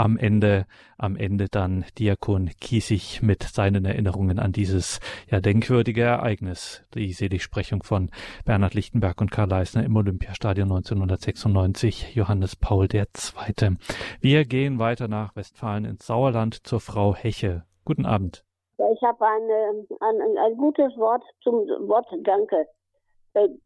am 0.00 0.16
Ende, 0.16 0.64
am 0.96 1.14
Ende 1.14 1.48
dann 1.50 1.84
Diakon 1.98 2.48
Kiesig 2.58 3.20
mit 3.22 3.42
seinen 3.42 3.84
Erinnerungen 3.84 4.38
an 4.38 4.50
dieses 4.50 4.98
ja 5.30 5.40
denkwürdige 5.40 6.02
Ereignis, 6.02 6.82
die 6.94 7.12
Seligsprechung 7.12 7.82
von 7.82 8.10
Bernhard 8.46 8.72
Lichtenberg 8.72 9.20
und 9.20 9.30
Karl 9.30 9.50
Leisner 9.50 9.84
im 9.84 9.94
Olympiastadion 9.94 10.72
1996, 10.72 12.14
Johannes 12.14 12.56
Paul 12.56 12.88
II. 12.90 13.76
Wir 14.22 14.46
gehen 14.46 14.78
weiter 14.78 15.06
nach 15.06 15.36
Westfalen 15.36 15.84
ins 15.84 16.06
Sauerland 16.06 16.66
zur 16.66 16.80
Frau 16.80 17.14
Heche. 17.14 17.64
Guten 17.84 18.06
Abend. 18.06 18.44
Ich 18.78 19.02
habe 19.02 19.22
ein, 19.26 19.86
ein, 20.00 20.38
ein 20.38 20.56
gutes 20.56 20.96
Wort 20.96 21.22
zum 21.42 21.54
Wort 21.88 22.06
Danke. 22.22 22.66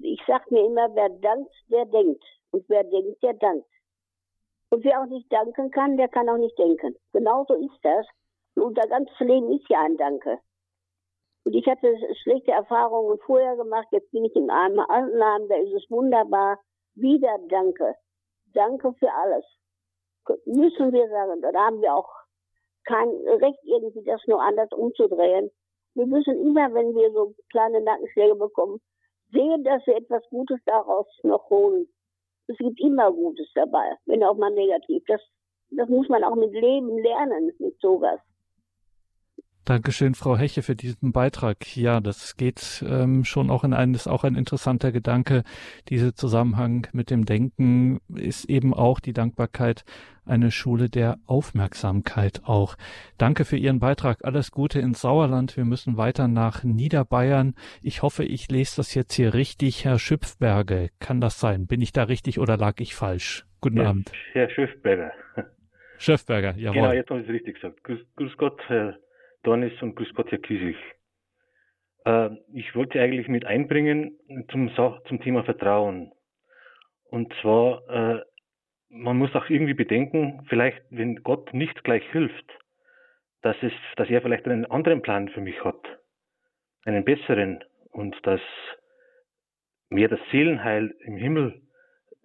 Ich 0.00 0.20
sage 0.26 0.44
mir 0.50 0.66
immer, 0.66 0.88
wer 0.94 1.10
dankt, 1.10 1.54
der 1.70 1.84
denkt. 1.86 2.24
Und 2.50 2.64
wer 2.68 2.82
denkt, 2.82 3.22
der 3.22 3.34
dankt. 3.34 3.66
Und 4.70 4.84
wer 4.84 5.00
auch 5.00 5.06
nicht 5.06 5.32
danken 5.32 5.70
kann, 5.70 5.96
der 5.96 6.08
kann 6.08 6.28
auch 6.28 6.36
nicht 6.36 6.58
denken. 6.58 6.96
Genauso 7.12 7.54
ist 7.54 7.78
das. 7.82 8.06
Und 8.56 8.62
unser 8.62 8.88
ganzes 8.88 9.18
Leben 9.20 9.52
ist 9.52 9.68
ja 9.68 9.82
ein 9.82 9.96
Danke. 9.96 10.38
Und 11.44 11.54
ich 11.54 11.66
hatte 11.66 11.94
schlechte 12.22 12.52
Erfahrungen 12.52 13.18
vorher 13.26 13.56
gemacht, 13.56 13.86
jetzt 13.92 14.10
bin 14.10 14.24
ich 14.24 14.34
in 14.34 14.50
einem 14.50 14.80
Altenheim, 14.80 15.48
da 15.48 15.56
ist 15.56 15.74
es 15.74 15.90
wunderbar. 15.90 16.58
Wieder 16.94 17.38
Danke. 17.48 17.94
Danke 18.54 18.94
für 18.94 19.12
alles. 19.12 19.44
Müssen 20.46 20.92
wir 20.92 21.08
sagen, 21.08 21.42
da 21.42 21.52
haben 21.52 21.82
wir 21.82 21.94
auch 21.94 22.10
kein 22.84 23.08
Recht, 23.08 23.58
irgendwie 23.64 24.04
das 24.04 24.22
nur 24.26 24.40
anders 24.40 24.70
umzudrehen. 24.72 25.50
Wir 25.94 26.06
müssen 26.06 26.40
immer, 26.40 26.72
wenn 26.72 26.94
wir 26.94 27.12
so 27.12 27.34
kleine 27.50 27.80
Nackenschläge 27.82 28.34
bekommen, 28.36 28.80
sehen, 29.32 29.64
dass 29.64 29.86
wir 29.86 29.96
etwas 29.96 30.22
Gutes 30.30 30.60
daraus 30.64 31.06
noch 31.22 31.50
holen 31.50 31.88
es 32.46 32.56
gibt 32.58 32.80
immer 32.80 33.10
Gutes 33.12 33.48
dabei, 33.54 33.96
wenn 34.06 34.22
auch 34.24 34.36
mal 34.36 34.50
negativ. 34.50 35.02
Das, 35.06 35.20
das 35.70 35.88
muss 35.88 36.08
man 36.08 36.24
auch 36.24 36.36
mit 36.36 36.52
Leben 36.52 36.98
lernen, 36.98 37.52
mit 37.58 37.80
sowas. 37.80 38.20
Dankeschön, 39.64 40.14
Frau 40.14 40.36
Heche, 40.36 40.62
für 40.62 40.76
diesen 40.76 41.12
Beitrag. 41.12 41.74
Ja, 41.74 42.00
das 42.00 42.36
geht 42.36 42.84
ähm, 42.86 43.24
schon 43.24 43.48
auch 43.48 43.64
in 43.64 43.72
einen, 43.72 43.94
ist 43.94 44.08
auch 44.08 44.22
ein 44.22 44.34
interessanter 44.34 44.92
Gedanke. 44.92 45.42
Dieser 45.88 46.14
Zusammenhang 46.14 46.86
mit 46.92 47.08
dem 47.08 47.24
Denken 47.24 48.00
ist 48.14 48.44
eben 48.44 48.74
auch 48.74 49.00
die 49.00 49.14
Dankbarkeit 49.14 49.84
eine 50.26 50.50
Schule 50.50 50.90
der 50.90 51.18
Aufmerksamkeit 51.26 52.42
auch. 52.44 52.76
Danke 53.16 53.46
für 53.46 53.56
Ihren 53.56 53.78
Beitrag. 53.78 54.22
Alles 54.24 54.50
Gute 54.50 54.80
ins 54.80 55.00
Sauerland. 55.00 55.56
Wir 55.56 55.64
müssen 55.64 55.96
weiter 55.96 56.28
nach 56.28 56.62
Niederbayern. 56.62 57.54
Ich 57.80 58.02
hoffe, 58.02 58.24
ich 58.24 58.50
lese 58.50 58.76
das 58.76 58.94
jetzt 58.94 59.14
hier 59.14 59.32
richtig. 59.32 59.86
Herr 59.86 59.98
Schüpfberge, 59.98 60.90
kann 61.00 61.22
das 61.22 61.40
sein? 61.40 61.66
Bin 61.66 61.80
ich 61.80 61.92
da 61.92 62.02
richtig 62.04 62.38
oder 62.38 62.58
lag 62.58 62.74
ich 62.80 62.94
falsch? 62.94 63.46
Guten 63.62 63.78
ja, 63.78 63.88
Abend. 63.88 64.12
Herr 64.32 64.50
Schüpfberger. 64.50 65.12
Schöfberger, 65.96 66.54
jawohl. 66.56 66.74
Genau, 66.74 66.92
jetzt 66.92 67.08
haben 67.08 67.20
Sie 67.20 67.28
es 67.28 67.32
richtig 67.32 67.54
gesagt. 67.54 67.82
Grüß, 67.84 68.00
grüß 68.16 68.36
Gott, 68.36 68.60
Herr 68.66 68.98
Dornis 69.44 69.80
und 69.82 69.94
Grüß 69.94 70.14
Gott, 70.14 70.30
Herr 70.30 70.38
Kiesig. 70.38 70.76
Äh, 72.04 72.30
ich 72.52 72.74
wollte 72.74 73.00
eigentlich 73.00 73.28
mit 73.28 73.44
einbringen 73.44 74.18
zum, 74.50 74.74
zum 74.74 75.20
Thema 75.20 75.44
Vertrauen. 75.44 76.12
Und 77.04 77.32
zwar, 77.40 77.88
äh, 77.88 78.22
man 78.88 79.16
muss 79.16 79.34
auch 79.34 79.48
irgendwie 79.48 79.74
bedenken, 79.74 80.44
vielleicht, 80.48 80.82
wenn 80.90 81.22
Gott 81.22 81.54
nicht 81.54 81.84
gleich 81.84 82.04
hilft, 82.10 82.58
dass 83.42 83.56
es, 83.62 83.72
dass 83.96 84.08
er 84.08 84.22
vielleicht 84.22 84.46
einen 84.46 84.66
anderen 84.66 85.02
Plan 85.02 85.28
für 85.28 85.40
mich 85.40 85.62
hat. 85.62 85.80
Einen 86.84 87.04
besseren. 87.04 87.62
Und 87.90 88.16
dass 88.26 88.40
mehr 89.88 90.08
das 90.08 90.18
Seelenheil 90.32 90.94
im 91.00 91.16
Himmel 91.16 91.62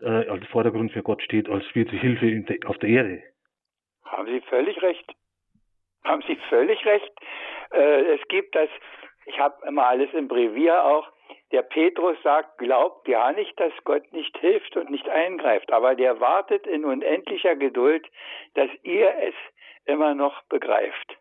äh, 0.02 0.28
als 0.28 0.46
Vordergrund 0.48 0.92
für 0.92 1.04
Gott 1.04 1.22
steht, 1.22 1.48
als 1.48 1.64
wir 1.74 1.86
die 1.86 1.98
Hilfe 1.98 2.44
auf 2.66 2.78
der 2.80 2.90
Erde. 2.90 3.22
Haben 4.04 4.28
Sie 4.28 4.42
völlig 4.50 4.82
recht 4.82 5.14
haben 6.04 6.24
Sie 6.28 6.38
völlig 6.50 6.86
recht. 6.86 7.12
Äh, 7.72 8.16
es 8.16 8.28
gibt 8.28 8.56
das, 8.56 8.70
ich 9.26 9.40
habe 9.40 9.66
immer 9.68 9.88
alles 9.88 10.12
im 10.14 10.28
Brevier 10.28 10.84
auch, 10.84 11.08
der 11.52 11.64
Petrus 11.64 12.18
sagt, 12.24 12.60
glaubt 12.60 13.08
ja 13.08 13.32
nicht, 13.32 13.60
dass 13.60 13.74
Gott 13.84 14.12
nicht 14.14 14.38
hilft 14.38 14.76
und 14.78 14.90
nicht 14.90 15.10
eingreift, 15.10 15.72
aber 15.72 15.96
der 15.96 16.20
wartet 16.20 16.68
in 16.68 16.86
unendlicher 16.86 17.56
Geduld, 17.56 18.08
dass 18.54 18.70
ihr 18.84 19.12
es 19.22 19.34
immer 19.86 20.14
noch 20.14 20.44
begreift. 20.44 21.18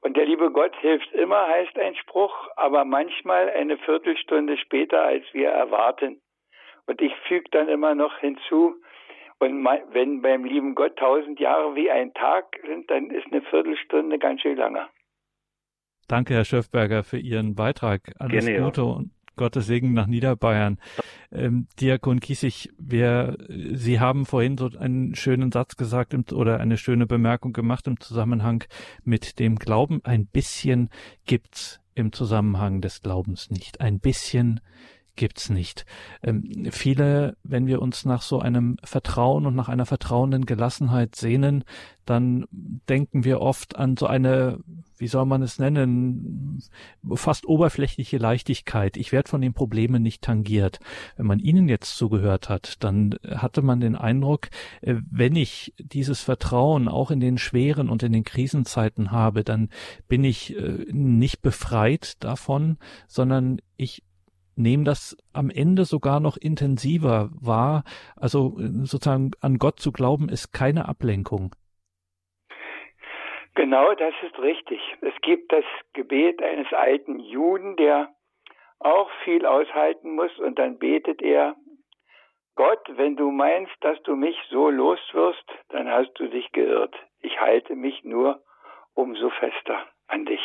Und 0.00 0.16
der 0.16 0.26
liebe 0.26 0.50
Gott 0.50 0.74
hilft 0.76 1.12
immer, 1.12 1.46
heißt 1.48 1.78
ein 1.78 1.96
Spruch, 1.96 2.48
aber 2.56 2.84
manchmal 2.84 3.50
eine 3.50 3.78
Viertelstunde 3.78 4.56
später, 4.58 5.02
als 5.02 5.24
wir 5.32 5.50
erwarten. 5.50 6.20
Und 6.86 7.00
ich 7.00 7.14
füge 7.26 7.48
dann 7.50 7.68
immer 7.68 7.94
noch 7.94 8.16
hinzu, 8.18 8.76
und 9.40 9.64
wenn 9.64 10.22
beim 10.22 10.44
lieben 10.44 10.74
Gott 10.74 10.96
tausend 10.96 11.40
Jahre 11.40 11.74
wie 11.74 11.90
ein 11.90 12.12
Tag 12.14 12.44
sind, 12.66 12.90
dann 12.90 13.10
ist 13.10 13.26
eine 13.30 13.42
Viertelstunde 13.42 14.18
ganz 14.18 14.42
schön 14.42 14.56
lange. 14.56 14.86
Danke, 16.08 16.34
Herr 16.34 16.44
Schöfberger, 16.44 17.04
für 17.04 17.18
Ihren 17.18 17.54
Beitrag. 17.54 18.12
Alles 18.18 18.44
Gerne, 18.44 18.64
Gute 18.64 18.84
und 18.84 19.12
Gottes 19.36 19.66
Segen 19.66 19.94
nach 19.94 20.06
Niederbayern. 20.06 20.78
Ähm, 21.32 21.68
Diakon 21.80 22.20
Kiesig, 22.20 22.68
wir, 22.78 23.38
Sie 23.48 23.98
haben 23.98 24.26
vorhin 24.26 24.58
so 24.58 24.68
einen 24.78 25.14
schönen 25.14 25.50
Satz 25.52 25.76
gesagt 25.76 26.12
im, 26.12 26.24
oder 26.34 26.60
eine 26.60 26.76
schöne 26.76 27.06
Bemerkung 27.06 27.54
gemacht 27.54 27.86
im 27.86 27.98
Zusammenhang 27.98 28.64
mit 29.02 29.38
dem 29.38 29.56
Glauben. 29.56 30.00
Ein 30.04 30.26
bisschen 30.26 30.90
gibt's 31.24 31.80
im 31.94 32.12
Zusammenhang 32.12 32.82
des 32.82 33.00
Glaubens 33.02 33.50
nicht. 33.50 33.80
Ein 33.80 34.00
bisschen 34.00 34.60
gibt's 35.20 35.50
nicht. 35.50 35.84
Ähm, 36.22 36.68
viele, 36.70 37.36
wenn 37.42 37.66
wir 37.66 37.82
uns 37.82 38.06
nach 38.06 38.22
so 38.22 38.38
einem 38.38 38.78
Vertrauen 38.82 39.44
und 39.44 39.54
nach 39.54 39.68
einer 39.68 39.84
vertrauenden 39.84 40.46
Gelassenheit 40.46 41.14
sehnen, 41.14 41.64
dann 42.06 42.46
denken 42.88 43.22
wir 43.22 43.42
oft 43.42 43.76
an 43.76 43.98
so 43.98 44.06
eine, 44.06 44.60
wie 44.96 45.08
soll 45.08 45.26
man 45.26 45.42
es 45.42 45.58
nennen, 45.58 46.62
fast 47.12 47.46
oberflächliche 47.46 48.16
Leichtigkeit. 48.16 48.96
Ich 48.96 49.12
werde 49.12 49.28
von 49.28 49.42
den 49.42 49.52
Problemen 49.52 50.02
nicht 50.02 50.22
tangiert. 50.22 50.80
Wenn 51.18 51.26
man 51.26 51.38
Ihnen 51.38 51.68
jetzt 51.68 51.98
zugehört 51.98 52.48
hat, 52.48 52.82
dann 52.82 53.16
hatte 53.28 53.60
man 53.60 53.80
den 53.80 53.96
Eindruck, 53.96 54.48
äh, 54.80 54.94
wenn 55.10 55.36
ich 55.36 55.74
dieses 55.76 56.22
Vertrauen 56.22 56.88
auch 56.88 57.10
in 57.10 57.20
den 57.20 57.36
schweren 57.36 57.90
und 57.90 58.02
in 58.02 58.12
den 58.12 58.24
Krisenzeiten 58.24 59.10
habe, 59.10 59.44
dann 59.44 59.68
bin 60.08 60.24
ich 60.24 60.56
äh, 60.56 60.86
nicht 60.90 61.42
befreit 61.42 62.24
davon, 62.24 62.78
sondern 63.06 63.60
ich 63.76 64.02
nehmen 64.56 64.84
das 64.84 65.16
am 65.32 65.50
Ende 65.50 65.84
sogar 65.84 66.20
noch 66.20 66.36
intensiver 66.36 67.30
wahr. 67.40 67.84
Also 68.16 68.54
sozusagen 68.56 69.32
an 69.40 69.58
Gott 69.58 69.80
zu 69.80 69.92
glauben, 69.92 70.28
ist 70.28 70.52
keine 70.52 70.88
Ablenkung. 70.88 71.54
Genau, 73.54 73.94
das 73.94 74.14
ist 74.22 74.38
richtig. 74.38 74.80
Es 75.00 75.14
gibt 75.22 75.52
das 75.52 75.64
Gebet 75.92 76.42
eines 76.42 76.72
alten 76.72 77.18
Juden, 77.18 77.76
der 77.76 78.08
auch 78.78 79.10
viel 79.24 79.44
aushalten 79.44 80.14
muss 80.14 80.36
und 80.38 80.58
dann 80.58 80.78
betet 80.78 81.20
er, 81.20 81.56
Gott, 82.56 82.80
wenn 82.96 83.16
du 83.16 83.30
meinst, 83.30 83.72
dass 83.80 84.02
du 84.02 84.16
mich 84.16 84.36
so 84.50 84.70
loswirst, 84.70 85.44
dann 85.68 85.88
hast 85.88 86.12
du 86.14 86.28
dich 86.28 86.50
geirrt. 86.52 86.94
Ich 87.20 87.40
halte 87.40 87.74
mich 87.74 88.02
nur 88.04 88.42
umso 88.94 89.30
fester 89.30 89.86
an 90.08 90.24
dich. 90.24 90.42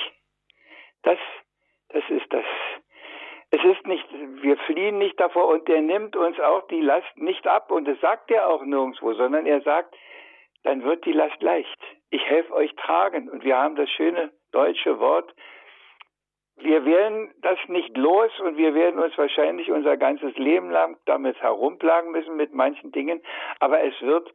Das, 1.04 1.20
das 1.90 2.04
ist 2.10 2.32
das 2.32 2.46
es 3.52 3.64
ist 3.64 3.86
nicht, 3.88 4.06
wir 4.42 4.58
fliehen 4.58 4.98
nicht 4.98 5.20
davor 5.20 5.48
und 5.48 5.70
er 5.70 5.82
nimmt 5.82 6.16
uns 6.16 6.40
auch 6.40 6.68
die 6.68 6.82
Last 6.82 7.18
nicht 7.18 7.48
ab 7.48 7.72
und 7.72 7.86
das 7.86 8.00
sagt 8.02 8.32
er 8.32 8.48
auch 8.48 8.64
nirgendwo, 8.64 9.14
sondern 9.14 9.46
er 9.46 9.62
sagt, 9.62 9.96
dann 10.64 10.84
wird 10.84 11.06
die 11.06 11.14
Last 11.14 11.42
leicht. 11.42 11.80
Ich 12.10 12.24
helfe 12.26 12.54
euch 12.54 12.76
tragen 12.76 13.30
und 13.30 13.44
wir 13.44 13.58
haben 13.58 13.76
das 13.76 13.90
schöne 13.92 14.32
deutsche 14.52 15.00
Wort, 15.00 15.34
wir 16.58 16.86
werden 16.86 17.34
das 17.42 17.60
nicht 17.68 17.96
los 17.98 18.32
und 18.40 18.58
wir 18.58 18.74
werden 18.74 19.00
uns 19.00 19.18
wahrscheinlich 19.18 19.72
unser 19.72 19.98
ganzes 19.98 20.36
Leben 20.38 20.72
lang 20.72 20.98
damit 21.06 21.42
herumplagen 21.42 22.12
müssen 22.12 22.38
mit 22.38 22.54
manchen 22.54 22.92
Dingen, 22.92 23.22
aber 23.60 23.84
es 23.84 24.02
wird 24.02 24.34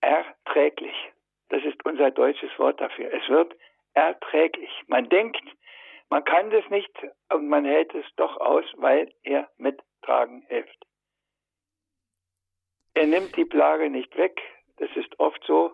erträglich. 0.00 0.96
Das 1.50 1.62
ist 1.64 1.84
unser 1.84 2.10
deutsches 2.10 2.50
Wort 2.58 2.80
dafür. 2.80 3.12
Es 3.12 3.28
wird 3.28 3.54
erträglich. 3.92 4.70
Man 4.86 5.08
denkt, 5.10 5.42
man 6.12 6.24
kann 6.24 6.50
das 6.50 6.68
nicht 6.68 6.92
und 7.30 7.48
man 7.48 7.64
hält 7.64 7.94
es 7.94 8.04
doch 8.16 8.36
aus, 8.36 8.66
weil 8.76 9.10
er 9.22 9.48
mittragen 9.56 10.42
hilft. 10.46 10.84
Er 12.92 13.06
nimmt 13.06 13.34
die 13.34 13.46
Plage 13.46 13.88
nicht 13.88 14.14
weg. 14.18 14.38
Das 14.76 14.90
ist 14.94 15.18
oft 15.18 15.42
so. 15.46 15.72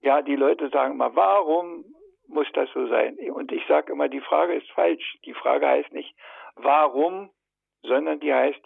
Ja, 0.00 0.22
die 0.22 0.36
Leute 0.36 0.70
sagen 0.70 0.96
mal, 0.96 1.14
warum 1.14 1.84
muss 2.28 2.46
das 2.54 2.70
so 2.72 2.86
sein? 2.86 3.18
Und 3.30 3.52
ich 3.52 3.62
sage 3.66 3.92
immer, 3.92 4.08
die 4.08 4.22
Frage 4.22 4.54
ist 4.54 4.70
falsch. 4.70 5.18
Die 5.26 5.34
Frage 5.34 5.68
heißt 5.68 5.92
nicht, 5.92 6.16
warum, 6.54 7.30
sondern 7.82 8.20
die 8.20 8.32
heißt, 8.32 8.62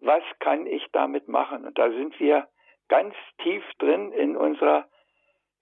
was 0.00 0.22
kann 0.40 0.66
ich 0.66 0.84
damit 0.92 1.26
machen? 1.26 1.64
Und 1.64 1.78
da 1.78 1.88
sind 1.88 2.20
wir 2.20 2.46
ganz 2.88 3.14
tief 3.42 3.64
drin 3.78 4.12
in 4.12 4.36
unserer 4.36 4.86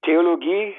Theologie, 0.03 0.75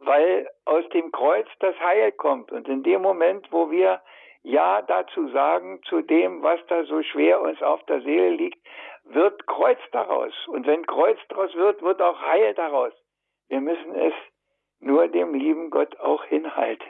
weil 0.00 0.48
aus 0.64 0.88
dem 0.90 1.12
Kreuz 1.12 1.46
das 1.60 1.78
Heil 1.78 2.12
kommt. 2.12 2.50
Und 2.52 2.68
in 2.68 2.82
dem 2.82 3.02
Moment, 3.02 3.46
wo 3.52 3.70
wir 3.70 4.00
Ja 4.42 4.82
dazu 4.82 5.28
sagen, 5.28 5.80
zu 5.84 6.00
dem, 6.00 6.42
was 6.42 6.60
da 6.68 6.84
so 6.84 7.02
schwer 7.02 7.40
uns 7.42 7.62
auf 7.62 7.82
der 7.84 8.00
Seele 8.00 8.30
liegt, 8.30 8.58
wird 9.04 9.46
Kreuz 9.46 9.78
daraus. 9.92 10.32
Und 10.48 10.66
wenn 10.66 10.86
Kreuz 10.86 11.18
daraus 11.28 11.54
wird, 11.54 11.82
wird 11.82 12.00
auch 12.00 12.20
Heil 12.22 12.54
daraus. 12.54 12.92
Wir 13.48 13.60
müssen 13.60 13.94
es 13.94 14.14
nur 14.80 15.08
dem 15.08 15.34
lieben 15.34 15.70
Gott 15.70 15.98
auch 16.00 16.24
hinhalten. 16.24 16.88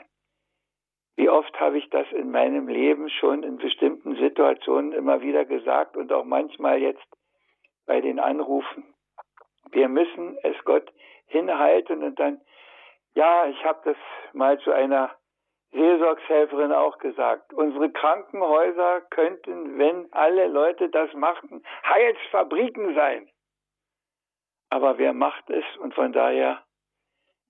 Wie 1.17 1.29
oft 1.29 1.59
habe 1.59 1.77
ich 1.77 1.89
das 1.89 2.09
in 2.13 2.31
meinem 2.31 2.67
Leben 2.67 3.09
schon 3.09 3.43
in 3.43 3.57
bestimmten 3.57 4.15
Situationen 4.15 4.93
immer 4.93 5.21
wieder 5.21 5.43
gesagt 5.43 5.97
und 5.97 6.11
auch 6.13 6.23
manchmal 6.23 6.79
jetzt 6.79 7.05
bei 7.85 7.99
den 7.99 8.19
Anrufen. 8.19 8.85
Wir 9.71 9.89
müssen 9.89 10.37
es 10.43 10.55
Gott 10.63 10.91
hinhalten 11.27 12.03
und 12.03 12.19
dann 12.19 12.39
ja, 13.15 13.45
ich 13.47 13.63
habe 13.65 13.81
das 13.85 13.97
mal 14.33 14.59
zu 14.59 14.71
einer 14.71 15.15
Seelsorgshelferin 15.71 16.73
auch 16.73 16.97
gesagt. 16.97 17.53
Unsere 17.53 17.91
Krankenhäuser 17.91 19.01
könnten, 19.09 19.77
wenn 19.77 20.11
alle 20.11 20.47
Leute 20.47 20.89
das 20.89 21.13
machten, 21.13 21.63
Heilsfabriken 21.85 22.93
sein. 22.95 23.29
Aber 24.69 24.97
wer 24.97 25.13
macht 25.13 25.49
es? 25.49 25.65
Und 25.77 25.93
von 25.93 26.13
daher 26.13 26.63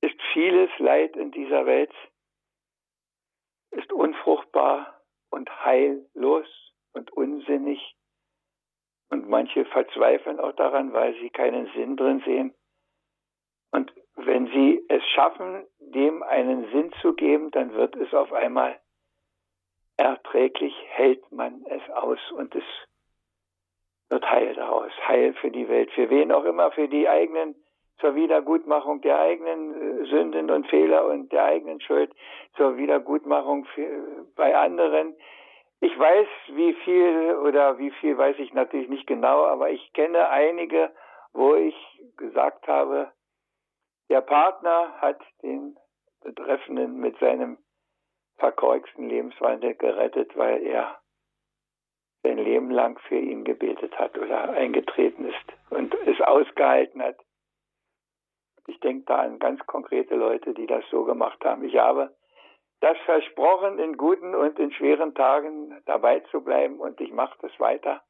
ist 0.01 0.19
vieles 0.33 0.69
Leid 0.79 1.15
in 1.15 1.31
dieser 1.31 1.65
Welt, 1.65 1.93
ist 3.71 3.91
unfruchtbar 3.91 5.01
und 5.29 5.49
heillos 5.63 6.47
und 6.93 7.11
unsinnig. 7.13 7.95
Und 9.09 9.29
manche 9.29 9.65
verzweifeln 9.65 10.39
auch 10.39 10.53
daran, 10.53 10.93
weil 10.93 11.13
sie 11.15 11.29
keinen 11.29 11.67
Sinn 11.73 11.97
drin 11.97 12.21
sehen. 12.25 12.53
Und 13.71 13.93
wenn 14.15 14.47
sie 14.47 14.83
es 14.89 15.03
schaffen, 15.09 15.65
dem 15.79 16.23
einen 16.23 16.69
Sinn 16.71 16.91
zu 17.01 17.13
geben, 17.13 17.51
dann 17.51 17.73
wird 17.73 17.95
es 17.95 18.13
auf 18.13 18.31
einmal 18.33 18.79
erträglich, 19.97 20.73
hält 20.89 21.31
man 21.31 21.63
es 21.69 21.81
aus 21.91 22.19
und 22.31 22.55
es 22.55 22.63
wird 24.09 24.29
Heil 24.29 24.53
daraus. 24.55 24.91
Heil 25.07 25.33
für 25.35 25.51
die 25.51 25.67
Welt, 25.69 25.91
für 25.91 26.09
wen 26.09 26.31
auch 26.31 26.43
immer, 26.43 26.71
für 26.71 26.87
die 26.87 27.07
eigenen, 27.07 27.55
zur 27.99 28.15
Wiedergutmachung 28.15 29.01
der 29.01 29.19
eigenen 29.19 29.73
äh, 29.73 30.05
Sünden 30.05 30.49
und 30.49 30.67
Fehler 30.67 31.05
und 31.05 31.31
der 31.31 31.45
eigenen 31.45 31.79
Schuld, 31.81 32.11
zur 32.57 32.77
Wiedergutmachung 32.77 33.65
für, 33.65 34.25
bei 34.35 34.57
anderen. 34.57 35.15
Ich 35.79 35.97
weiß, 35.97 36.27
wie 36.53 36.73
viel 36.73 37.37
oder 37.43 37.77
wie 37.77 37.91
viel 37.91 38.17
weiß 38.17 38.37
ich 38.39 38.53
natürlich 38.53 38.89
nicht 38.89 39.07
genau, 39.07 39.45
aber 39.45 39.69
ich 39.69 39.93
kenne 39.93 40.29
einige, 40.29 40.91
wo 41.33 41.55
ich 41.55 41.75
gesagt 42.17 42.67
habe, 42.67 43.11
der 44.11 44.19
Partner 44.19 44.93
hat 44.99 45.21
den 45.41 45.77
Betreffenden 46.21 46.99
mit 46.99 47.17
seinem 47.19 47.57
verkorksten 48.39 49.07
Lebenswandel 49.07 49.73
gerettet, 49.75 50.35
weil 50.35 50.61
er 50.63 50.99
sein 52.21 52.37
Leben 52.37 52.71
lang 52.71 52.99
für 53.07 53.17
ihn 53.17 53.45
gebetet 53.45 53.97
hat 53.97 54.17
oder 54.17 54.49
eingetreten 54.49 55.29
ist 55.29 55.53
und 55.69 55.95
es 56.05 56.19
ausgehalten 56.19 57.01
hat. 57.01 57.17
Ich 58.67 58.81
denke 58.81 59.05
da 59.05 59.19
an 59.19 59.39
ganz 59.39 59.65
konkrete 59.65 60.15
Leute, 60.15 60.53
die 60.53 60.67
das 60.67 60.83
so 60.91 61.05
gemacht 61.05 61.43
haben. 61.45 61.63
Ich 61.63 61.77
habe 61.77 62.13
das 62.81 62.97
versprochen, 63.05 63.79
in 63.79 63.95
guten 63.95 64.35
und 64.35 64.59
in 64.59 64.73
schweren 64.73 65.15
Tagen 65.15 65.81
dabei 65.85 66.19
zu 66.31 66.43
bleiben 66.43 66.81
und 66.81 66.99
ich 66.99 67.13
mache 67.13 67.37
das 67.41 67.57
weiter. 67.61 68.03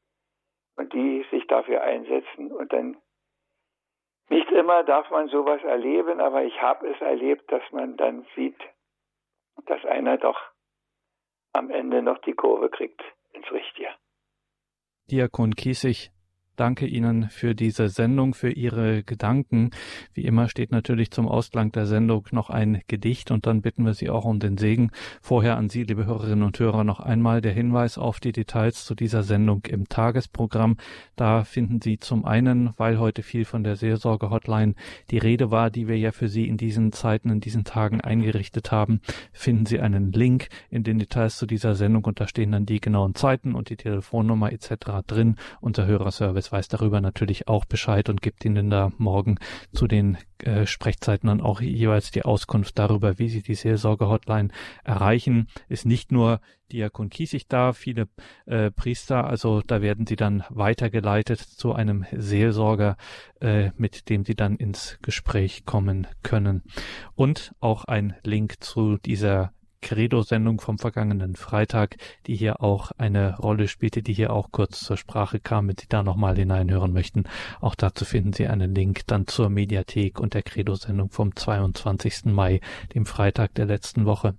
Und 0.74 0.92
die 0.94 1.24
sich 1.30 1.46
dafür 1.46 1.82
einsetzen 1.82 2.50
und 2.50 2.72
dann 2.72 2.96
nicht 4.28 4.50
immer 4.50 4.84
darf 4.84 5.10
man 5.10 5.28
sowas 5.28 5.62
erleben, 5.62 6.20
aber 6.20 6.44
ich 6.44 6.60
habe 6.60 6.88
es 6.88 7.00
erlebt, 7.00 7.50
dass 7.50 7.62
man 7.72 7.96
dann 7.96 8.26
sieht, 8.34 8.58
dass 9.66 9.84
einer 9.84 10.18
doch 10.18 10.40
am 11.52 11.70
Ende 11.70 12.02
noch 12.02 12.18
die 12.18 12.32
Kurve 12.32 12.70
kriegt 12.70 13.02
ins 13.32 13.50
Richtige. 13.50 13.88
Diakon 15.10 15.54
Kiesig, 15.54 16.10
Danke 16.62 16.86
Ihnen 16.86 17.28
für 17.28 17.56
diese 17.56 17.88
Sendung, 17.88 18.34
für 18.34 18.52
Ihre 18.52 19.02
Gedanken. 19.02 19.70
Wie 20.14 20.24
immer 20.24 20.48
steht 20.48 20.70
natürlich 20.70 21.10
zum 21.10 21.26
Ausklang 21.26 21.72
der 21.72 21.86
Sendung 21.86 22.28
noch 22.30 22.50
ein 22.50 22.82
Gedicht 22.86 23.32
und 23.32 23.46
dann 23.46 23.62
bitten 23.62 23.84
wir 23.84 23.94
Sie 23.94 24.08
auch 24.08 24.24
um 24.24 24.38
den 24.38 24.56
Segen. 24.56 24.92
Vorher 25.20 25.56
an 25.56 25.70
Sie, 25.70 25.82
liebe 25.82 26.06
Hörerinnen 26.06 26.44
und 26.44 26.56
Hörer, 26.60 26.84
noch 26.84 27.00
einmal 27.00 27.40
der 27.40 27.50
Hinweis 27.50 27.98
auf 27.98 28.20
die 28.20 28.30
Details 28.30 28.84
zu 28.84 28.94
dieser 28.94 29.24
Sendung 29.24 29.64
im 29.66 29.88
Tagesprogramm. 29.88 30.76
Da 31.16 31.42
finden 31.42 31.80
Sie 31.80 31.98
zum 31.98 32.24
einen, 32.24 32.70
weil 32.76 33.00
heute 33.00 33.24
viel 33.24 33.44
von 33.44 33.64
der 33.64 33.74
Seelsorge-Hotline 33.74 34.74
die 35.10 35.18
Rede 35.18 35.50
war, 35.50 35.68
die 35.68 35.88
wir 35.88 35.98
ja 35.98 36.12
für 36.12 36.28
Sie 36.28 36.46
in 36.46 36.58
diesen 36.58 36.92
Zeiten, 36.92 37.30
in 37.30 37.40
diesen 37.40 37.64
Tagen 37.64 38.00
eingerichtet 38.00 38.70
haben, 38.70 39.00
finden 39.32 39.66
Sie 39.66 39.80
einen 39.80 40.12
Link 40.12 40.46
in 40.70 40.84
den 40.84 41.00
Details 41.00 41.38
zu 41.38 41.46
dieser 41.46 41.74
Sendung 41.74 42.04
und 42.04 42.20
da 42.20 42.28
stehen 42.28 42.52
dann 42.52 42.66
die 42.66 42.80
genauen 42.80 43.16
Zeiten 43.16 43.56
und 43.56 43.68
die 43.68 43.76
Telefonnummer 43.76 44.52
etc. 44.52 45.02
drin. 45.08 45.34
Unser 45.60 45.86
Hörerservice 45.86 46.51
weiß 46.52 46.68
darüber 46.68 47.00
natürlich 47.00 47.48
auch 47.48 47.64
Bescheid 47.64 48.08
und 48.08 48.22
gibt 48.22 48.44
Ihnen 48.44 48.70
da 48.70 48.92
morgen 48.98 49.38
zu 49.72 49.86
den 49.86 50.18
äh, 50.38 50.66
Sprechzeiten 50.66 51.28
dann 51.28 51.40
auch 51.40 51.60
jeweils 51.60 52.10
die 52.10 52.24
Auskunft 52.24 52.78
darüber, 52.78 53.18
wie 53.18 53.28
Sie 53.28 53.42
die 53.42 53.54
Seelsorge-Hotline 53.54 54.50
erreichen. 54.84 55.48
Ist 55.68 55.86
nicht 55.86 56.12
nur 56.12 56.40
Diakon 56.70 57.10
Kiesig 57.10 57.48
da, 57.48 57.72
viele 57.72 58.08
äh, 58.46 58.70
Priester, 58.70 59.24
also 59.24 59.62
da 59.66 59.82
werden 59.82 60.06
Sie 60.06 60.16
dann 60.16 60.44
weitergeleitet 60.48 61.40
zu 61.40 61.72
einem 61.72 62.04
Seelsorger, 62.12 62.96
äh, 63.40 63.70
mit 63.76 64.08
dem 64.08 64.24
Sie 64.24 64.34
dann 64.34 64.56
ins 64.56 64.98
Gespräch 65.02 65.64
kommen 65.64 66.06
können. 66.22 66.62
Und 67.14 67.54
auch 67.60 67.84
ein 67.84 68.14
Link 68.24 68.62
zu 68.62 68.98
dieser 68.98 69.52
Credo-Sendung 69.82 70.60
vom 70.60 70.78
vergangenen 70.78 71.36
Freitag, 71.36 71.96
die 72.26 72.34
hier 72.34 72.62
auch 72.62 72.92
eine 72.96 73.36
Rolle 73.36 73.68
spielte, 73.68 74.02
die 74.02 74.14
hier 74.14 74.32
auch 74.32 74.50
kurz 74.50 74.80
zur 74.80 74.96
Sprache 74.96 75.40
kam, 75.40 75.68
wenn 75.68 75.76
Sie 75.76 75.88
da 75.88 76.02
nochmal 76.02 76.36
hineinhören 76.36 76.94
möchten. 76.94 77.24
Auch 77.60 77.74
dazu 77.74 78.06
finden 78.06 78.32
Sie 78.32 78.46
einen 78.46 78.74
Link 78.74 79.02
dann 79.06 79.26
zur 79.26 79.50
Mediathek 79.50 80.18
und 80.18 80.32
der 80.32 80.42
Credo-Sendung 80.42 81.10
vom 81.10 81.36
22. 81.36 82.26
Mai, 82.26 82.60
dem 82.94 83.04
Freitag 83.04 83.54
der 83.54 83.66
letzten 83.66 84.06
Woche. 84.06 84.34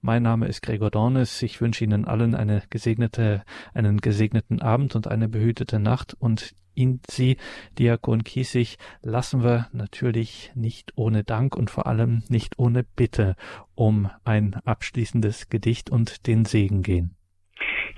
Mein 0.00 0.22
Name 0.22 0.46
ist 0.46 0.62
Gregor 0.62 0.90
Dornes. 0.90 1.42
Ich 1.42 1.60
wünsche 1.60 1.84
Ihnen 1.84 2.04
allen 2.04 2.34
eine 2.34 2.62
gesegnete, 2.70 3.44
einen 3.74 4.00
gesegneten 4.00 4.62
Abend 4.62 4.94
und 4.94 5.08
eine 5.08 5.28
behütete 5.28 5.80
Nacht 5.80 6.14
und 6.18 6.54
ihn, 6.74 7.00
Sie, 7.10 7.36
Diakon 7.78 8.22
Kiesig, 8.22 8.78
lassen 9.02 9.42
wir 9.42 9.66
natürlich 9.72 10.52
nicht 10.54 10.92
ohne 10.96 11.24
Dank 11.24 11.56
und 11.56 11.70
vor 11.70 11.86
allem 11.86 12.22
nicht 12.28 12.58
ohne 12.58 12.84
Bitte 12.96 13.34
um 13.74 14.10
ein 14.24 14.54
abschließendes 14.64 15.50
Gedicht 15.50 15.90
und 15.90 16.26
den 16.26 16.44
Segen 16.44 16.82
gehen. 16.82 17.16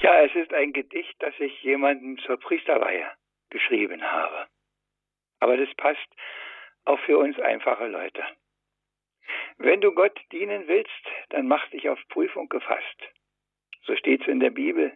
Ja, 0.00 0.22
es 0.22 0.34
ist 0.34 0.54
ein 0.54 0.72
Gedicht, 0.72 1.14
das 1.18 1.34
ich 1.38 1.62
jemandem 1.62 2.16
zur 2.24 2.38
Priesterweihe 2.38 3.06
geschrieben 3.50 4.02
habe. 4.02 4.46
Aber 5.40 5.56
das 5.56 5.68
passt 5.76 6.08
auch 6.86 6.98
für 7.00 7.18
uns 7.18 7.38
einfache 7.38 7.86
Leute. 7.86 8.22
Wenn 9.58 9.80
du 9.80 9.92
Gott 9.92 10.18
dienen 10.32 10.66
willst, 10.68 11.06
dann 11.30 11.48
mach 11.48 11.68
dich 11.70 11.88
auf 11.88 11.98
Prüfung 12.08 12.48
gefasst. 12.48 13.02
So 13.82 13.96
steht's 13.96 14.26
in 14.26 14.40
der 14.40 14.50
Bibel, 14.50 14.92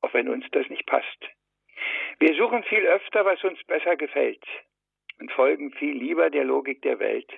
auch 0.00 0.14
wenn 0.14 0.28
uns 0.28 0.44
das 0.52 0.68
nicht 0.68 0.86
passt. 0.86 1.28
Wir 2.18 2.34
suchen 2.36 2.62
viel 2.64 2.86
öfter, 2.86 3.24
was 3.24 3.42
uns 3.44 3.62
besser 3.64 3.96
gefällt 3.96 4.44
und 5.18 5.32
folgen 5.32 5.72
viel 5.72 5.96
lieber 5.96 6.30
der 6.30 6.44
Logik 6.44 6.82
der 6.82 6.98
Welt. 6.98 7.30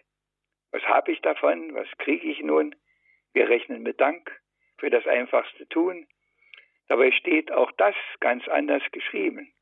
Was 0.72 0.82
habe 0.82 1.12
ich 1.12 1.20
davon? 1.20 1.74
Was 1.74 1.88
kriege 1.98 2.26
ich 2.26 2.40
nun? 2.40 2.74
Wir 3.32 3.48
rechnen 3.48 3.82
mit 3.82 4.00
Dank 4.00 4.40
für 4.78 4.90
das 4.90 5.06
einfachste 5.06 5.68
Tun. 5.68 6.06
Dabei 6.88 7.12
steht 7.12 7.50
auch 7.52 7.72
das 7.72 7.94
ganz 8.20 8.46
anders 8.48 8.82
geschrieben. 8.92 9.52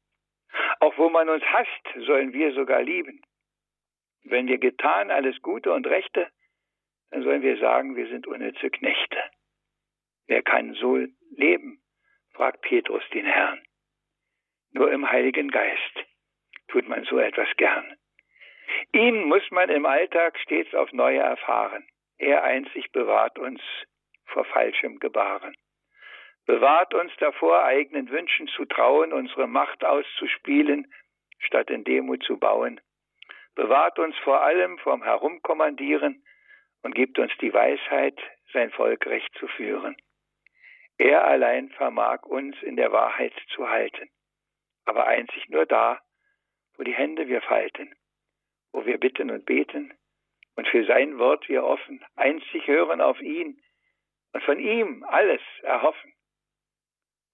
Auch 0.81 0.97
wo 0.99 1.09
man 1.09 1.29
uns 1.29 1.45
hasst, 1.45 2.07
sollen 2.07 2.33
wir 2.33 2.53
sogar 2.53 2.83
lieben. 2.83 3.23
Wenn 4.23 4.47
wir 4.47 4.59
getan 4.59 5.11
alles 5.11 5.41
Gute 5.43 5.73
und 5.73 5.87
Rechte, 5.87 6.31
dann 7.15 7.23
sollen 7.23 7.43
wir 7.43 7.57
sagen, 7.59 7.95
wir 7.95 8.09
sind 8.09 8.27
unnütze 8.27 8.71
Knechte. 8.71 9.23
Wer 10.27 10.43
kann 10.43 10.75
so 10.75 10.99
leben? 11.37 11.81
fragt 12.33 12.63
Petrus 12.63 13.05
den 13.11 13.25
Herrn. 13.25 13.63
Nur 14.73 14.91
im 14.91 15.09
Heiligen 15.09 15.49
Geist 15.49 15.95
tut 16.67 16.89
man 16.89 17.05
so 17.05 17.21
etwas 17.21 17.47
gern. 17.57 17.97
Ihn 18.93 19.29
muss 19.29 19.49
man 19.53 19.71
im 19.71 19.87
Alltag 19.87 20.37
stets 20.41 20.75
auf 20.75 20.93
neue 20.93 21.21
erfahren. 21.21 21.87
Er 22.19 22.43
einzig 22.43 22.91
bewahrt 22.91 23.39
uns 23.39 23.61
vor 24.25 24.45
falschem 24.47 24.99
Gebaren. 24.99 25.55
Bewahrt 26.47 26.95
uns 26.95 27.13
davor, 27.19 27.63
eigenen 27.63 28.11
Wünschen 28.11 28.49
zu 28.49 28.65
trauen, 28.65 29.13
unsere 29.13 29.47
Macht 29.47 29.85
auszuspielen, 29.85 30.93
statt 31.39 31.71
in 31.71 31.85
Demut 31.85 32.25
zu 32.25 32.39
bauen. 32.39 32.81
Bewahrt 33.55 34.01
uns 34.01 34.17
vor 34.25 34.41
allem 34.43 34.79
vom 34.79 35.05
Herumkommandieren 35.05 36.25
und 36.85 36.95
gibt 36.95 37.19
uns 37.19 37.33
die 37.41 37.53
Weisheit, 37.53 38.19
sein 38.53 38.71
Volk 38.71 39.07
recht 39.07 39.35
zu 39.39 39.49
führen. 39.49 39.97
Er 40.97 41.25
allein 41.25 41.71
vermag 41.71 42.23
uns 42.23 42.57
in 42.63 42.77
der 42.77 42.93
Wahrheit 42.93 43.35
zu 43.53 43.69
halten 43.69 44.09
aber 44.85 45.07
einzig 45.07 45.49
nur 45.49 45.67
da, 45.67 46.01
wo 46.77 46.83
die 46.83 46.95
Hände 46.95 47.29
wir 47.29 47.41
falten, 47.43 47.95
wo 48.73 48.85
wir 48.87 48.99
bitten 48.99 49.31
und 49.31 49.47
beten 49.47 49.95
und 50.57 50.69
für 50.69 50.85
sein 50.85 51.19
Wort 51.19 51.49
wir 51.49 51.65
offen, 51.65 52.05
einzig 52.17 52.67
hören 52.67 53.01
auf 53.01 53.21
ihn 53.21 53.61
und 54.33 54.43
von 54.43 54.59
ihm 54.59 55.05
alles 55.05 55.41
erhoffen, 55.63 56.13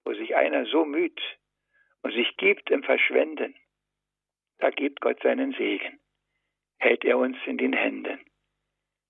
wo 0.05 0.15
sich 0.15 0.37
einer 0.37 0.67
so 0.67 0.85
müht 0.85 1.21
und 2.03 2.13
sich 2.13 2.37
gibt 2.37 2.71
im 2.71 2.83
Verschwenden, 2.83 3.55
da 4.59 4.71
gibt 4.71 5.01
Gott 5.01 5.21
seinen 5.23 5.53
Segen, 5.53 6.01
hält 6.79 7.05
er 7.05 7.19
uns 7.19 7.37
in 7.47 7.59
den 7.59 7.73
Händen, 7.73 8.21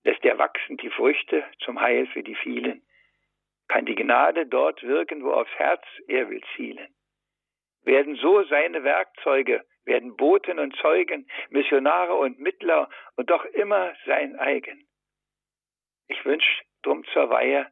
lässt 0.03 0.23
er 0.25 0.37
wachsen 0.37 0.77
die 0.77 0.89
Früchte 0.89 1.43
zum 1.59 1.79
Heil 1.79 2.07
für 2.07 2.23
die 2.23 2.35
vielen, 2.35 2.81
kann 3.67 3.85
die 3.85 3.95
Gnade 3.95 4.45
dort 4.45 4.83
wirken, 4.83 5.23
wo 5.23 5.31
aufs 5.31 5.53
Herz 5.55 5.83
er 6.07 6.29
will 6.29 6.41
zielen 6.55 6.93
werden 7.83 8.15
so 8.15 8.43
seine 8.43 8.83
Werkzeuge, 8.83 9.65
werden 9.85 10.15
Boten 10.15 10.59
und 10.59 10.75
Zeugen, 10.77 11.27
Missionare 11.49 12.13
und 12.13 12.39
Mittler 12.39 12.89
und 13.15 13.29
doch 13.29 13.45
immer 13.45 13.93
sein 14.05 14.37
eigen. 14.37 14.87
Ich 16.07 16.23
wünsche 16.25 16.63
drum 16.83 17.03
zur 17.13 17.29
Weihe 17.29 17.67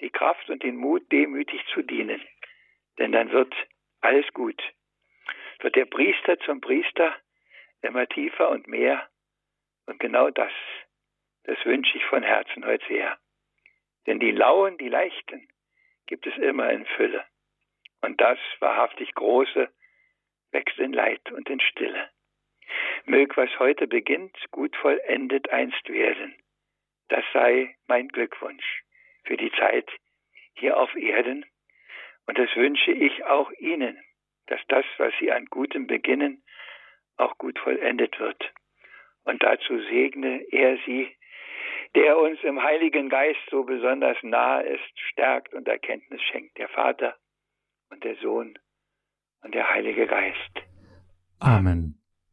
die 0.00 0.10
Kraft 0.10 0.48
und 0.48 0.62
den 0.62 0.76
Mut, 0.76 1.10
demütig 1.12 1.62
zu 1.74 1.82
dienen, 1.82 2.22
denn 2.98 3.12
dann 3.12 3.32
wird 3.32 3.54
alles 4.00 4.26
gut. 4.32 4.62
Wird 5.60 5.76
der 5.76 5.84
Priester 5.84 6.38
zum 6.40 6.60
Priester 6.60 7.14
immer 7.82 8.06
tiefer 8.06 8.48
und 8.48 8.66
mehr 8.66 9.08
und 9.86 9.98
genau 9.98 10.30
das, 10.30 10.52
das 11.44 11.64
wünsche 11.64 11.96
ich 11.96 12.04
von 12.04 12.22
Herzen 12.22 12.64
heute 12.64 12.86
sehr. 12.88 13.18
Denn 14.06 14.18
die 14.18 14.30
Lauen, 14.30 14.78
die 14.78 14.88
Leichten 14.88 15.48
gibt 16.06 16.26
es 16.26 16.36
immer 16.38 16.70
in 16.70 16.86
Fülle. 16.86 17.24
Und 18.00 18.20
das 18.20 18.38
wahrhaftig 18.60 19.14
Große 19.14 19.68
wächst 20.52 20.78
in 20.78 20.92
Leid 20.92 21.30
und 21.32 21.48
in 21.48 21.60
Stille. 21.60 22.10
Mög, 23.04 23.36
was 23.36 23.50
heute 23.58 23.86
beginnt, 23.86 24.36
gut 24.50 24.74
vollendet 24.76 25.50
einst 25.50 25.88
werden. 25.88 26.34
Das 27.08 27.24
sei 27.32 27.76
mein 27.88 28.08
Glückwunsch 28.08 28.82
für 29.24 29.36
die 29.36 29.50
Zeit 29.52 29.90
hier 30.54 30.76
auf 30.76 30.94
Erden. 30.94 31.44
Und 32.26 32.38
das 32.38 32.54
wünsche 32.54 32.92
ich 32.92 33.24
auch 33.24 33.50
Ihnen, 33.52 33.98
dass 34.46 34.60
das, 34.68 34.84
was 34.98 35.12
Sie 35.18 35.32
an 35.32 35.46
Gutem 35.46 35.86
beginnen, 35.86 36.42
auch 37.16 37.36
gut 37.38 37.58
vollendet 37.58 38.18
wird. 38.18 38.52
Und 39.24 39.42
dazu 39.42 39.78
segne 39.84 40.42
er 40.50 40.78
Sie, 40.86 41.16
der 41.94 42.18
uns 42.18 42.38
im 42.42 42.62
Heiligen 42.62 43.08
Geist 43.08 43.40
so 43.50 43.64
besonders 43.64 44.16
nahe 44.22 44.62
ist, 44.62 44.98
stärkt 45.10 45.54
und 45.54 45.66
Erkenntnis 45.68 46.20
schenkt, 46.22 46.56
der 46.58 46.68
Vater 46.68 47.16
und 47.90 48.04
der 48.04 48.16
Sohn 48.16 48.58
und 49.42 49.54
der 49.54 49.68
Heilige 49.68 50.06
Geist. 50.06 50.60
Amen. 51.40 51.99